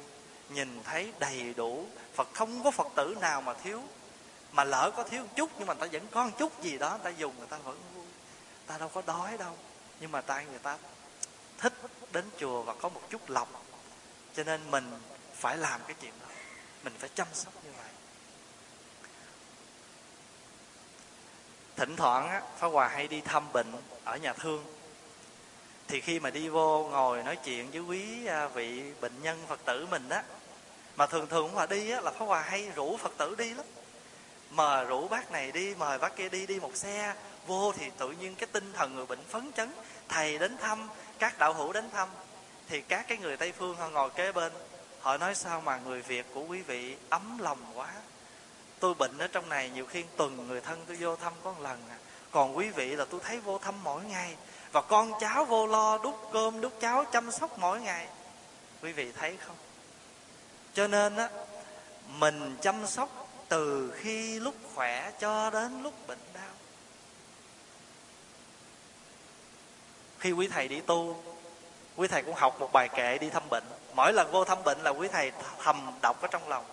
nhìn 0.49 0.83
thấy 0.85 1.13
đầy 1.19 1.55
đủ, 1.57 1.87
phật 2.15 2.29
không 2.35 2.65
có 2.65 2.71
phật 2.71 2.87
tử 2.95 3.17
nào 3.21 3.43
mà 3.43 3.55
thiếu 3.55 3.83
mà 4.53 4.65
lỡ 4.65 4.91
có 4.97 5.03
thiếu 5.05 5.23
một 5.23 5.29
chút, 5.37 5.51
nhưng 5.59 5.67
mà 5.67 5.75
ta 5.75 5.87
vẫn 5.93 6.07
có 6.11 6.25
một 6.25 6.39
chút 6.39 6.63
gì 6.63 6.79
đó 6.79 6.99
ta 7.03 7.11
dùng, 7.11 7.39
người 7.39 7.47
ta 7.47 7.57
vẫn 7.57 7.81
vui. 7.95 8.05
Ta 8.67 8.79
đâu 8.79 8.89
có 8.89 9.03
đói 9.07 9.39
đâu. 9.39 9.57
Nhưng 10.01 10.13
mà 10.13 10.21
ta 10.21 10.43
người 10.43 10.59
ta 10.59 10.79
thích 11.59 11.73
đến 12.13 12.25
chùa 12.39 12.63
và 12.63 12.75
có 12.75 12.89
một 12.89 13.03
chút 13.11 13.31
lòng. 13.31 13.49
Cho 14.35 14.45
nên 14.45 14.71
mình 14.71 14.93
phải 15.35 15.57
làm 15.57 15.81
cái 15.87 15.97
chuyện 16.01 16.13
đó. 16.21 16.27
Mình 16.83 16.95
phải 16.99 17.11
chăm 17.15 17.27
sóc 17.33 17.53
như 17.65 17.71
vậy. 17.77 17.91
Thỉnh 21.77 21.97
thoảng 21.97 22.29
á 22.29 22.43
phá 22.59 22.67
hòa 22.67 22.89
hay 22.89 23.09
đi 23.09 23.21
thăm 23.21 23.53
bệnh 23.53 23.73
ở 24.05 24.17
nhà 24.17 24.33
thương. 24.33 24.65
Thì 25.89 26.01
khi 26.01 26.21
mà 26.21 26.31
đi 26.31 26.49
vô 26.49 26.89
ngồi 26.91 27.23
nói 27.23 27.37
chuyện 27.45 27.71
với 27.71 27.81
quý 27.81 28.27
à, 28.27 28.49
vị 28.49 28.93
bệnh 29.01 29.23
nhân 29.23 29.45
phật 29.49 29.61
tử 29.65 29.87
mình 29.91 30.09
á, 30.09 30.23
mà 30.97 31.07
thường 31.07 31.27
thường 31.27 31.57
là 31.57 31.67
đi 31.67 31.91
á, 31.91 32.01
là 32.01 32.11
phá 32.11 32.25
hòa 32.25 32.43
hay 32.43 32.71
rủ 32.71 32.97
phật 32.97 33.13
tử 33.17 33.35
đi 33.39 33.55
lắm 33.55 33.67
mời 34.57 34.85
rủ 34.85 35.09
bác 35.09 35.31
này 35.31 35.53
đi, 35.53 35.75
mời 35.75 35.99
bác 35.99 36.17
kia 36.17 36.29
đi 36.29 36.47
đi 36.47 36.61
một 36.61 36.77
xe. 36.77 37.15
Vô 37.47 37.73
thì 37.73 37.91
tự 37.99 38.11
nhiên 38.11 38.35
cái 38.35 38.49
tinh 38.53 38.73
thần 38.73 38.95
người 38.95 39.07
bệnh 39.07 39.25
phấn 39.29 39.53
chấn. 39.53 39.73
Thầy 40.09 40.39
đến 40.39 40.57
thăm, 40.59 40.89
các 41.19 41.39
đạo 41.39 41.53
hữu 41.53 41.73
đến 41.73 41.91
thăm. 41.91 42.09
Thì 42.69 42.81
các 42.81 43.09
cái 43.09 43.19
người 43.19 43.37
tây 43.37 43.53
phương 43.53 43.77
họ 43.77 43.89
ngồi 43.89 44.11
kế 44.11 44.33
bên. 44.33 44.53
Họ 45.01 45.17
nói 45.17 45.35
sao 45.35 45.61
mà 45.61 45.81
người 45.87 46.03
việt 46.03 46.27
của 46.35 46.45
quý 46.45 46.63
vị 46.63 46.97
ấm 47.11 47.39
lòng 47.39 47.59
quá. 47.75 47.93
Tôi 48.81 48.95
bệnh 48.95 49.19
ở 49.19 49.27
trong 49.27 49.49
này 49.49 49.71
nhiều 49.71 49.87
khi 49.87 50.05
tuần 50.17 50.49
người 50.49 50.61
thân 50.61 50.85
tôi 50.87 50.97
vô 51.01 51.17
thăm 51.17 51.33
có 51.45 51.53
một 51.53 51.61
lần 51.61 51.83
à. 51.91 51.97
Còn 52.31 52.57
quý 52.57 52.71
vị 52.71 52.97
là 52.97 53.05
tôi 53.05 53.21
thấy 53.25 53.41
vô 53.41 53.59
thăm 53.59 53.85
mỗi 53.85 54.05
ngày. 54.05 54.37
Và 54.73 54.81
con 54.81 55.13
cháu 55.21 55.45
vô 55.45 55.67
lo, 55.67 55.99
đút 55.99 56.15
cơm, 56.33 56.61
đút 56.61 56.81
cháo, 56.81 57.05
chăm 57.05 57.31
sóc 57.31 57.59
mỗi 57.59 57.81
ngày. 57.81 58.09
Quý 58.83 58.93
vị 58.93 59.13
thấy 59.13 59.37
không? 59.47 59.57
Cho 60.75 60.87
nên 60.87 61.17
á, 61.17 61.29
mình 62.09 62.57
chăm 62.63 62.87
sóc 62.87 63.26
từ 63.49 63.93
khi 63.97 64.41
lúc 64.41 64.55
khỏe 64.75 65.13
cho 65.21 65.51
đến 65.51 65.83
lúc 65.83 66.07
bệnh 66.07 66.19
đau. 66.35 66.53
Khi 70.19 70.33
quý 70.33 70.49
thầy 70.49 70.69
đi 70.69 70.81
tu, 70.81 71.23
quý 71.97 72.09
thầy 72.09 72.23
cũng 72.23 72.35
học 72.35 72.61
một 72.61 72.73
bài 72.73 72.89
kệ 72.89 73.19
đi 73.19 73.31
thăm 73.31 73.43
bệnh. 73.51 73.65
Mỗi 73.95 74.13
lần 74.13 74.31
vô 74.33 74.45
thăm 74.45 74.59
bệnh 74.65 74.83
là 74.83 74.91
quý 74.91 75.09
thầy 75.09 75.33
thầm 75.59 75.91
đọc 76.03 76.23
ở 76.23 76.29
trong 76.29 76.49
lòng. 76.49 76.65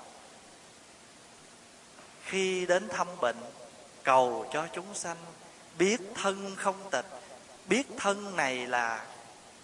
Khi 2.23 2.65
đến 2.65 2.87
thăm 2.89 3.07
bệnh, 3.21 3.37
cầu 4.03 4.49
cho 4.53 4.67
chúng 4.73 4.93
sanh 4.93 5.17
biết 5.77 6.01
thân 6.15 6.55
không 6.57 6.89
tịch. 6.91 7.05
Biết 7.65 7.87
thân 7.97 8.35
này 8.35 8.67
là 8.67 9.05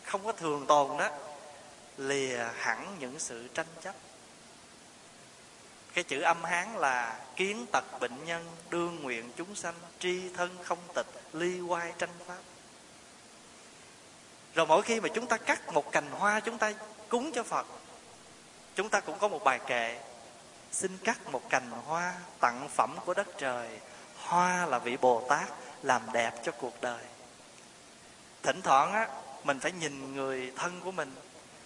không 0.04 0.26
có 0.26 0.32
thường 0.32 0.66
tồn 0.66 0.98
đó, 0.98 1.10
lìa 1.98 2.46
hẳn 2.56 2.96
những 3.00 3.20
sự 3.20 3.48
tranh 3.54 3.68
chấp 3.82 3.96
cái 5.94 6.04
chữ 6.04 6.22
âm 6.22 6.44
hán 6.44 6.76
là 6.76 7.20
kiến 7.36 7.66
tật 7.72 8.00
bệnh 8.00 8.26
nhân, 8.26 8.46
đương 8.70 9.00
nguyện 9.02 9.32
chúng 9.36 9.56
sanh, 9.56 9.74
tri 10.00 10.30
thân 10.30 10.58
không 10.64 10.80
tịch, 10.96 11.08
ly 11.34 11.62
quay 11.62 11.94
tranh 11.98 12.10
pháp. 12.28 12.38
Rồi 14.56 14.66
mỗi 14.66 14.82
khi 14.82 15.00
mà 15.00 15.10
chúng 15.14 15.28
ta 15.28 15.38
cắt 15.38 15.74
một 15.74 15.92
cành 15.92 16.12
hoa, 16.12 16.40
chúng 16.40 16.58
ta 16.58 16.74
cúng 17.10 17.32
cho 17.36 17.44
phật, 17.44 17.68
chúng 18.76 18.90
ta 18.90 19.00
cũng 19.00 19.20
có 19.20 19.28
một 19.28 19.44
bài 19.44 19.60
kệ. 19.68 20.00
Xin 20.72 20.98
cắt 20.98 21.18
một 21.32 21.50
cành 21.50 21.72
hoa 21.72 22.14
tặng 22.40 22.70
phẩm 22.70 22.96
của 23.06 23.14
đất 23.14 23.28
trời. 23.38 23.80
Hoa 24.18 24.66
là 24.66 24.80
vị 24.80 24.98
bồ 24.98 25.28
tát, 25.30 25.50
làm 25.84 26.02
đẹp 26.14 26.32
cho 26.44 26.52
cuộc 26.52 26.82
đời. 26.82 27.04
Thỉnh 28.44 28.62
thoảng 28.62 28.94
á, 28.94 29.08
mình 29.44 29.60
phải 29.60 29.72
nhìn 29.72 30.16
người 30.16 30.54
thân 30.56 30.82
của 30.84 30.92
mình. 30.92 31.16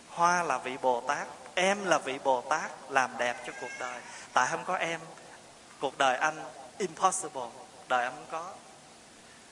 Hoa 0.09 0.43
là 0.43 0.57
vị 0.57 0.77
bồ 0.81 1.01
tát 1.01 1.27
em 1.55 1.85
là 1.85 1.97
vị 1.97 2.19
bồ 2.23 2.41
tát 2.41 2.71
làm 2.89 3.17
đẹp 3.17 3.43
cho 3.47 3.53
cuộc 3.61 3.71
đời. 3.79 4.01
Tại 4.33 4.47
không 4.51 4.65
có 4.65 4.75
em, 4.75 4.99
cuộc 5.79 5.97
đời 5.97 6.17
anh 6.17 6.45
impossible. 6.77 7.47
Đời 7.87 8.03
anh 8.03 8.13
không 8.15 8.25
có. 8.31 8.53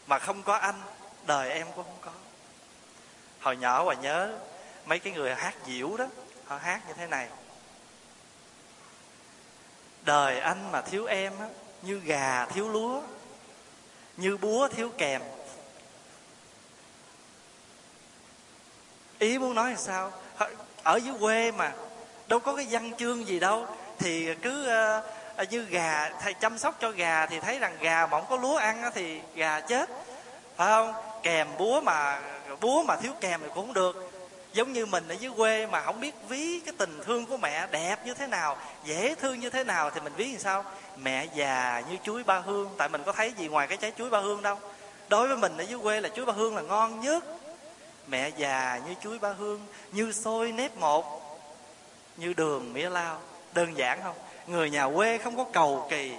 Mà 0.07 0.19
không 0.19 0.43
có 0.43 0.55
anh, 0.55 0.81
đời 1.25 1.51
em 1.51 1.67
cũng 1.75 1.85
không 1.85 1.97
có. 2.01 2.11
Hồi 3.39 3.57
nhỏ 3.57 3.83
và 3.83 3.93
nhớ 3.93 4.37
mấy 4.85 4.99
cái 4.99 5.13
người 5.13 5.35
hát 5.35 5.55
diễu 5.65 5.97
đó, 5.97 6.05
họ 6.45 6.57
hát 6.57 6.81
như 6.87 6.93
thế 6.93 7.07
này. 7.07 7.27
Đời 10.01 10.39
anh 10.39 10.71
mà 10.71 10.81
thiếu 10.81 11.05
em 11.05 11.39
á, 11.39 11.47
như 11.81 11.99
gà 11.99 12.45
thiếu 12.45 12.69
lúa, 12.69 13.01
như 14.17 14.37
búa 14.37 14.67
thiếu 14.67 14.91
kèm. 14.97 15.21
Ý 19.19 19.37
muốn 19.37 19.55
nói 19.55 19.71
là 19.71 19.77
sao? 19.77 20.11
Ở 20.83 20.95
dưới 20.95 21.15
quê 21.19 21.51
mà 21.51 21.73
đâu 22.31 22.39
có 22.39 22.55
cái 22.55 22.67
văn 22.71 22.91
chương 22.97 23.27
gì 23.27 23.39
đâu. 23.39 23.65
Thì 23.99 24.35
cứ 24.41 24.69
uh, 25.41 25.51
như 25.51 25.65
gà 25.65 26.09
thầy 26.21 26.33
chăm 26.33 26.57
sóc 26.57 26.75
cho 26.79 26.91
gà 26.91 27.25
thì 27.25 27.39
thấy 27.39 27.59
rằng 27.59 27.77
gà 27.79 28.05
mà 28.05 28.19
không 28.19 28.25
có 28.29 28.37
lúa 28.37 28.55
ăn 28.55 28.91
thì 28.95 29.19
gà 29.35 29.59
chết. 29.59 29.89
Phải 30.55 30.67
không? 30.67 30.93
Kèm 31.23 31.47
búa 31.57 31.81
mà 31.81 32.21
búa 32.61 32.83
mà 32.83 32.95
thiếu 32.95 33.11
kèm 33.21 33.39
thì 33.43 33.47
cũng 33.55 33.65
không 33.65 33.73
được. 33.73 34.11
Giống 34.53 34.73
như 34.73 34.85
mình 34.85 35.07
ở 35.07 35.13
dưới 35.13 35.31
quê 35.37 35.65
mà 35.65 35.81
không 35.81 35.99
biết 35.99 36.15
ví 36.29 36.59
cái 36.59 36.73
tình 36.77 36.99
thương 37.05 37.25
của 37.25 37.37
mẹ 37.37 37.67
đẹp 37.71 38.05
như 38.05 38.13
thế 38.13 38.27
nào 38.27 38.57
dễ 38.83 39.15
thương 39.15 39.39
như 39.39 39.49
thế 39.49 39.63
nào 39.63 39.89
thì 39.89 40.01
mình 40.01 40.13
ví 40.15 40.31
làm 40.31 40.39
sao? 40.39 40.65
Mẹ 40.97 41.27
già 41.35 41.83
như 41.89 41.97
chuối 42.03 42.23
ba 42.23 42.39
hương. 42.39 42.69
Tại 42.77 42.89
mình 42.89 43.03
có 43.03 43.11
thấy 43.11 43.33
gì 43.37 43.47
ngoài 43.47 43.67
cái 43.67 43.77
trái 43.77 43.91
chuối 43.97 44.09
ba 44.09 44.19
hương 44.19 44.41
đâu. 44.41 44.57
Đối 45.09 45.27
với 45.27 45.37
mình 45.37 45.57
ở 45.57 45.63
dưới 45.63 45.79
quê 45.79 46.01
là 46.01 46.09
chuối 46.09 46.25
ba 46.25 46.33
hương 46.33 46.55
là 46.55 46.61
ngon 46.61 47.01
nhất. 47.01 47.23
Mẹ 48.07 48.29
già 48.29 48.79
như 48.87 48.93
chuối 49.03 49.19
ba 49.19 49.29
hương 49.29 49.61
như 49.91 50.11
xôi 50.11 50.51
nếp 50.51 50.77
một 50.77 51.20
như 52.17 52.33
đường 52.33 52.73
mía 52.73 52.89
lao. 52.89 53.21
Đơn 53.53 53.77
giản 53.77 54.03
không? 54.03 54.15
Người 54.47 54.69
nhà 54.69 54.89
quê 54.95 55.17
không 55.17 55.37
có 55.37 55.45
cầu 55.53 55.87
kỳ. 55.89 56.15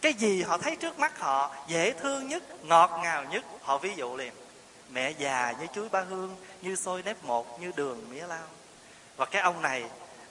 Cái 0.00 0.12
gì 0.12 0.42
họ 0.42 0.58
thấy 0.58 0.76
trước 0.76 0.98
mắt 0.98 1.18
họ 1.18 1.54
dễ 1.66 1.92
thương 1.92 2.28
nhất, 2.28 2.42
ngọt 2.64 3.00
ngào 3.02 3.24
nhất, 3.24 3.44
họ 3.62 3.78
ví 3.78 3.94
dụ 3.96 4.16
liền. 4.16 4.32
Mẹ 4.90 5.10
già 5.10 5.54
như 5.60 5.66
chuối 5.74 5.88
ba 5.88 6.00
hương, 6.00 6.36
như 6.62 6.76
xôi 6.76 7.02
nếp 7.02 7.24
một, 7.24 7.60
như 7.60 7.72
đường 7.76 8.04
mía 8.10 8.26
lao. 8.26 8.46
Và 9.16 9.26
cái 9.26 9.42
ông 9.42 9.62
này, 9.62 9.84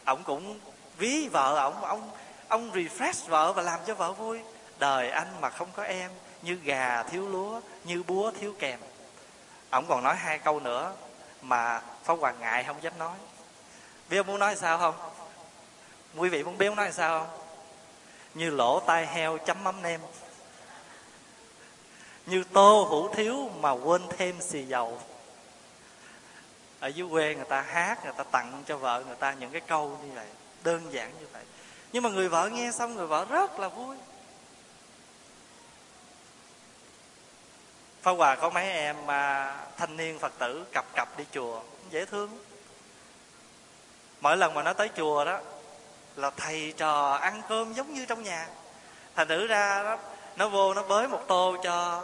ổng 0.05 0.23
cũng 0.23 0.59
ví 0.97 1.27
vợ 1.27 1.55
ổng 1.55 1.83
ông 1.83 2.11
ông 2.47 2.71
refresh 2.71 3.27
vợ 3.27 3.53
và 3.53 3.61
làm 3.61 3.79
cho 3.87 3.93
vợ 3.93 4.13
vui. 4.13 4.39
Đời 4.79 5.09
anh 5.09 5.27
mà 5.41 5.49
không 5.49 5.67
có 5.75 5.83
em, 5.83 6.11
như 6.41 6.53
gà 6.63 7.03
thiếu 7.03 7.29
lúa, 7.29 7.61
như 7.83 8.03
búa 8.03 8.31
thiếu 8.39 8.55
kèm. 8.59 8.79
Ổng 9.69 9.85
còn 9.87 10.03
nói 10.03 10.15
hai 10.15 10.39
câu 10.39 10.59
nữa 10.59 10.93
mà 11.41 11.81
phó 12.03 12.15
hoàng 12.15 12.39
ngại 12.39 12.63
không 12.63 12.83
dám 12.83 12.93
nói 12.97 13.17
biết 14.09 14.17
ông 14.17 14.27
muốn 14.27 14.39
nói 14.39 14.55
sao 14.55 14.77
không? 14.77 14.95
Quý 16.15 16.29
vị 16.29 16.43
muốn 16.43 16.57
biết 16.57 16.67
ông 16.67 16.75
nói 16.75 16.91
sao 16.91 17.19
không? 17.19 17.39
Như 18.33 18.49
lỗ 18.49 18.79
tai 18.79 19.07
heo 19.07 19.37
chấm 19.37 19.63
mắm 19.63 19.81
nem 19.81 20.01
như 22.29 22.43
tô 22.53 22.87
hủ 22.89 23.13
thiếu 23.13 23.49
mà 23.59 23.71
quên 23.71 24.01
thêm 24.17 24.41
xì 24.41 24.63
dầu. 24.63 25.01
Ở 26.79 26.87
dưới 26.87 27.07
quê 27.11 27.35
người 27.35 27.45
ta 27.45 27.61
hát, 27.61 28.03
người 28.03 28.13
ta 28.17 28.23
tặng 28.23 28.63
cho 28.65 28.77
vợ 28.77 29.03
người 29.07 29.15
ta 29.15 29.33
những 29.33 29.51
cái 29.51 29.61
câu 29.61 29.99
như 30.03 30.11
vậy, 30.15 30.27
đơn 30.63 30.93
giản 30.93 31.13
như 31.19 31.27
vậy. 31.33 31.43
Nhưng 31.91 32.03
mà 32.03 32.09
người 32.09 32.29
vợ 32.29 32.49
nghe 32.49 32.71
xong 32.71 32.95
người 32.95 33.07
vợ 33.07 33.25
rất 33.25 33.59
là 33.59 33.67
vui. 33.67 33.97
Pháp 38.01 38.11
Hòa 38.11 38.35
có 38.35 38.49
mấy 38.49 38.71
em 38.71 39.05
mà 39.05 39.55
thanh 39.77 39.97
niên 39.97 40.19
Phật 40.19 40.33
tử 40.39 40.65
cặp 40.71 40.85
cặp 40.95 41.17
đi 41.17 41.23
chùa, 41.31 41.61
dễ 41.89 42.05
thương 42.05 42.48
mỗi 44.21 44.37
lần 44.37 44.53
mà 44.53 44.63
nó 44.63 44.73
tới 44.73 44.89
chùa 44.97 45.25
đó, 45.25 45.39
là 46.15 46.29
thầy 46.29 46.73
trò 46.77 47.11
ăn 47.13 47.41
cơm 47.49 47.73
giống 47.73 47.93
như 47.93 48.05
trong 48.05 48.23
nhà. 48.23 48.47
Thành 49.15 49.27
thử 49.27 49.47
ra 49.47 49.83
đó, 49.83 49.97
nó 50.35 50.49
vô 50.49 50.73
nó 50.73 50.83
bới 50.83 51.07
một 51.07 51.21
tô 51.27 51.57
cho 51.63 52.03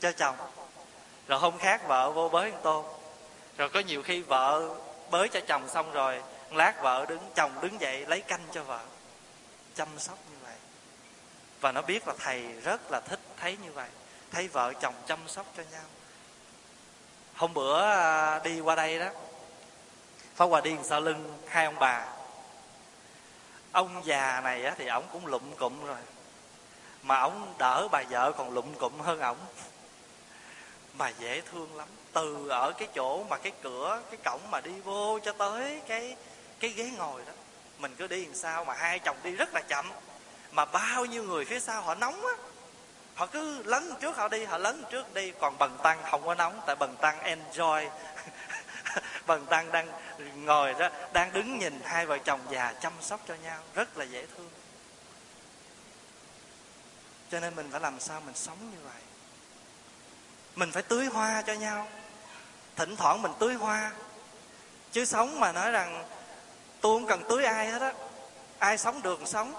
cho 0.00 0.12
chồng. 0.12 0.36
Rồi 1.28 1.38
hôm 1.38 1.58
khác 1.58 1.88
vợ 1.88 2.10
vô 2.10 2.28
bới 2.28 2.52
một 2.52 2.58
tô. 2.62 2.84
Rồi 3.56 3.68
có 3.68 3.80
nhiều 3.80 4.02
khi 4.02 4.22
vợ 4.22 4.74
bới 5.10 5.28
cho 5.28 5.40
chồng 5.48 5.68
xong 5.68 5.92
rồi, 5.92 6.22
lát 6.50 6.82
vợ 6.82 7.06
đứng, 7.08 7.20
chồng 7.34 7.52
đứng 7.60 7.80
dậy 7.80 8.06
lấy 8.06 8.20
canh 8.20 8.40
cho 8.52 8.62
vợ. 8.62 8.80
Chăm 9.74 9.88
sóc 9.98 10.18
như 10.30 10.36
vậy. 10.42 10.56
Và 11.60 11.72
nó 11.72 11.82
biết 11.82 12.08
là 12.08 12.14
thầy 12.18 12.42
rất 12.64 12.90
là 12.90 13.00
thích 13.00 13.20
thấy 13.40 13.56
như 13.64 13.72
vậy. 13.72 13.88
Thấy 14.32 14.48
vợ 14.48 14.72
chồng 14.80 14.94
chăm 15.06 15.18
sóc 15.26 15.46
cho 15.56 15.62
nhau. 15.72 15.82
Hôm 17.36 17.54
bữa 17.54 17.82
à, 17.82 18.38
đi 18.44 18.60
qua 18.60 18.74
đây 18.74 18.98
đó 18.98 19.06
Pháp 20.38 20.46
Hòa 20.46 20.60
đi 20.60 20.76
sau 20.82 21.00
lưng 21.00 21.38
hai 21.48 21.64
ông 21.64 21.78
bà. 21.78 22.06
Ông 23.72 24.02
già 24.04 24.40
này 24.44 24.64
á, 24.64 24.74
thì 24.78 24.86
ổng 24.86 25.04
cũng 25.12 25.26
lụm 25.26 25.42
cụm 25.58 25.84
rồi. 25.86 25.96
Mà 27.02 27.20
ổng 27.20 27.54
đỡ 27.58 27.88
bà 27.92 28.02
vợ 28.10 28.32
còn 28.32 28.54
lụm 28.54 28.74
cụm 28.74 28.98
hơn 28.98 29.20
ổng. 29.20 29.36
Mà 30.94 31.08
dễ 31.08 31.40
thương 31.40 31.76
lắm. 31.76 31.88
Từ 32.12 32.48
ở 32.48 32.72
cái 32.78 32.88
chỗ 32.94 33.24
mà 33.24 33.36
cái 33.36 33.52
cửa 33.62 34.02
Cái 34.10 34.20
cổng 34.24 34.40
mà 34.50 34.60
đi 34.60 34.70
vô 34.84 35.18
cho 35.24 35.32
tới 35.32 35.80
cái 35.88 36.16
cái 36.60 36.70
ghế 36.70 36.90
ngồi 36.98 37.22
đó 37.26 37.32
Mình 37.78 37.94
cứ 37.98 38.06
đi 38.06 38.24
làm 38.24 38.34
sao 38.34 38.64
mà 38.64 38.74
hai 38.74 38.98
chồng 38.98 39.16
đi 39.22 39.30
rất 39.30 39.54
là 39.54 39.60
chậm. 39.68 39.90
Mà 40.52 40.64
bao 40.64 41.04
nhiêu 41.04 41.24
người 41.24 41.44
phía 41.44 41.60
sau 41.60 41.82
họ 41.82 41.94
nóng 41.94 42.26
á. 42.26 42.32
Họ 43.14 43.26
cứ 43.26 43.62
lấn 43.62 43.90
trước 44.00 44.16
họ 44.16 44.28
đi 44.28 44.44
họ 44.44 44.58
lấn 44.58 44.84
trước 44.90 45.14
đi. 45.14 45.32
Còn 45.40 45.58
bần 45.58 45.78
tăng 45.82 45.98
không 46.10 46.26
có 46.26 46.34
nóng 46.34 46.60
tại 46.66 46.76
bần 46.76 46.96
tăng 46.96 47.18
enjoy. 47.18 47.88
bần 49.26 49.46
vâng, 49.46 49.46
tăng 49.46 49.72
đang 49.72 49.88
ngồi 50.44 50.74
đó, 50.74 50.88
đang 51.12 51.32
đứng 51.32 51.58
nhìn 51.58 51.80
hai 51.84 52.06
vợ 52.06 52.18
chồng 52.18 52.40
già 52.50 52.72
chăm 52.80 52.92
sóc 53.00 53.20
cho 53.28 53.34
nhau, 53.34 53.58
rất 53.74 53.98
là 53.98 54.04
dễ 54.04 54.26
thương. 54.36 54.50
Cho 57.30 57.40
nên 57.40 57.56
mình 57.56 57.68
phải 57.70 57.80
làm 57.80 58.00
sao 58.00 58.20
mình 58.20 58.34
sống 58.34 58.70
như 58.70 58.78
vậy? 58.84 59.02
Mình 60.56 60.72
phải 60.72 60.82
tưới 60.82 61.06
hoa 61.06 61.42
cho 61.42 61.52
nhau. 61.52 61.88
Thỉnh 62.76 62.96
thoảng 62.96 63.22
mình 63.22 63.32
tưới 63.38 63.54
hoa. 63.54 63.92
Chứ 64.92 65.04
sống 65.04 65.40
mà 65.40 65.52
nói 65.52 65.70
rằng, 65.70 66.04
tôi 66.80 66.98
không 66.98 67.08
cần 67.08 67.22
tưới 67.28 67.44
ai 67.44 67.70
hết 67.70 67.82
á. 67.82 67.92
Ai 68.58 68.78
sống 68.78 69.02
được 69.02 69.20
sống. 69.24 69.54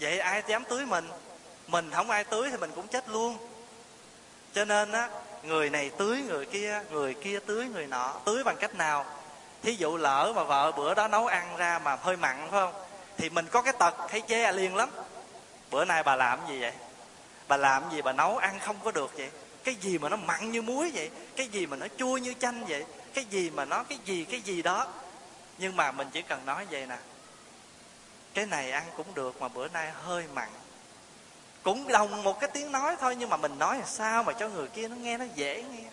Vậy 0.00 0.18
ai 0.18 0.42
dám 0.46 0.64
tưới 0.64 0.86
mình? 0.86 1.08
Mình 1.66 1.90
không 1.90 2.10
ai 2.10 2.24
tưới 2.24 2.50
thì 2.50 2.56
mình 2.56 2.70
cũng 2.74 2.88
chết 2.88 3.08
luôn. 3.08 3.36
Cho 4.52 4.64
nên 4.64 4.92
á 4.92 5.08
người 5.42 5.70
này 5.70 5.90
tưới, 5.98 6.22
người 6.22 6.46
kia 6.46 6.82
người 6.90 7.14
kia 7.14 7.38
tưới, 7.46 7.68
người 7.68 7.86
nọ 7.86 8.14
tưới 8.24 8.44
bằng 8.44 8.56
cách 8.56 8.74
nào? 8.74 9.04
Thí 9.62 9.74
dụ 9.74 9.96
lỡ 9.96 10.32
mà 10.36 10.42
vợ 10.44 10.72
bữa 10.72 10.94
đó 10.94 11.08
nấu 11.08 11.26
ăn 11.26 11.56
ra 11.56 11.78
mà 11.78 11.96
hơi 11.96 12.16
mặn, 12.16 12.36
phải 12.40 12.50
không? 12.50 12.72
Thì 13.16 13.30
mình 13.30 13.46
có 13.46 13.62
cái 13.62 13.72
tật 13.78 13.94
thấy 14.08 14.22
chê 14.28 14.42
à 14.42 14.52
liền 14.52 14.76
lắm. 14.76 14.90
Bữa 15.70 15.84
nay 15.84 16.02
bà 16.02 16.16
làm 16.16 16.40
gì 16.48 16.60
vậy? 16.60 16.72
Bà 17.48 17.56
làm 17.56 17.82
gì 17.92 18.02
bà 18.02 18.12
nấu 18.12 18.36
ăn 18.36 18.58
không 18.60 18.76
có 18.84 18.90
được 18.90 19.16
vậy? 19.16 19.30
Cái 19.64 19.74
gì 19.74 19.98
mà 19.98 20.08
nó 20.08 20.16
mặn 20.16 20.50
như 20.50 20.62
muối 20.62 20.90
vậy? 20.94 21.10
Cái 21.36 21.48
gì 21.48 21.66
mà 21.66 21.76
nó 21.76 21.86
chua 21.96 22.16
như 22.16 22.34
chanh 22.38 22.64
vậy? 22.64 22.84
Cái 23.14 23.24
gì 23.24 23.50
mà 23.50 23.64
nó 23.64 23.82
cái 23.82 23.98
gì 24.04 24.24
cái 24.24 24.40
gì 24.40 24.62
đó? 24.62 24.86
Nhưng 25.58 25.76
mà 25.76 25.92
mình 25.92 26.08
chỉ 26.12 26.22
cần 26.22 26.46
nói 26.46 26.66
vậy 26.70 26.86
nè. 26.86 26.96
Cái 28.34 28.46
này 28.46 28.72
ăn 28.72 28.84
cũng 28.96 29.14
được 29.14 29.40
mà 29.40 29.48
bữa 29.48 29.68
nay 29.68 29.90
hơi 30.04 30.24
mặn 30.34 30.48
cũng 31.62 31.88
đồng 31.88 32.22
một 32.22 32.40
cái 32.40 32.50
tiếng 32.52 32.72
nói 32.72 32.96
thôi 33.00 33.16
nhưng 33.16 33.30
mà 33.30 33.36
mình 33.36 33.58
nói 33.58 33.78
là 33.78 33.84
sao 33.86 34.22
mà 34.22 34.32
cho 34.32 34.48
người 34.48 34.68
kia 34.68 34.88
nó 34.88 34.96
nghe 34.96 35.18
nó 35.18 35.24
dễ 35.34 35.62
nghe. 35.62 35.84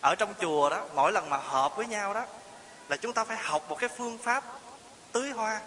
Ở 0.00 0.14
trong 0.14 0.34
chùa 0.40 0.70
đó 0.70 0.84
mỗi 0.94 1.12
lần 1.12 1.30
mà 1.30 1.36
họp 1.36 1.76
với 1.76 1.86
nhau 1.86 2.14
đó 2.14 2.24
là 2.88 2.96
chúng 2.96 3.12
ta 3.12 3.24
phải 3.24 3.36
học 3.36 3.64
một 3.68 3.78
cái 3.78 3.88
phương 3.96 4.18
pháp 4.18 4.44
tưới 5.12 5.30
hoa. 5.30 5.60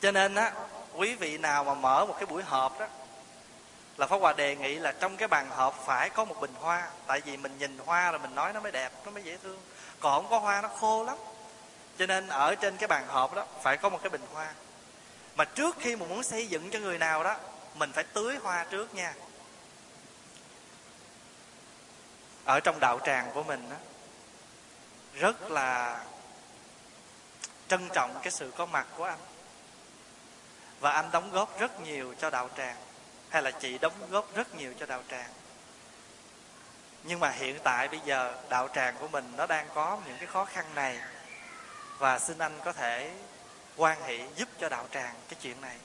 Cho 0.00 0.10
nên 0.10 0.34
á 0.34 0.52
quý 0.94 1.14
vị 1.14 1.38
nào 1.38 1.64
mà 1.64 1.74
mở 1.74 2.06
một 2.06 2.14
cái 2.18 2.26
buổi 2.26 2.42
họp 2.42 2.80
đó 2.80 2.86
là 3.96 4.06
Pháp 4.06 4.16
Hòa 4.16 4.32
đề 4.32 4.56
nghị 4.56 4.74
là 4.74 4.92
trong 4.92 5.16
cái 5.16 5.28
bàn 5.28 5.50
họp 5.50 5.84
phải 5.86 6.10
có 6.10 6.24
một 6.24 6.40
bình 6.40 6.54
hoa. 6.60 6.88
Tại 7.06 7.20
vì 7.20 7.36
mình 7.36 7.58
nhìn 7.58 7.78
hoa 7.86 8.10
rồi 8.10 8.18
mình 8.18 8.34
nói 8.34 8.52
nó 8.52 8.60
mới 8.60 8.72
đẹp, 8.72 8.92
nó 9.04 9.10
mới 9.10 9.22
dễ 9.22 9.36
thương. 9.42 9.60
Còn 10.00 10.22
không 10.22 10.30
có 10.30 10.38
hoa 10.38 10.60
nó 10.60 10.68
khô 10.68 11.04
lắm. 11.04 11.16
Cho 11.98 12.06
nên 12.06 12.28
ở 12.28 12.54
trên 12.54 12.76
cái 12.76 12.88
bàn 12.88 13.06
họp 13.08 13.34
đó 13.34 13.46
phải 13.62 13.76
có 13.76 13.88
một 13.88 13.98
cái 14.02 14.10
bình 14.10 14.22
hoa 14.32 14.52
mà 15.36 15.44
trước 15.44 15.76
khi 15.80 15.96
mà 15.96 16.06
muốn 16.06 16.22
xây 16.22 16.46
dựng 16.46 16.70
cho 16.70 16.78
người 16.78 16.98
nào 16.98 17.24
đó 17.24 17.36
mình 17.74 17.92
phải 17.92 18.04
tưới 18.04 18.36
hoa 18.36 18.64
trước 18.64 18.94
nha. 18.94 19.14
Ở 22.44 22.60
trong 22.60 22.80
đạo 22.80 23.00
tràng 23.06 23.30
của 23.34 23.42
mình 23.42 23.70
đó, 23.70 23.76
rất 25.14 25.50
là 25.50 26.00
trân 27.68 27.88
trọng 27.94 28.20
cái 28.22 28.30
sự 28.30 28.52
có 28.56 28.66
mặt 28.66 28.86
của 28.96 29.04
anh. 29.04 29.18
Và 30.80 30.92
anh 30.92 31.10
đóng 31.12 31.30
góp 31.30 31.60
rất 31.60 31.80
nhiều 31.80 32.14
cho 32.18 32.30
đạo 32.30 32.50
tràng 32.56 32.76
hay 33.28 33.42
là 33.42 33.50
chị 33.50 33.78
đóng 33.78 34.10
góp 34.10 34.34
rất 34.34 34.54
nhiều 34.54 34.74
cho 34.80 34.86
đạo 34.86 35.02
tràng. 35.10 35.30
Nhưng 37.04 37.20
mà 37.20 37.30
hiện 37.30 37.58
tại 37.64 37.88
bây 37.88 38.00
giờ 38.04 38.42
đạo 38.48 38.68
tràng 38.74 38.96
của 38.98 39.08
mình 39.08 39.32
nó 39.36 39.46
đang 39.46 39.68
có 39.74 39.98
những 40.06 40.16
cái 40.18 40.26
khó 40.26 40.44
khăn 40.44 40.74
này. 40.74 40.98
Và 41.98 42.18
xin 42.18 42.38
anh 42.38 42.58
có 42.64 42.72
thể 42.72 43.14
quan 43.76 44.02
hệ 44.02 44.18
giúp 44.36 44.48
cho 44.60 44.68
đạo 44.68 44.86
tràng 44.92 45.14
cái 45.28 45.38
chuyện 45.42 45.60
này. 45.60 45.76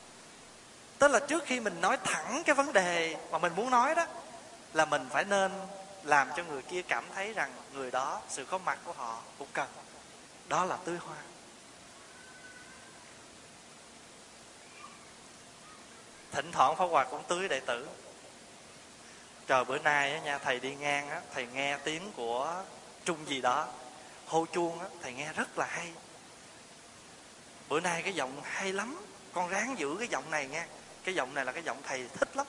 Tức 1.00 1.12
là 1.12 1.20
trước 1.20 1.44
khi 1.46 1.60
mình 1.60 1.82
nói 1.82 1.98
thẳng 2.04 2.44
cái 2.46 2.56
vấn 2.56 2.74
đề 2.74 3.16
mà 3.32 3.38
mình 3.38 3.56
muốn 3.56 3.70
nói 3.70 3.96
đó, 3.96 4.06
là 4.74 4.86
mình 4.86 5.08
phải 5.10 5.26
nên 5.26 5.52
làm 6.04 6.30
cho 6.38 6.44
người 6.44 6.62
kia 6.62 6.82
cảm 6.82 7.04
thấy 7.16 7.34
rằng 7.34 7.52
người 7.74 7.92
đó, 7.92 8.22
sự 8.30 8.46
có 8.46 8.58
mặt 8.58 8.80
của 8.86 8.94
họ 8.94 9.22
cũng 9.38 9.48
cần. 9.54 9.68
Đó 10.48 10.66
là 10.66 10.78
tưới 10.86 10.98
hoa. 10.98 11.18
Thỉnh 16.32 16.52
thoảng 16.52 16.76
pháp 16.76 16.86
hòa 16.86 17.04
cũng 17.04 17.24
tưới 17.28 17.48
đệ 17.48 17.60
tử. 17.60 17.88
Trời, 19.48 19.66
bữa 19.66 19.78
nay 19.78 20.14
á 20.14 20.20
nha, 20.20 20.38
thầy 20.38 20.60
đi 20.60 20.76
ngang 20.76 21.10
á, 21.10 21.22
thầy 21.34 21.48
nghe 21.54 21.78
tiếng 21.78 22.12
của 22.16 22.64
trung 23.06 23.18
gì 23.28 23.42
đó, 23.42 23.68
hô 24.26 24.46
chuông 24.46 24.80
á, 24.80 24.88
thầy 25.02 25.14
nghe 25.14 25.34
rất 25.34 25.58
là 25.58 25.66
hay 25.66 25.92
bữa 27.70 27.80
nay 27.80 28.02
cái 28.02 28.14
giọng 28.14 28.42
hay 28.44 28.74
lắm. 28.74 29.06
Con 29.34 29.50
ráng 29.50 29.80
giữ 29.80 29.96
cái 30.00 30.08
giọng 30.08 30.32
này 30.32 30.48
nghe 30.48 30.66
cái 31.04 31.16
giọng 31.16 31.34
này 31.34 31.46
là 31.46 31.52
cái 31.52 31.64
giọng 31.64 31.82
thầy 31.84 32.08
thích 32.14 32.38
lắm. 32.38 32.48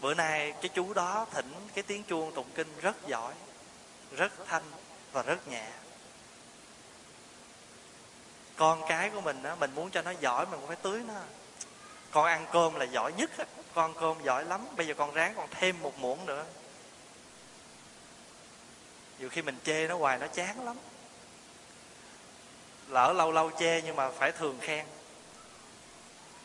Bữa 0.00 0.14
nay 0.14 0.52
cái 0.52 0.68
chú 0.74 0.94
đó 0.94 1.26
thỉnh 1.30 1.54
cái 1.74 1.82
tiếng 1.82 2.04
chuông 2.04 2.34
tụng 2.34 2.50
kinh 2.54 2.80
rất 2.80 3.06
giỏi, 3.06 3.34
rất 4.16 4.32
thanh 4.46 4.62
và 5.12 5.22
rất 5.22 5.48
nhẹ. 5.48 5.66
Con 8.56 8.82
cái 8.88 9.10
của 9.10 9.20
mình 9.20 9.42
á, 9.42 9.54
mình 9.54 9.74
muốn 9.74 9.90
cho 9.90 10.02
nó 10.02 10.10
giỏi, 10.10 10.46
mình 10.46 10.60
cũng 10.60 10.68
phải 10.68 10.76
tưới 10.82 11.02
nó. 11.08 11.14
Con 12.10 12.24
ăn 12.24 12.46
cơm 12.52 12.74
là 12.74 12.84
giỏi 12.84 13.12
nhất 13.12 13.30
con 13.74 13.94
cơm 14.00 14.22
giỏi 14.22 14.44
lắm. 14.44 14.66
Bây 14.76 14.86
giờ 14.86 14.94
con 14.94 15.14
ráng 15.14 15.34
còn 15.34 15.48
thêm 15.50 15.82
một 15.82 15.98
muỗng 15.98 16.26
nữa. 16.26 16.44
Nhiều 19.18 19.28
khi 19.28 19.42
mình 19.42 19.58
chê 19.64 19.88
nó 19.88 19.96
hoài, 19.96 20.18
nó 20.18 20.26
chán 20.26 20.64
lắm 20.64 20.76
lỡ 22.88 23.12
lâu 23.12 23.32
lâu 23.32 23.50
chê 23.58 23.82
nhưng 23.82 23.96
mà 23.96 24.10
phải 24.10 24.32
thường 24.32 24.58
khen. 24.60 24.86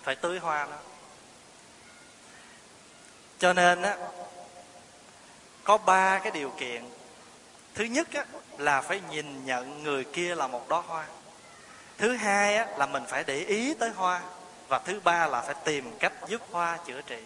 Phải 0.04 0.16
tưới 0.16 0.40
hoa 0.40 0.66
nó 0.66 0.78
cho 3.44 3.54
nên 3.54 3.82
á, 3.82 3.98
có 5.64 5.78
ba 5.78 6.20
cái 6.20 6.32
điều 6.32 6.50
kiện. 6.50 6.84
Thứ 7.76 7.84
nhất 7.84 8.08
á, 8.14 8.26
là 8.58 8.82
phải 8.82 9.02
nhìn 9.10 9.46
nhận 9.46 9.84
người 9.84 10.04
kia 10.04 10.36
là 10.36 10.48
một 10.48 10.70
đóa 10.70 10.82
hoa. 10.82 11.06
Thứ 11.98 12.16
hai 12.16 12.56
á, 12.56 12.68
là 12.78 12.86
mình 12.86 13.04
phải 13.08 13.24
để 13.24 13.38
ý 13.38 13.74
tới 13.74 13.90
hoa. 13.90 14.22
Và 14.68 14.80
thứ 14.80 15.00
ba 15.04 15.28
là 15.28 15.42
phải 15.42 15.56
tìm 15.66 15.92
cách 16.00 16.14
giúp 16.28 16.42
hoa 16.52 16.78
chữa 16.86 17.02
trị. 17.02 17.24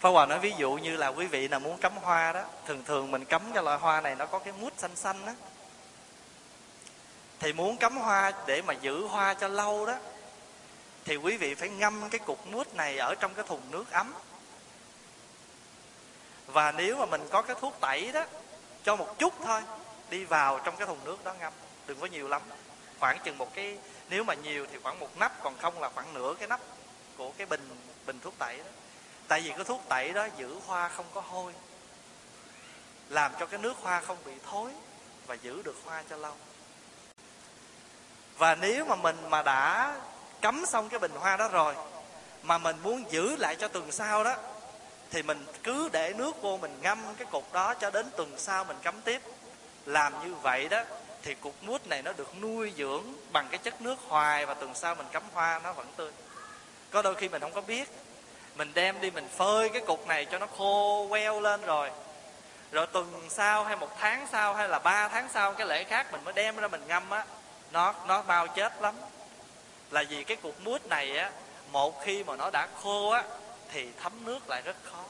Pháp 0.00 0.10
Hòa 0.10 0.26
nói 0.26 0.38
ví 0.38 0.52
dụ 0.58 0.72
như 0.72 0.96
là 0.96 1.08
quý 1.08 1.26
vị 1.26 1.48
nào 1.48 1.60
muốn 1.60 1.78
cắm 1.78 1.92
hoa 1.96 2.32
đó, 2.32 2.44
Thường 2.66 2.84
thường 2.84 3.10
mình 3.10 3.24
cắm 3.24 3.42
cái 3.54 3.62
loại 3.62 3.78
hoa 3.78 4.00
này 4.00 4.14
nó 4.14 4.26
có 4.26 4.38
cái 4.38 4.52
mút 4.60 4.72
xanh 4.76 4.96
xanh 4.96 5.26
đó 5.26 5.32
thì 7.40 7.52
muốn 7.52 7.76
cắm 7.76 7.96
hoa 7.96 8.32
để 8.46 8.62
mà 8.62 8.74
giữ 8.74 9.06
hoa 9.06 9.34
cho 9.34 9.48
lâu 9.48 9.86
đó, 9.86 9.94
Thì 11.04 11.16
quý 11.16 11.36
vị 11.36 11.54
phải 11.54 11.68
ngâm 11.68 12.10
cái 12.10 12.18
cục 12.18 12.46
mút 12.46 12.74
này 12.74 12.98
ở 12.98 13.14
trong 13.20 13.34
cái 13.34 13.44
thùng 13.48 13.70
nước 13.70 13.90
ấm. 13.90 14.14
Và 16.46 16.72
nếu 16.72 16.96
mà 16.96 17.06
mình 17.06 17.28
có 17.30 17.42
cái 17.42 17.56
thuốc 17.60 17.74
tẩy 17.80 18.12
đó, 18.12 18.24
Cho 18.84 18.96
một 18.96 19.18
chút 19.18 19.34
thôi, 19.44 19.62
Đi 20.10 20.24
vào 20.24 20.60
trong 20.64 20.76
cái 20.76 20.86
thùng 20.86 21.04
nước 21.04 21.24
đó 21.24 21.34
ngâm. 21.40 21.52
Đừng 21.86 22.00
có 22.00 22.06
nhiều 22.06 22.28
lắm. 22.28 22.42
Khoảng 23.00 23.18
chừng 23.24 23.38
một 23.38 23.54
cái, 23.54 23.78
Nếu 24.08 24.24
mà 24.24 24.34
nhiều 24.34 24.66
thì 24.72 24.78
khoảng 24.82 24.98
một 24.98 25.18
nắp, 25.18 25.42
Còn 25.42 25.58
không 25.58 25.80
là 25.80 25.88
khoảng 25.94 26.14
nửa 26.14 26.34
cái 26.38 26.48
nắp 26.48 26.60
Của 27.16 27.32
cái 27.38 27.46
bình 27.46 27.68
bình 28.06 28.20
thuốc 28.20 28.34
tẩy 28.38 28.58
đó. 28.58 28.64
Tại 29.28 29.40
vì 29.40 29.50
cái 29.50 29.64
thuốc 29.64 29.80
tẩy 29.88 30.12
đó 30.12 30.28
giữ 30.36 30.56
hoa 30.66 30.88
không 30.88 31.06
có 31.14 31.20
hôi, 31.20 31.54
làm 33.08 33.32
cho 33.40 33.46
cái 33.46 33.60
nước 33.60 33.76
hoa 33.76 34.00
không 34.00 34.18
bị 34.24 34.32
thối 34.50 34.70
và 35.26 35.34
giữ 35.34 35.62
được 35.62 35.76
hoa 35.84 36.02
cho 36.10 36.16
lâu 36.16 36.32
và 38.40 38.54
nếu 38.54 38.84
mà 38.84 38.96
mình 38.96 39.16
mà 39.28 39.42
đã 39.42 39.94
cắm 40.40 40.64
xong 40.66 40.88
cái 40.88 41.00
bình 41.00 41.12
hoa 41.14 41.36
đó 41.36 41.48
rồi, 41.48 41.74
mà 42.42 42.58
mình 42.58 42.76
muốn 42.82 43.04
giữ 43.10 43.36
lại 43.36 43.56
cho 43.56 43.68
tuần 43.68 43.92
sau 43.92 44.24
đó, 44.24 44.34
thì 45.10 45.22
mình 45.22 45.46
cứ 45.62 45.88
để 45.92 46.12
nước 46.16 46.42
vô 46.42 46.56
mình 46.56 46.78
ngâm 46.82 46.98
cái 47.18 47.26
cục 47.30 47.52
đó 47.52 47.74
cho 47.74 47.90
đến 47.90 48.06
tuần 48.16 48.34
sau 48.38 48.64
mình 48.64 48.76
cắm 48.82 49.00
tiếp. 49.00 49.22
Làm 49.86 50.12
như 50.24 50.34
vậy 50.34 50.68
đó, 50.68 50.82
thì 51.22 51.34
cục 51.34 51.54
mút 51.62 51.86
này 51.86 52.02
nó 52.02 52.12
được 52.12 52.40
nuôi 52.40 52.72
dưỡng 52.76 53.04
bằng 53.32 53.48
cái 53.50 53.58
chất 53.58 53.80
nước 53.80 53.98
hoài 54.08 54.46
và 54.46 54.54
tuần 54.54 54.74
sau 54.74 54.94
mình 54.94 55.06
cắm 55.12 55.22
hoa 55.32 55.60
nó 55.64 55.72
vẫn 55.72 55.86
tươi. 55.96 56.12
Có 56.90 57.02
đôi 57.02 57.14
khi 57.14 57.28
mình 57.28 57.40
không 57.40 57.52
có 57.52 57.60
biết, 57.60 57.88
mình 58.56 58.70
đem 58.74 59.00
đi 59.00 59.10
mình 59.10 59.28
phơi 59.36 59.68
cái 59.68 59.82
cục 59.86 60.06
này 60.06 60.24
cho 60.24 60.38
nó 60.38 60.46
khô, 60.58 61.06
queo 61.10 61.40
lên 61.40 61.62
rồi. 61.62 61.90
Rồi 62.72 62.86
tuần 62.86 63.26
sau 63.28 63.64
hay 63.64 63.76
một 63.76 63.90
tháng 63.98 64.26
sau 64.32 64.54
hay 64.54 64.68
là 64.68 64.78
ba 64.78 65.08
tháng 65.08 65.28
sau 65.32 65.52
cái 65.52 65.66
lễ 65.66 65.84
khác 65.84 66.06
mình 66.12 66.24
mới 66.24 66.34
đem 66.34 66.56
ra 66.56 66.68
mình 66.68 66.82
ngâm 66.86 67.10
á 67.10 67.24
nó 67.72 67.94
nó 68.06 68.22
mau 68.22 68.46
chết 68.48 68.82
lắm. 68.82 68.94
Là 69.90 70.04
vì 70.08 70.24
cái 70.24 70.36
cục 70.36 70.60
mút 70.60 70.86
này 70.86 71.18
á, 71.18 71.30
một 71.72 72.04
khi 72.04 72.24
mà 72.24 72.36
nó 72.36 72.50
đã 72.50 72.68
khô 72.82 73.10
á, 73.10 73.24
thì 73.72 73.88
thấm 74.02 74.12
nước 74.24 74.48
lại 74.48 74.62
rất 74.62 74.76
khó. 74.84 75.04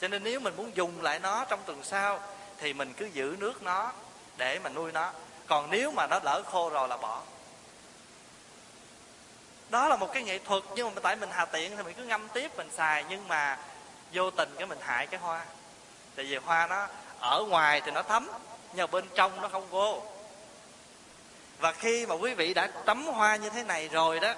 Cho 0.00 0.08
nên 0.08 0.24
nếu 0.24 0.40
mình 0.40 0.56
muốn 0.56 0.76
dùng 0.76 1.02
lại 1.02 1.18
nó 1.18 1.44
trong 1.44 1.60
tuần 1.66 1.84
sau, 1.84 2.20
thì 2.58 2.72
mình 2.72 2.92
cứ 2.92 3.06
giữ 3.06 3.36
nước 3.38 3.62
nó 3.62 3.92
để 4.36 4.58
mà 4.58 4.70
nuôi 4.70 4.92
nó. 4.92 5.12
Còn 5.46 5.70
nếu 5.70 5.90
mà 5.90 6.06
nó 6.06 6.20
lỡ 6.24 6.42
khô 6.46 6.70
rồi 6.70 6.88
là 6.88 6.96
bỏ. 6.96 7.20
Đó 9.68 9.88
là 9.88 9.96
một 9.96 10.12
cái 10.12 10.22
nghệ 10.22 10.38
thuật, 10.38 10.62
nhưng 10.74 10.94
mà 10.94 11.00
tại 11.02 11.16
mình 11.16 11.30
hà 11.32 11.44
tiện 11.44 11.76
thì 11.76 11.82
mình 11.82 11.94
cứ 11.94 12.04
ngâm 12.04 12.28
tiếp 12.28 12.56
mình 12.56 12.70
xài, 12.72 13.04
nhưng 13.08 13.28
mà 13.28 13.58
vô 14.12 14.30
tình 14.30 14.54
cái 14.58 14.66
mình 14.66 14.78
hại 14.80 15.06
cái 15.06 15.20
hoa. 15.20 15.44
Tại 16.16 16.24
vì 16.24 16.36
hoa 16.36 16.66
nó 16.66 16.86
ở 17.20 17.44
ngoài 17.48 17.80
thì 17.84 17.90
nó 17.90 18.02
thấm, 18.02 18.28
nhưng 18.74 18.86
mà 18.86 18.86
bên 18.86 19.04
trong 19.14 19.40
nó 19.40 19.48
không 19.48 19.66
vô 19.70 20.02
và 21.62 21.72
khi 21.72 22.06
mà 22.06 22.14
quý 22.14 22.34
vị 22.34 22.54
đã 22.54 22.66
tắm 22.66 23.06
hoa 23.06 23.36
như 23.36 23.50
thế 23.50 23.62
này 23.62 23.88
rồi 23.88 24.20
đó, 24.20 24.34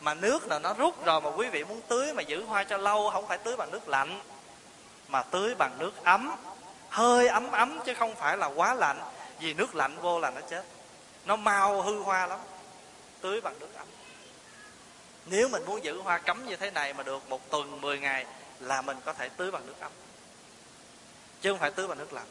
mà 0.00 0.14
nước 0.14 0.46
là 0.46 0.58
nó 0.58 0.74
rút 0.74 1.04
rồi 1.04 1.20
mà 1.20 1.30
quý 1.30 1.48
vị 1.48 1.64
muốn 1.64 1.80
tưới 1.88 2.12
mà 2.12 2.22
giữ 2.22 2.44
hoa 2.44 2.64
cho 2.64 2.76
lâu, 2.76 3.10
không 3.10 3.26
phải 3.26 3.38
tưới 3.38 3.56
bằng 3.56 3.70
nước 3.70 3.88
lạnh, 3.88 4.20
mà 5.08 5.22
tưới 5.22 5.54
bằng 5.54 5.78
nước 5.78 6.04
ấm. 6.04 6.30
Hơi 6.88 7.28
ấm 7.28 7.50
ấm 7.50 7.80
chứ 7.86 7.94
không 7.94 8.14
phải 8.14 8.36
là 8.36 8.46
quá 8.46 8.74
lạnh, 8.74 9.00
vì 9.40 9.54
nước 9.54 9.74
lạnh 9.74 9.96
vô 10.00 10.18
là 10.18 10.30
nó 10.30 10.40
chết. 10.50 10.64
Nó 11.24 11.36
mau 11.36 11.82
hư 11.82 12.02
hoa 12.02 12.26
lắm, 12.26 12.38
tưới 13.20 13.40
bằng 13.40 13.58
nước 13.60 13.74
ấm. 13.76 13.86
Nếu 15.26 15.48
mình 15.48 15.64
muốn 15.66 15.84
giữ 15.84 16.00
hoa 16.00 16.18
cấm 16.18 16.46
như 16.46 16.56
thế 16.56 16.70
này 16.70 16.94
mà 16.94 17.02
được 17.02 17.28
một 17.28 17.50
tuần 17.50 17.80
10 17.80 17.98
ngày 17.98 18.26
là 18.60 18.82
mình 18.82 18.96
có 19.04 19.12
thể 19.12 19.28
tưới 19.28 19.50
bằng 19.50 19.66
nước 19.66 19.80
ấm. 19.80 19.92
Chứ 21.40 21.50
không 21.50 21.58
phải 21.58 21.70
tưới 21.70 21.88
bằng 21.88 21.98
nước 21.98 22.12
lạnh 22.12 22.26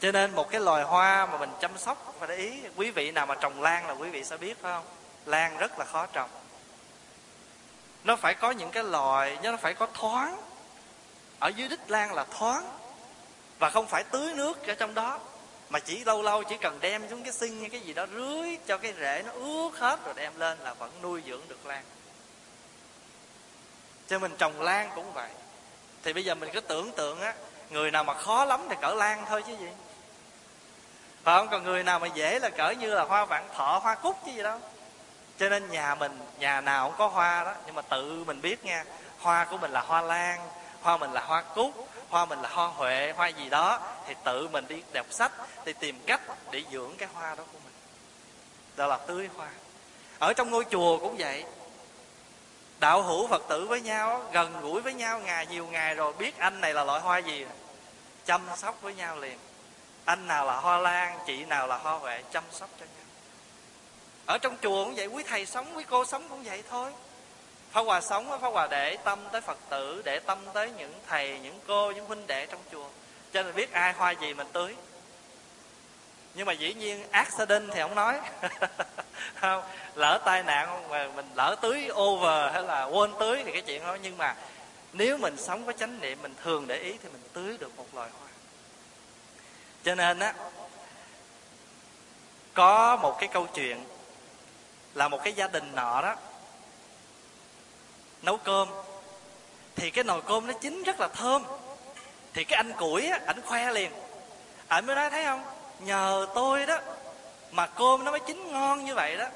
cho 0.00 0.12
nên 0.12 0.34
một 0.34 0.50
cái 0.50 0.60
loài 0.60 0.84
hoa 0.84 1.26
mà 1.26 1.38
mình 1.38 1.50
chăm 1.60 1.78
sóc 1.78 2.14
phải 2.18 2.28
để 2.28 2.36
ý, 2.36 2.60
quý 2.76 2.90
vị 2.90 3.10
nào 3.10 3.26
mà 3.26 3.34
trồng 3.34 3.62
lan 3.62 3.86
là 3.86 3.92
quý 3.92 4.10
vị 4.10 4.24
sẽ 4.24 4.36
biết, 4.36 4.62
phải 4.62 4.72
không? 4.72 4.84
Lan 5.26 5.56
rất 5.56 5.78
là 5.78 5.84
khó 5.84 6.06
trồng. 6.06 6.30
Nó 8.04 8.16
phải 8.16 8.34
có 8.34 8.50
những 8.50 8.70
cái 8.70 8.84
loài, 8.84 9.38
nó 9.42 9.56
phải 9.56 9.74
có 9.74 9.86
thoáng. 9.94 10.36
Ở 11.38 11.48
dưới 11.48 11.68
đích 11.68 11.90
lan 11.90 12.14
là 12.14 12.24
thoáng. 12.38 12.78
Và 13.58 13.70
không 13.70 13.86
phải 13.86 14.04
tưới 14.04 14.34
nước 14.34 14.66
ở 14.66 14.74
trong 14.74 14.94
đó. 14.94 15.20
Mà 15.68 15.78
chỉ 15.78 16.04
lâu 16.04 16.22
lâu 16.22 16.42
chỉ 16.42 16.56
cần 16.56 16.78
đem 16.80 17.08
xuống 17.10 17.22
cái 17.22 17.32
sinh 17.32 17.60
hay 17.60 17.68
cái 17.70 17.80
gì 17.80 17.94
đó, 17.94 18.06
rưới 18.14 18.58
cho 18.66 18.78
cái 18.78 18.94
rễ 19.00 19.22
nó 19.26 19.32
ướt 19.32 19.70
hết 19.78 20.04
rồi 20.04 20.14
đem 20.16 20.38
lên 20.38 20.58
là 20.58 20.74
vẫn 20.74 20.90
nuôi 21.02 21.22
dưỡng 21.26 21.48
được 21.48 21.66
lan. 21.66 21.84
Cho 24.08 24.18
mình 24.18 24.36
trồng 24.38 24.62
lan 24.62 24.90
cũng 24.94 25.12
vậy. 25.12 25.30
Thì 26.02 26.12
bây 26.12 26.24
giờ 26.24 26.34
mình 26.34 26.50
cứ 26.52 26.60
tưởng 26.60 26.92
tượng 26.92 27.20
á, 27.20 27.34
người 27.70 27.90
nào 27.90 28.04
mà 28.04 28.14
khó 28.14 28.44
lắm 28.44 28.66
thì 28.70 28.76
cỡ 28.82 28.94
lan 28.94 29.24
thôi 29.28 29.42
chứ 29.46 29.56
gì 29.56 29.68
không? 31.24 31.48
Còn 31.48 31.64
người 31.64 31.82
nào 31.82 31.98
mà 31.98 32.06
dễ 32.06 32.38
là 32.38 32.50
cỡ 32.50 32.70
như 32.70 32.94
là 32.94 33.04
hoa 33.04 33.24
vạn 33.24 33.48
thọ, 33.54 33.78
hoa 33.82 33.94
cúc 33.94 34.16
chứ 34.26 34.32
gì 34.32 34.42
đâu. 34.42 34.58
Cho 35.38 35.48
nên 35.48 35.70
nhà 35.70 35.94
mình, 35.94 36.18
nhà 36.38 36.60
nào 36.60 36.88
cũng 36.88 36.98
có 36.98 37.06
hoa 37.06 37.44
đó. 37.44 37.54
Nhưng 37.66 37.74
mà 37.74 37.82
tự 37.82 38.24
mình 38.26 38.40
biết 38.40 38.64
nha, 38.64 38.84
hoa 39.18 39.44
của 39.44 39.58
mình 39.58 39.70
là 39.70 39.80
hoa 39.80 40.02
lan, 40.02 40.40
hoa 40.82 40.96
mình 40.96 41.12
là 41.12 41.20
hoa 41.20 41.42
cúc, 41.54 41.88
hoa 42.08 42.24
mình 42.24 42.42
là 42.42 42.48
hoa 42.48 42.66
huệ, 42.66 43.12
hoa 43.16 43.28
gì 43.28 43.48
đó, 43.48 43.80
thì 44.06 44.14
tự 44.24 44.48
mình 44.48 44.64
đi 44.68 44.82
đọc 44.92 45.06
sách, 45.10 45.32
đi 45.64 45.72
tìm 45.72 46.00
cách 46.06 46.20
để 46.50 46.62
dưỡng 46.72 46.96
cái 46.98 47.08
hoa 47.14 47.34
đó 47.34 47.44
của 47.52 47.58
mình. 47.64 47.72
Đó 48.76 48.86
là 48.86 48.96
tưới 48.96 49.28
hoa. 49.36 49.48
Ở 50.18 50.32
trong 50.32 50.50
ngôi 50.50 50.64
chùa 50.70 50.98
cũng 50.98 51.16
vậy. 51.18 51.44
Đạo 52.80 53.02
hữu 53.02 53.28
phật 53.28 53.42
tử 53.48 53.66
với 53.66 53.80
nhau, 53.80 54.22
gần 54.32 54.60
gũi 54.60 54.80
với 54.80 54.94
nhau, 54.94 55.20
ngày 55.20 55.46
nhiều 55.46 55.66
ngày 55.66 55.94
rồi 55.94 56.12
biết 56.12 56.38
anh 56.38 56.60
này 56.60 56.74
là 56.74 56.84
loại 56.84 57.00
hoa 57.00 57.18
gì. 57.18 57.46
Chăm 58.26 58.42
sóc 58.56 58.82
với 58.82 58.94
nhau 58.94 59.16
liền 59.16 59.38
anh 60.08 60.26
nào 60.26 60.46
là 60.46 60.56
hoa 60.56 60.78
lan 60.78 61.18
chị 61.26 61.44
nào 61.44 61.66
là 61.66 61.76
hoa 61.76 61.92
huệ 61.92 62.22
chăm 62.32 62.44
sóc 62.50 62.68
cho 62.80 62.86
nhau. 62.86 63.04
Ở 64.26 64.38
trong 64.38 64.56
chùa 64.62 64.84
cũng 64.84 64.94
vậy 64.94 65.06
quý 65.06 65.22
thầy 65.26 65.46
sống 65.46 65.66
quý 65.76 65.84
cô 65.88 66.04
sống 66.04 66.28
cũng 66.28 66.42
vậy 66.42 66.62
thôi. 66.70 66.92
Pháp 67.70 67.80
Hòa 67.80 68.00
sống 68.00 68.40
Pháp 68.40 68.48
Hòa 68.48 68.66
để 68.70 68.96
tâm 69.04 69.18
tới 69.32 69.40
Phật 69.40 69.58
tử 69.70 70.02
Để 70.04 70.18
tâm 70.18 70.38
tới 70.54 70.70
những 70.78 70.94
thầy, 71.06 71.38
những 71.38 71.60
cô, 71.66 71.90
những 71.90 72.04
huynh 72.06 72.26
đệ 72.26 72.46
trong 72.46 72.60
chùa. 72.72 72.88
Cho 73.32 73.42
nên 73.42 73.54
biết 73.54 73.72
ai 73.72 73.92
hoa 73.92 74.10
gì 74.10 74.34
mình 74.34 74.46
tưới. 74.52 74.74
Nhưng 76.34 76.46
mà 76.46 76.52
dĩ 76.52 76.74
nhiên 76.74 77.04
accident 77.10 77.70
thì 77.74 77.80
không 77.80 77.94
nói. 77.94 78.20
Không 79.40 79.62
Lỡ 79.94 80.20
tai 80.24 80.42
nạn 80.42 80.88
mà 80.88 81.08
mình 81.16 81.26
lỡ 81.34 81.56
tưới 81.60 81.88
over 81.92 82.52
hay 82.52 82.62
là 82.62 82.84
quên 82.84 83.12
tưới 83.20 83.42
thì 83.44 83.52
cái 83.52 83.62
chuyện 83.62 83.82
đó. 83.82 83.96
Nhưng 84.02 84.18
mà 84.18 84.34
nếu 84.92 85.18
mình 85.18 85.36
sống 85.36 85.66
có 85.66 85.72
chánh 85.72 86.00
niệm 86.00 86.18
Mình 86.22 86.34
thường 86.42 86.66
để 86.66 86.76
ý 86.76 86.92
thì 87.02 87.08
mình 87.08 87.22
tưới 87.32 87.56
được 87.60 87.76
một 87.76 87.86
loài 87.94 88.10
hoa. 88.18 88.27
Cho 89.84 89.94
nên 89.94 90.18
á, 90.18 90.34
Có 92.54 92.96
một 92.96 93.16
cái 93.20 93.28
câu 93.32 93.46
chuyện 93.54 93.84
Là 94.94 95.08
một 95.08 95.20
cái 95.24 95.32
gia 95.32 95.46
đình 95.46 95.74
nọ 95.74 96.02
đó 96.02 96.16
nấu 98.22 98.36
cơm. 98.36 98.68
Thì 99.76 99.90
cái 99.90 100.04
nồi 100.04 100.22
cơm 100.22 100.46
nó 100.46 100.52
chín 100.52 100.82
rất 100.82 101.00
là 101.00 101.08
thơm. 101.08 101.44
Thì 102.34 102.44
cái 102.44 102.56
anh 102.56 102.72
củi 102.72 103.06
á, 103.06 103.20
ảnh 103.26 103.42
khoe 103.42 103.72
liền. 103.72 103.92
Ảnh 104.68 104.86
mới 104.86 104.96
nói, 104.96 105.10
thấy 105.10 105.24
không? 105.24 105.44
Nhờ 105.80 106.26
tôi 106.34 106.66
đó 106.66 106.78
mà 107.52 107.66
cơm 107.66 108.04
nó 108.04 108.10
mới 108.10 108.20
chín 108.26 108.52
ngon 108.52 108.84
như 108.84 108.94
vậy 108.94 109.16
đó. 109.16 109.26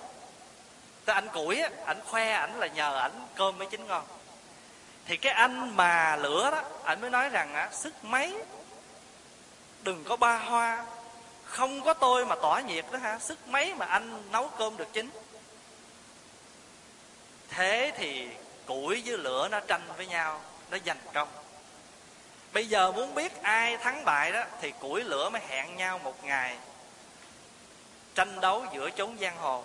Cái 1.06 1.14
anh 1.14 1.28
củi 1.28 1.60
á, 1.60 1.70
ảnh 1.86 2.00
khoe, 2.06 2.30
ảnh 2.30 2.58
là 2.58 2.66
nhờ 2.66 2.98
ảnh 2.98 3.26
cơm 3.34 3.58
mới 3.58 3.68
chín 3.70 3.86
ngon. 3.86 4.04
Thì 5.06 5.16
cái 5.16 5.32
anh 5.32 5.76
mà 5.76 6.16
lửa 6.16 6.50
đó, 6.50 6.62
ảnh 6.84 7.00
mới 7.00 7.10
nói 7.10 7.28
rằng 7.28 7.54
á, 7.54 7.68
sức 7.72 8.04
mấy 8.04 8.42
đừng 9.82 10.04
có 10.04 10.16
ba 10.16 10.38
hoa. 10.38 10.84
Không 11.44 11.82
có 11.82 11.94
tôi 11.94 12.26
mà 12.26 12.34
tỏa 12.34 12.60
nhiệt 12.60 12.84
đó 12.92 12.98
ha 12.98 13.18
sức 13.18 13.48
mấy 13.48 13.74
mà 13.74 13.86
anh 13.86 14.22
nấu 14.32 14.48
cơm 14.58 14.76
được 14.76 14.92
chín 14.92 15.10
thế 17.52 17.92
thì 17.96 18.28
củi 18.66 19.02
với 19.06 19.18
lửa 19.18 19.48
nó 19.48 19.60
tranh 19.60 19.82
với 19.96 20.06
nhau, 20.06 20.40
nó 20.70 20.78
giành 20.86 20.98
công. 21.14 21.28
Bây 22.52 22.66
giờ 22.66 22.92
muốn 22.92 23.14
biết 23.14 23.42
ai 23.42 23.76
thắng 23.76 24.04
bại 24.04 24.32
đó, 24.32 24.44
thì 24.60 24.70
củi 24.70 25.04
lửa 25.04 25.30
mới 25.30 25.42
hẹn 25.48 25.76
nhau 25.76 25.98
một 25.98 26.24
ngày. 26.24 26.56
Tranh 28.14 28.40
đấu 28.40 28.64
giữa 28.74 28.90
chốn 28.90 29.16
giang 29.20 29.36
hồ. 29.36 29.64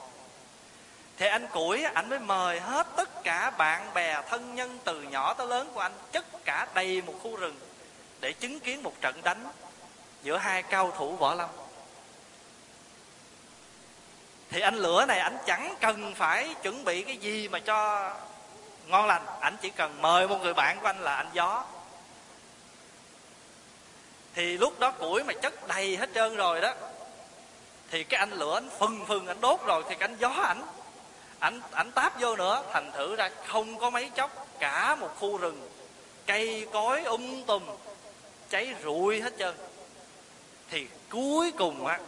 Thì 1.17 1.27
anh 1.27 1.47
củi 1.47 1.83
anh 1.83 2.09
mới 2.09 2.19
mời 2.19 2.59
hết 2.59 2.87
tất 2.95 3.23
cả 3.23 3.49
bạn 3.49 3.93
bè, 3.93 4.21
thân 4.29 4.55
nhân 4.55 4.79
từ 4.83 5.01
nhỏ 5.01 5.33
tới 5.33 5.47
lớn 5.47 5.71
của 5.73 5.79
anh, 5.79 5.93
chất 6.11 6.25
cả 6.45 6.67
đầy 6.73 7.01
một 7.01 7.13
khu 7.21 7.35
rừng 7.35 7.55
để 8.19 8.33
chứng 8.33 8.59
kiến 8.59 8.83
một 8.83 8.93
trận 9.01 9.21
đánh 9.23 9.45
giữa 10.27 10.37
hai 10.37 10.63
cao 10.63 10.93
thủ 10.97 11.15
võ 11.15 11.33
lâm. 11.33 11.49
Thì 14.49 14.61
anh 14.61 14.75
lửa 14.75 15.05
này 15.05 15.19
anh 15.19 15.37
chẳng 15.45 15.75
cần 15.81 16.15
phải 16.15 16.55
chuẩn 16.63 16.83
bị 16.83 17.01
cái 17.01 17.17
gì 17.17 17.47
mà 17.47 17.59
cho 17.59 18.11
ngon 18.87 19.05
lành. 19.05 19.25
Anh 19.39 19.57
chỉ 19.61 19.69
cần 19.69 20.01
mời 20.01 20.27
một 20.27 20.37
người 20.41 20.53
bạn 20.53 20.79
của 20.79 20.87
anh 20.87 20.99
là 20.99 21.15
anh 21.15 21.29
gió. 21.33 21.63
Thì 24.33 24.57
lúc 24.57 24.79
đó 24.79 24.91
củi 24.91 25.23
mà 25.23 25.33
chất 25.33 25.67
đầy 25.67 25.97
hết 25.97 26.09
trơn 26.15 26.35
rồi 26.35 26.61
đó, 26.61 26.73
thì 27.91 28.03
cái 28.03 28.19
anh 28.19 28.31
lửa 28.31 28.57
anh 28.57 28.69
phừng 28.79 29.05
phừng 29.05 29.27
anh 29.27 29.41
đốt 29.41 29.59
rồi 29.65 29.83
thì 29.89 29.95
cái 29.95 30.09
anh 30.09 30.17
gió 30.19 30.29
ảnh 30.29 30.61
ảnh 31.39 31.61
ảnh 31.71 31.91
táp 31.91 32.19
vô 32.19 32.35
nữa. 32.35 32.63
Thành 32.73 32.91
thử 32.91 33.15
ra 33.15 33.29
không 33.47 33.77
có 33.77 33.89
mấy 33.89 34.09
chốc, 34.09 34.47
cả 34.59 34.95
một 34.95 35.09
khu 35.19 35.37
rừng, 35.37 35.69
cây 36.25 36.67
cối 36.73 37.03
um 37.03 37.43
tùm, 37.43 37.63
cháy 38.49 38.75
rụi 38.83 39.21
hết 39.21 39.33
trơn 39.39 39.55
thì 40.69 40.87
cuối 41.09 41.51
cùng 41.51 41.85
á, 41.85 41.99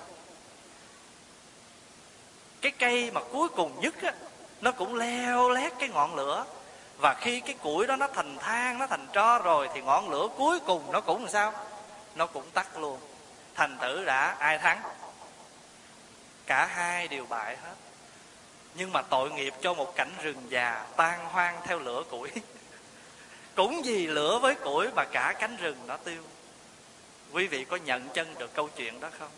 cái 2.62 2.72
cây 2.72 3.12
mà 3.12 3.22
cuối 3.32 3.50
cùng 3.50 3.82
nhất 3.82 4.02
á, 4.02 4.14
nó 4.62 4.72
cũng 4.72 4.96
leo 4.96 5.50
lét 5.50 5.74
cái 5.80 5.90
ngọn 5.90 6.16
lửa. 6.16 6.46
Và 6.98 7.14
khi 7.14 7.40
cái 7.40 7.56
củi 7.62 7.88
đó 7.88 7.96
nó 7.96 8.08
thành 8.08 8.38
than, 8.38 8.80
nó 8.80 8.88
thành 8.88 9.08
tro 9.14 9.40
rồi 9.40 9.70
thì 9.74 9.82
ngọn 9.82 10.10
lửa 10.10 10.28
cuối 10.38 10.60
cùng 10.60 10.92
nó 10.92 11.02
cũng 11.02 11.22
làm 11.22 11.32
sao? 11.32 11.54
Nó 12.16 12.26
cũng 12.26 12.50
tắt 12.54 12.78
luôn. 12.78 13.00
Thành 13.56 13.78
thử 13.82 14.06
đã, 14.06 14.36
ai 14.40 14.58
thắng? 14.58 14.82
Cả 16.46 16.66
hai 16.66 17.08
đều 17.08 17.26
bại 17.26 17.58
hết. 17.58 17.76
Nhưng 18.76 18.92
mà 18.92 19.02
tội 19.02 19.32
nghiệp 19.32 19.54
cho 19.62 19.74
một 19.74 19.96
cảnh 19.96 20.12
rừng 20.22 20.42
già 20.50 20.86
tan 20.98 21.26
hoang 21.26 21.62
theo 21.66 21.80
lửa 21.80 22.04
củi. 22.10 22.30
Cũng 23.56 23.82
vì 23.86 24.08
lửa 24.08 24.40
với 24.40 24.56
củi 24.56 24.88
mà 24.96 25.06
cả 25.12 25.34
cánh 25.40 25.58
rừng 25.58 25.78
nó 25.88 25.98
tiêu 25.98 26.24
quý 27.32 27.48
vị 27.48 27.66
có 27.66 27.78
nhận 27.78 28.10
chân 28.14 28.36
được 28.38 28.54
câu 28.54 28.70
chuyện 28.76 29.00
đó 29.00 29.10
không? 29.20 29.30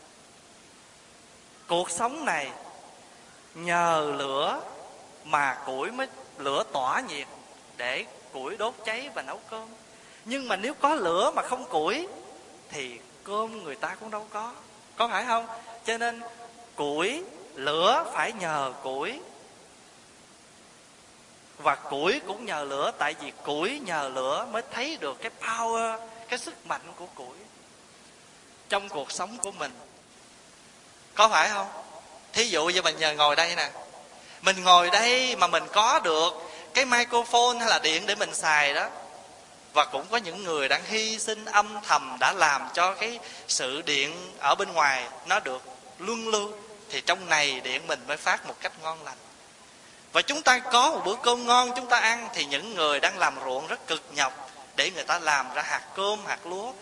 Cuộc 1.67 1.89
sống 1.91 2.25
này 2.25 2.51
nhờ 3.55 4.13
lửa 4.17 4.61
mà 5.23 5.57
củi 5.65 5.91
mới, 5.91 6.07
lửa 6.37 6.63
tỏa 6.73 7.01
nhiệt 7.01 7.27
để 7.77 8.05
củi 8.33 8.57
đốt 8.57 8.73
cháy 8.85 9.09
và 9.13 9.21
nấu 9.21 9.39
cơm. 9.49 9.67
Nhưng 10.25 10.47
mà 10.47 10.55
nếu 10.55 10.73
có 10.73 10.95
lửa 10.95 11.31
mà 11.35 11.41
không 11.41 11.65
củi, 11.65 12.07
thì 12.69 12.99
cơm 13.23 13.63
người 13.63 13.75
ta 13.75 13.95
cũng 13.99 14.11
đâu 14.11 14.27
có. 14.29 14.53
Có 14.95 15.07
phải 15.07 15.25
không? 15.25 15.47
Cho 15.85 15.97
nên 15.97 16.21
củi, 16.75 17.23
lửa 17.55 18.11
phải 18.13 18.33
nhờ 18.33 18.73
củi. 18.83 19.19
Và 21.57 21.75
củi 21.75 22.21
cũng 22.27 22.45
nhờ 22.45 22.63
lửa, 22.63 22.91
tại 22.97 23.15
vì 23.21 23.31
củi 23.43 23.79
nhờ 23.79 24.11
lửa 24.13 24.47
mới 24.51 24.61
thấy 24.71 24.97
được 25.01 25.17
cái 25.21 25.31
power, 25.41 26.07
cái 26.29 26.39
sức 26.39 26.67
mạnh 26.67 26.81
của 26.95 27.07
củi 27.15 27.37
trong 28.72 28.89
cuộc 28.89 29.11
sống 29.11 29.38
của 29.38 29.51
mình. 29.51 29.72
Có 31.13 31.30
phải 31.30 31.49
không? 31.49 31.67
Thí 32.34 32.45
dụ 32.45 32.65
như 32.65 32.82
mình 32.82 32.97
nhờ 32.97 33.13
ngồi 33.13 33.36
đây 33.36 33.55
nè. 33.55 33.69
Mình 34.41 34.63
ngồi 34.63 34.89
đây 34.89 35.36
mà 35.36 35.47
mình 35.47 35.63
có 35.72 35.99
được 35.99 36.34
cái 36.74 36.86
microphone 36.86 37.59
hay 37.59 37.69
là 37.69 37.80
điện 37.80 38.05
để 38.05 38.15
mình 38.15 38.34
xài 38.34 38.74
đó. 38.74 38.88
Và 39.74 39.86
cũng 39.86 40.05
có 40.11 40.17
những 40.17 40.43
người 40.43 40.67
đang 40.67 40.82
hy 40.86 41.19
sinh 41.19 41.45
âm 41.45 41.78
thầm 41.88 42.17
đã 42.19 42.34
làm 42.34 42.67
cho 42.74 42.93
cái 42.93 43.19
sự 43.47 43.82
điện 43.82 44.32
ở 44.39 44.55
bên 44.55 44.74
ngoài 44.74 45.05
nó 45.26 45.39
được 45.39 45.61
luân 45.99 46.28
lưu, 46.28 46.51
thì 46.89 47.01
trong 47.01 47.30
này 47.30 47.59
điện 47.59 47.88
mình 47.88 47.99
mới 48.07 48.17
phát 48.17 48.47
một 48.47 48.55
cách 48.59 48.74
ngon 48.82 49.03
lành. 49.03 49.17
Và 50.11 50.22
chúng 50.22 50.41
ta 50.41 50.59
có 50.59 50.89
một 50.89 51.01
bữa 51.05 51.15
cơm 51.24 51.47
ngon 51.47 51.72
chúng 51.76 51.88
ta 51.88 51.99
ăn, 51.99 52.30
thì 52.34 52.45
những 52.45 52.76
người 52.76 52.99
đang 52.99 53.17
làm 53.17 53.36
ruộng 53.45 53.67
rất 53.67 53.88
cực 53.88 54.03
nhọc 54.15 54.49
để 54.76 54.91
người 54.91 55.03
ta 55.03 55.19
làm 55.19 55.53
ra 55.53 55.61
hạt 55.61 55.82
cơm, 55.95 56.26
hạt 56.26 56.45
lúa 56.45 56.74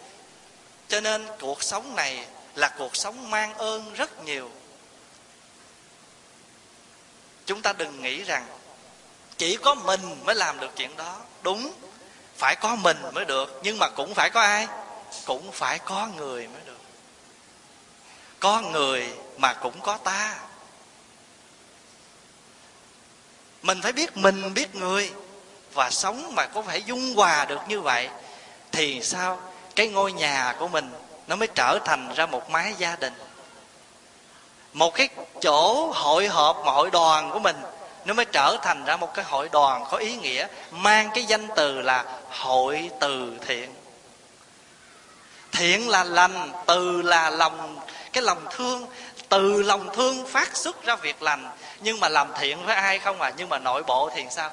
cho 0.90 1.02
nên 1.02 1.28
cuộc 1.40 1.64
sống 1.64 1.96
này 1.96 2.26
là 2.56 2.70
cuộc 2.78 2.96
sống 2.96 3.30
mang 3.30 3.54
ơn 3.54 3.94
rất 3.94 4.24
nhiều. 4.24 4.52
Chúng 7.46 7.62
ta 7.62 7.74
đừng 7.74 8.02
nghĩ 8.02 8.24
rằng 8.24 8.46
chỉ 9.38 9.58
có 9.58 9.76
mình 9.76 10.26
mới 10.26 10.36
làm 10.36 10.60
được 10.60 10.72
chuyện 10.76 10.98
đó. 10.98 11.18
Đúng, 11.42 11.74
phải 12.36 12.56
có 12.56 12.76
mình 12.76 12.98
mới 13.14 13.26
được. 13.26 13.60
Nhưng 13.64 13.80
mà 13.80 13.90
cũng 13.90 14.14
phải 14.14 14.30
có 14.30 14.42
ai? 14.42 14.68
Cũng 15.26 15.52
phải 15.52 15.80
có 15.80 16.08
người 16.18 16.48
mới 16.48 16.62
được. 16.66 16.80
Có 18.40 18.62
người 18.62 19.14
mà 19.38 19.54
cũng 19.54 19.82
có 19.82 19.98
ta. 19.98 20.40
Mình 23.62 23.82
phải 23.82 23.92
biết 23.92 24.18
mình, 24.18 24.54
biết 24.54 24.76
người. 24.76 25.12
Và 25.74 25.90
sống 25.90 26.36
mà 26.36 26.46
có 26.46 26.62
phải 26.62 26.84
dung 26.84 27.16
hòa 27.16 27.46
được 27.46 27.60
như 27.68 27.82
vậy 27.82 28.10
thì 28.72 29.02
sao? 29.04 29.49
Cái 29.80 29.88
ngôi 29.88 30.12
nhà 30.12 30.56
của 30.60 30.68
mình 30.68 30.92
nó 31.28 31.36
mới 31.36 31.48
trở 31.56 31.80
thành 31.86 32.14
ra 32.16 32.26
một 32.26 32.50
mái 32.50 32.74
gia 32.78 32.96
đình. 32.96 33.14
Một 34.74 34.96
cái 34.96 35.10
chỗ 35.42 35.92
hội 35.96 36.28
họp 36.28 36.58
mà 36.66 36.72
hội 36.72 36.90
đoàn 36.92 37.32
của 37.32 37.40
mình 37.40 37.56
nó 38.06 38.14
mới 38.14 38.26
trở 38.26 38.58
thành 38.62 38.86
ra 38.86 38.98
một 38.98 39.14
cái 39.14 39.26
hội 39.26 39.50
đoàn 39.52 39.86
có 39.92 39.98
ý 39.98 40.16
nghĩa, 40.16 40.48
mang 40.72 41.10
cái 41.14 41.24
danh 41.24 41.48
từ 41.56 41.82
là 41.82 42.06
hội 42.30 42.90
từ 43.00 43.38
thiện. 43.46 43.74
Thiện 45.52 45.90
là 45.90 46.04
lành, 46.04 46.52
từ 46.68 47.02
là 47.02 47.30
lòng, 47.30 47.80
cái 48.14 48.24
lòng 48.24 48.46
thương, 48.50 48.88
từ 49.30 49.62
lòng 49.62 49.96
thương 49.96 50.28
phát 50.28 50.56
xuất 50.56 50.84
ra 50.84 50.96
việc 50.96 51.22
lành. 51.22 51.50
Nhưng 51.80 52.00
mà 52.00 52.10
làm 52.10 52.28
thiện 52.40 52.66
với 52.66 52.76
ai 52.76 53.00
không 53.00 53.22
à? 53.22 53.32
Nhưng 53.38 53.50
mà 53.50 53.58
nội 53.58 53.84
bộ 53.84 54.10
thì 54.16 54.26
sao? 54.32 54.52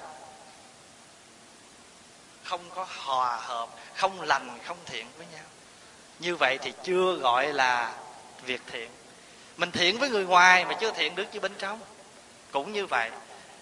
Không 2.45 2.61
có 2.75 2.87
hòa 3.05 3.37
hợp 3.37 3.69
không 3.97 4.21
lành, 4.21 4.59
không 4.67 4.77
thiện 4.87 5.07
với 5.17 5.27
nhau. 5.33 5.45
Như 6.19 6.37
vậy 6.37 6.59
thì 6.63 6.73
chưa 6.85 7.13
gọi 7.13 7.53
là 7.53 7.93
việc 8.45 8.63
thiện. 8.73 8.91
Mình 9.57 9.71
thiện 9.71 9.99
với 9.99 10.11
người 10.11 10.25
ngoài 10.25 10.65
mà 10.65 10.75
chưa 10.81 10.93
thiện 10.93 11.15
được 11.15 11.25
với 11.31 11.41
bên 11.41 11.53
trong. 11.59 11.81
Cũng 12.53 12.73
như 12.73 12.87
vậy, 12.87 13.11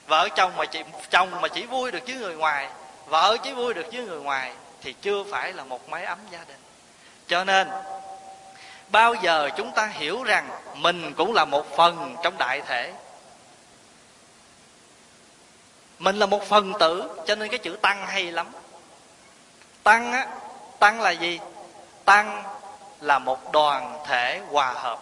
vợ 0.07 0.29
chồng 0.37 0.53
mà 0.57 0.65
chỉ, 0.67 0.83
chồng 1.11 1.41
mà 1.41 1.49
chỉ 1.49 1.67
vui 1.67 1.91
được 1.91 2.07
với 2.07 2.15
người 2.15 2.37
ngoài, 2.37 2.69
vợ 3.07 3.37
chỉ 3.43 3.53
vui 3.53 3.75
được 3.75 3.87
với 3.93 4.05
người 4.05 4.21
ngoài 4.21 4.55
thì 4.81 4.93
chưa 4.93 5.25
phải 5.31 5.53
là 5.53 5.65
một 5.65 5.89
mái 5.89 6.05
ấm 6.05 6.19
gia 6.31 6.45
đình. 6.49 6.61
Cho 7.27 7.45
nên, 7.45 7.69
bao 8.89 9.15
giờ 9.15 9.51
chúng 9.57 9.73
ta 9.75 9.87
hiểu 9.87 10.23
rằng 10.23 10.51
mình 10.75 11.15
cũng 11.15 11.33
là 11.33 11.45
một 11.45 11.77
phần 11.77 12.17
trong 12.23 12.39
đại 12.39 12.61
thể. 12.67 12.93
Mình 15.99 16.17
là 16.17 16.27
một 16.27 16.49
phần 16.49 16.73
tử, 16.81 17.09
cho 17.27 17.35
nên 17.35 17.49
cái 17.49 17.59
chữ 17.59 17.77
tăng 17.83 18.07
hay 18.07 18.33
lắm 18.33 18.47
tăng 19.85 20.13
á, 20.13 20.27
tăng 20.79 21.01
là 21.01 21.11
gì? 21.11 21.41
Tăng 22.05 22.45
là 23.01 23.19
một 23.19 23.53
đoàn 23.53 23.99
thể 24.07 24.41
hòa 24.51 24.73
hợp. 24.73 24.99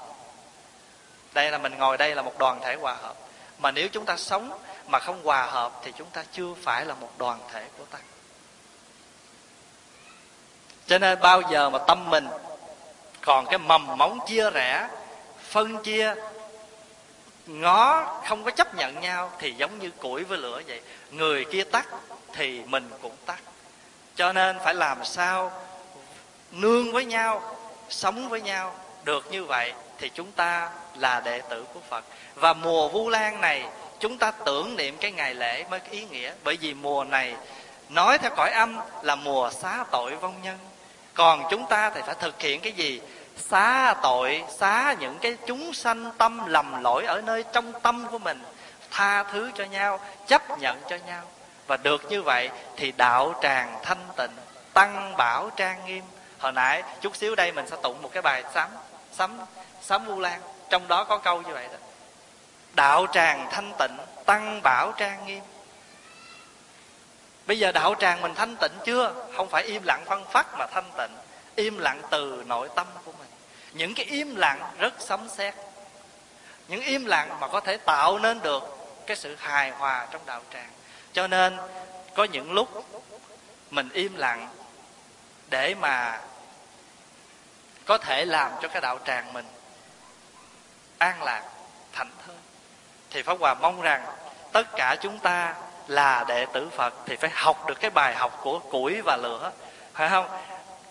Đây 1.32 1.50
là 1.50 1.58
mình 1.58 1.78
ngồi 1.78 1.96
đây 1.98 2.14
là 2.14 2.22
một 2.22 2.38
đoàn 2.38 2.60
thể 2.60 2.74
hòa 2.74 2.96
hợp. 3.02 3.14
Mà 3.58 3.70
nếu 3.70 3.88
chúng 3.88 4.04
ta 4.04 4.16
sống 4.16 4.58
mà 4.86 4.98
không 4.98 5.24
hòa 5.24 5.46
hợp 5.46 5.72
thì 5.82 5.92
chúng 5.98 6.10
ta 6.10 6.24
chưa 6.32 6.54
phải 6.62 6.84
là 6.84 6.94
một 6.94 7.10
đoàn 7.18 7.38
thể 7.52 7.64
của 7.78 7.84
tăng. 7.84 8.02
Cho 10.86 10.98
nên 10.98 11.20
bao 11.20 11.42
giờ 11.50 11.70
mà 11.70 11.78
tâm 11.78 12.10
mình 12.10 12.28
còn 13.20 13.46
cái 13.46 13.58
mầm 13.58 13.98
móng 13.98 14.18
chia 14.26 14.50
rẽ, 14.50 14.88
phân 15.48 15.82
chia, 15.82 16.14
ngó, 17.46 18.04
không 18.28 18.44
có 18.44 18.50
chấp 18.50 18.74
nhận 18.74 19.00
nhau 19.00 19.30
thì 19.38 19.52
giống 19.52 19.78
như 19.78 19.90
củi 19.90 20.24
với 20.24 20.38
lửa 20.38 20.62
vậy. 20.66 20.80
Người 21.10 21.44
kia 21.44 21.64
tắt 21.64 21.86
thì 22.32 22.62
mình 22.64 22.90
cũng 23.02 23.16
tắt 23.26 23.38
cho 24.16 24.32
nên 24.32 24.58
phải 24.64 24.74
làm 24.74 25.04
sao 25.04 25.52
nương 26.52 26.92
với 26.92 27.04
nhau, 27.04 27.56
sống 27.88 28.28
với 28.28 28.40
nhau 28.40 28.74
được 29.04 29.30
như 29.30 29.44
vậy 29.44 29.72
thì 29.98 30.10
chúng 30.14 30.32
ta 30.32 30.70
là 30.94 31.20
đệ 31.20 31.40
tử 31.40 31.64
của 31.74 31.80
phật. 31.88 32.04
Và 32.34 32.52
mùa 32.52 32.88
vu 32.88 33.08
lan 33.08 33.40
này, 33.40 33.64
chúng 34.00 34.18
ta 34.18 34.30
tưởng 34.30 34.76
niệm 34.76 34.96
cái 35.00 35.12
ngày 35.12 35.34
lễ 35.34 35.64
mới 35.70 35.80
có 35.80 35.86
ý 35.90 36.04
nghĩa. 36.04 36.32
Bởi 36.44 36.56
vì 36.60 36.74
mùa 36.74 37.04
này, 37.04 37.34
nói 37.88 38.18
theo 38.18 38.30
cõi 38.36 38.50
âm 38.50 38.78
là 39.02 39.14
mùa 39.14 39.50
xá 39.50 39.84
tội 39.90 40.16
vong 40.16 40.42
nhân. 40.42 40.58
Còn 41.14 41.42
chúng 41.50 41.66
ta 41.66 41.90
thì 41.90 42.00
phải 42.06 42.14
thực 42.20 42.40
hiện 42.40 42.60
cái 42.60 42.72
gì? 42.72 43.00
Xá 43.36 43.94
tội, 44.02 44.44
xá 44.58 44.94
những 45.00 45.18
cái 45.18 45.36
chúng 45.46 45.74
sanh 45.74 46.12
tâm 46.18 46.46
lầm 46.46 46.82
lỗi 46.82 47.04
ở 47.04 47.20
nơi 47.20 47.44
trong 47.52 47.80
tâm 47.80 48.06
của 48.10 48.18
mình. 48.18 48.42
Tha 48.90 49.22
thứ 49.22 49.50
cho 49.54 49.64
nhau, 49.64 50.00
chấp 50.26 50.58
nhận 50.58 50.78
cho 50.88 50.96
nhau 51.06 51.22
và 51.66 51.76
được 51.76 52.10
như 52.10 52.22
vậy 52.22 52.50
thì 52.76 52.92
đạo 52.92 53.34
tràng 53.42 53.80
thanh 53.82 54.08
tịnh, 54.16 54.30
tăng 54.72 55.16
bảo 55.16 55.50
trang 55.56 55.86
nghiêm. 55.86 56.04
Hồi 56.38 56.52
nãy 56.52 56.82
chút 57.00 57.16
xíu 57.16 57.34
đây 57.34 57.52
mình 57.52 57.66
sẽ 57.70 57.76
tụng 57.82 58.02
một 58.02 58.10
cái 58.12 58.22
bài 58.22 58.44
sám 58.54 58.70
sám 59.12 59.38
sám 59.80 60.04
vu 60.04 60.20
lan. 60.20 60.40
Trong 60.70 60.88
đó 60.88 61.04
có 61.04 61.18
câu 61.18 61.42
như 61.42 61.54
vậy 61.54 61.68
đó. 61.72 61.78
Đạo 62.72 63.06
tràng 63.12 63.48
thanh 63.50 63.72
tịnh, 63.78 63.96
tăng 64.26 64.62
bảo 64.62 64.92
trang 64.96 65.26
nghiêm. 65.26 65.42
Bây 67.46 67.58
giờ 67.58 67.72
đạo 67.72 67.94
tràng 67.98 68.20
mình 68.20 68.34
thanh 68.34 68.56
tịnh 68.56 68.72
chưa? 68.84 69.14
Không 69.36 69.48
phải 69.48 69.62
im 69.62 69.82
lặng 69.84 70.04
phân 70.06 70.24
phát 70.24 70.46
mà 70.58 70.66
thanh 70.66 70.90
tịnh, 70.98 71.16
im 71.54 71.78
lặng 71.78 72.02
từ 72.10 72.42
nội 72.46 72.68
tâm 72.74 72.86
của 73.04 73.12
mình. 73.12 73.28
Những 73.72 73.94
cái 73.94 74.06
im 74.06 74.36
lặng 74.36 74.72
rất 74.78 74.94
sấm 74.98 75.28
sét. 75.28 75.54
Những 76.68 76.80
im 76.80 77.04
lặng 77.04 77.40
mà 77.40 77.48
có 77.48 77.60
thể 77.60 77.76
tạo 77.76 78.18
nên 78.18 78.40
được 78.40 78.62
cái 79.06 79.16
sự 79.16 79.36
hài 79.38 79.70
hòa 79.70 80.06
trong 80.10 80.22
đạo 80.26 80.40
tràng 80.52 80.70
cho 81.12 81.26
nên, 81.26 81.56
có 82.14 82.24
những 82.24 82.52
lúc 82.52 82.84
mình 83.70 83.88
im 83.92 84.16
lặng 84.16 84.48
để 85.50 85.74
mà 85.74 86.20
có 87.84 87.98
thể 87.98 88.24
làm 88.24 88.52
cho 88.62 88.68
cái 88.68 88.80
đạo 88.80 88.98
tràng 89.06 89.32
mình 89.32 89.46
an 90.98 91.22
lạc, 91.22 91.42
thảnh 91.92 92.10
thơi. 92.26 92.36
Thì 93.10 93.22
pháp 93.22 93.38
hòa 93.40 93.54
mong 93.54 93.80
rằng 93.80 94.04
tất 94.52 94.68
cả 94.76 94.96
chúng 95.00 95.18
ta 95.18 95.54
là 95.86 96.24
đệ 96.28 96.46
tử 96.52 96.68
phật 96.76 96.94
thì 97.06 97.16
phải 97.16 97.30
học 97.34 97.66
được 97.66 97.80
cái 97.80 97.90
bài 97.90 98.14
học 98.14 98.40
của 98.42 98.58
củi 98.58 99.00
và 99.04 99.16
lửa, 99.22 99.52
phải 99.94 100.08
không? 100.08 100.26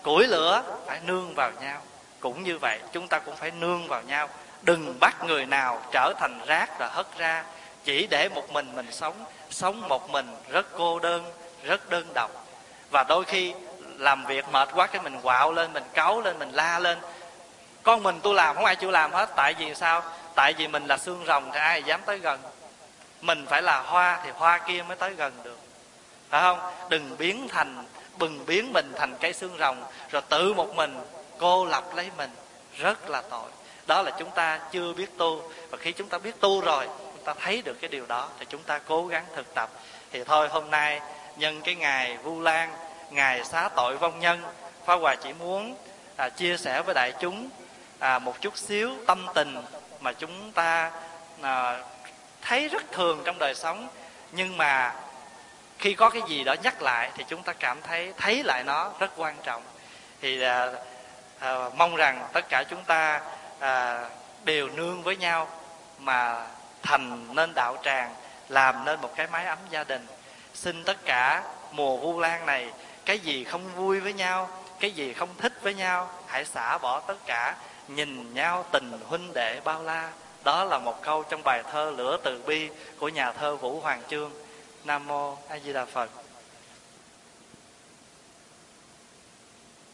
Củi, 0.04 0.28
lửa 0.28 0.64
phải 0.88 1.00
nương 1.06 1.34
vào 1.36 1.52
nhau. 1.52 1.82
Cũng 2.20 2.44
như 2.44 2.58
vậy, 2.58 2.80
chúng 2.92 3.08
ta 3.08 3.20
cũng 3.20 3.36
phải 3.36 3.52
nương 3.52 3.88
vào 3.88 4.02
nhau. 4.02 4.30
Đừng 4.62 4.98
bắt 5.00 5.16
người 5.24 5.46
nào 5.46 5.82
trở 5.92 6.14
thành 6.20 6.42
rác 6.48 6.80
rồi 6.80 6.90
hất 6.90 7.18
ra. 7.18 7.44
Chỉ 7.84 8.08
để 8.08 8.30
một 8.30 8.50
mình 8.50 8.76
mình 8.76 8.92
sống 8.92 9.26
sống 9.52 9.88
một 9.90 10.10
mình 10.10 10.36
rất 10.50 10.66
cô 10.78 11.00
đơn, 11.00 11.24
rất 11.64 11.90
đơn 11.90 12.08
độc. 12.14 12.32
Và 12.92 13.04
đôi 13.04 13.24
khi 13.26 13.54
làm 13.98 14.26
việc 14.26 14.46
mệt 14.52 14.70
quá, 14.76 14.88
cái 14.88 15.02
mình 15.02 15.22
quạo 15.22 15.52
lên, 15.52 15.74
mình 15.74 15.84
cáu 15.94 16.22
lên, 16.22 16.40
mình 16.40 16.52
la 16.52 16.80
lên. 16.80 16.98
Con 17.84 18.04
mình 18.04 18.20
tôi 18.24 18.34
làm, 18.34 18.56
không 18.56 18.66
ai 18.66 18.76
chịu 18.76 18.92
làm 18.92 19.12
hết. 19.12 19.30
Tại 19.36 19.54
vì 19.54 19.76
sao? 19.76 20.04
Tại 20.36 20.54
vì 20.54 20.68
mình 20.68 20.86
là 20.86 20.98
xương 20.98 21.24
rồng 21.28 21.52
thì 21.52 21.60
ai 21.60 21.84
dám 21.84 22.02
tới 22.06 22.18
gần? 22.18 22.40
Mình 23.22 23.46
phải 23.50 23.62
là 23.62 23.82
hoa 23.82 24.22
thì 24.24 24.32
hoa 24.36 24.58
kia 24.58 24.84
mới 24.88 24.98
tới 24.98 25.14
gần 25.14 25.34
được. 25.44 25.58
Phải 26.30 26.42
không? 26.42 26.60
Đừng 26.90 27.16
biến 27.18 27.48
thành 27.48 27.84
bừng 28.18 28.46
biến 28.46 28.74
mình 28.74 28.94
thành 28.98 29.16
cái 29.20 29.34
xương 29.34 29.58
rồng, 29.60 29.84
rồi 30.12 30.22
tự 30.30 30.54
một 30.54 30.76
mình 30.76 31.00
cô 31.38 31.66
lập 31.66 31.84
lấy 31.96 32.10
mình. 32.18 32.30
Rất 32.78 33.10
là 33.10 33.22
tội. 33.30 33.50
Đó 33.88 34.02
là 34.02 34.12
chúng 34.20 34.30
ta 34.32 34.60
chưa 34.72 34.94
biết 34.94 35.18
tu. 35.18 35.52
Và 35.70 35.78
khi 35.78 35.92
chúng 35.92 36.10
ta 36.10 36.18
biết 36.18 36.40
tu 36.40 36.62
rồi 36.62 36.88
chúng 37.22 37.36
ta 37.36 37.42
thấy 37.44 37.62
được 37.62 37.78
cái 37.82 37.90
điều 37.90 38.06
đó 38.06 38.30
thì 38.40 38.46
chúng 38.50 38.64
ta 38.64 38.80
cố 38.88 39.08
gắng 39.08 39.26
thực 39.36 39.54
tập. 39.54 39.70
Thì 40.12 40.24
thôi 40.24 40.48
hôm 40.50 40.72
nay 40.72 41.02
nhân 41.36 41.62
cái 41.62 41.76
ngày 41.76 42.18
vu 42.18 42.42
lan 42.42 42.74
ngày 43.10 43.44
xá 43.44 43.70
tội 43.76 43.98
vong 43.98 44.20
nhân 44.20 44.42
Pháp 44.86 44.96
Hòa 44.96 45.16
chỉ 45.16 45.34
muốn 45.34 45.76
à, 46.18 46.30
chia 46.30 46.58
sẻ 46.58 46.82
với 46.82 46.94
đại 46.94 47.14
chúng 47.20 47.50
à, 48.00 48.20
một 48.20 48.42
chút 48.42 48.58
xíu 48.58 48.92
tâm 49.08 49.26
tình 49.34 49.64
mà 50.00 50.14
chúng 50.14 50.52
ta 50.52 50.92
à, 51.42 51.84
thấy 52.42 52.68
rất 52.68 52.92
thường 52.92 53.22
trong 53.26 53.40
đời 53.40 53.56
sống. 53.56 53.88
Nhưng 54.32 54.58
mà 54.58 54.94
khi 55.80 55.94
có 55.94 56.10
cái 56.10 56.22
gì 56.28 56.44
đó 56.44 56.56
nhắc 56.64 56.82
lại 56.82 57.12
thì 57.16 57.26
chúng 57.28 57.44
ta 57.44 57.54
cảm 57.54 57.82
thấy 57.82 58.14
thấy 58.18 58.44
lại 58.44 58.64
nó 58.64 58.92
rất 59.00 59.12
quan 59.18 59.36
trọng. 59.44 59.64
Thì 60.22 60.42
à, 60.42 60.68
à, 61.40 61.70
mong 61.78 61.96
rằng 61.96 62.28
tất 62.34 62.50
cả 62.50 62.64
chúng 62.70 62.84
ta 62.84 63.22
à, 63.60 64.06
đều 64.44 64.70
nương 64.70 65.04
với 65.04 65.18
nhau 65.18 65.48
mà 66.00 66.46
thành 66.84 67.36
nên 67.36 67.54
đạo 67.56 67.78
tràng, 67.84 68.16
làm 68.50 68.86
nên 68.86 69.02
một 69.02 69.16
cái 69.16 69.28
mái 69.28 69.46
ấm 69.46 69.58
gia 69.70 69.84
đình. 69.84 70.08
Xin 70.54 70.84
tất 70.84 71.06
cả 71.06 71.44
mùa 71.72 71.98
vu 71.98 72.20
lan 72.20 72.46
này, 72.46 72.72
cái 73.06 73.20
gì 73.20 73.44
không 73.44 73.76
vui 73.76 74.00
với 74.00 74.14
nhau, 74.14 74.50
cái 74.80 74.92
gì 74.92 75.14
không 75.14 75.30
thích 75.38 75.54
với 75.62 75.74
nhau, 75.74 76.10
hãy 76.28 76.46
xả 76.46 76.78
bỏ 76.78 77.00
tất 77.00 77.18
cả, 77.26 77.56
nhìn 77.88 78.34
nhau 78.34 78.66
tình 78.72 78.92
huynh 79.08 79.34
đệ 79.34 79.60
bao 79.64 79.84
la. 79.84 80.10
Đó 80.44 80.64
là 80.64 80.80
một 80.80 81.02
câu 81.02 81.24
trong 81.24 81.42
bài 81.44 81.64
thơ 81.72 81.94
lửa 81.98 82.18
từ 82.24 82.42
bi 82.46 82.70
của 83.00 83.10
nhà 83.10 83.32
thơ 83.32 83.56
vũ 83.56 83.80
hoàng 83.80 84.02
chương. 84.10 84.32
Nam 84.84 85.08
mô 85.08 85.38
a 85.48 85.60
di 85.60 85.74
đà 85.74 85.86
phật. 85.86 86.10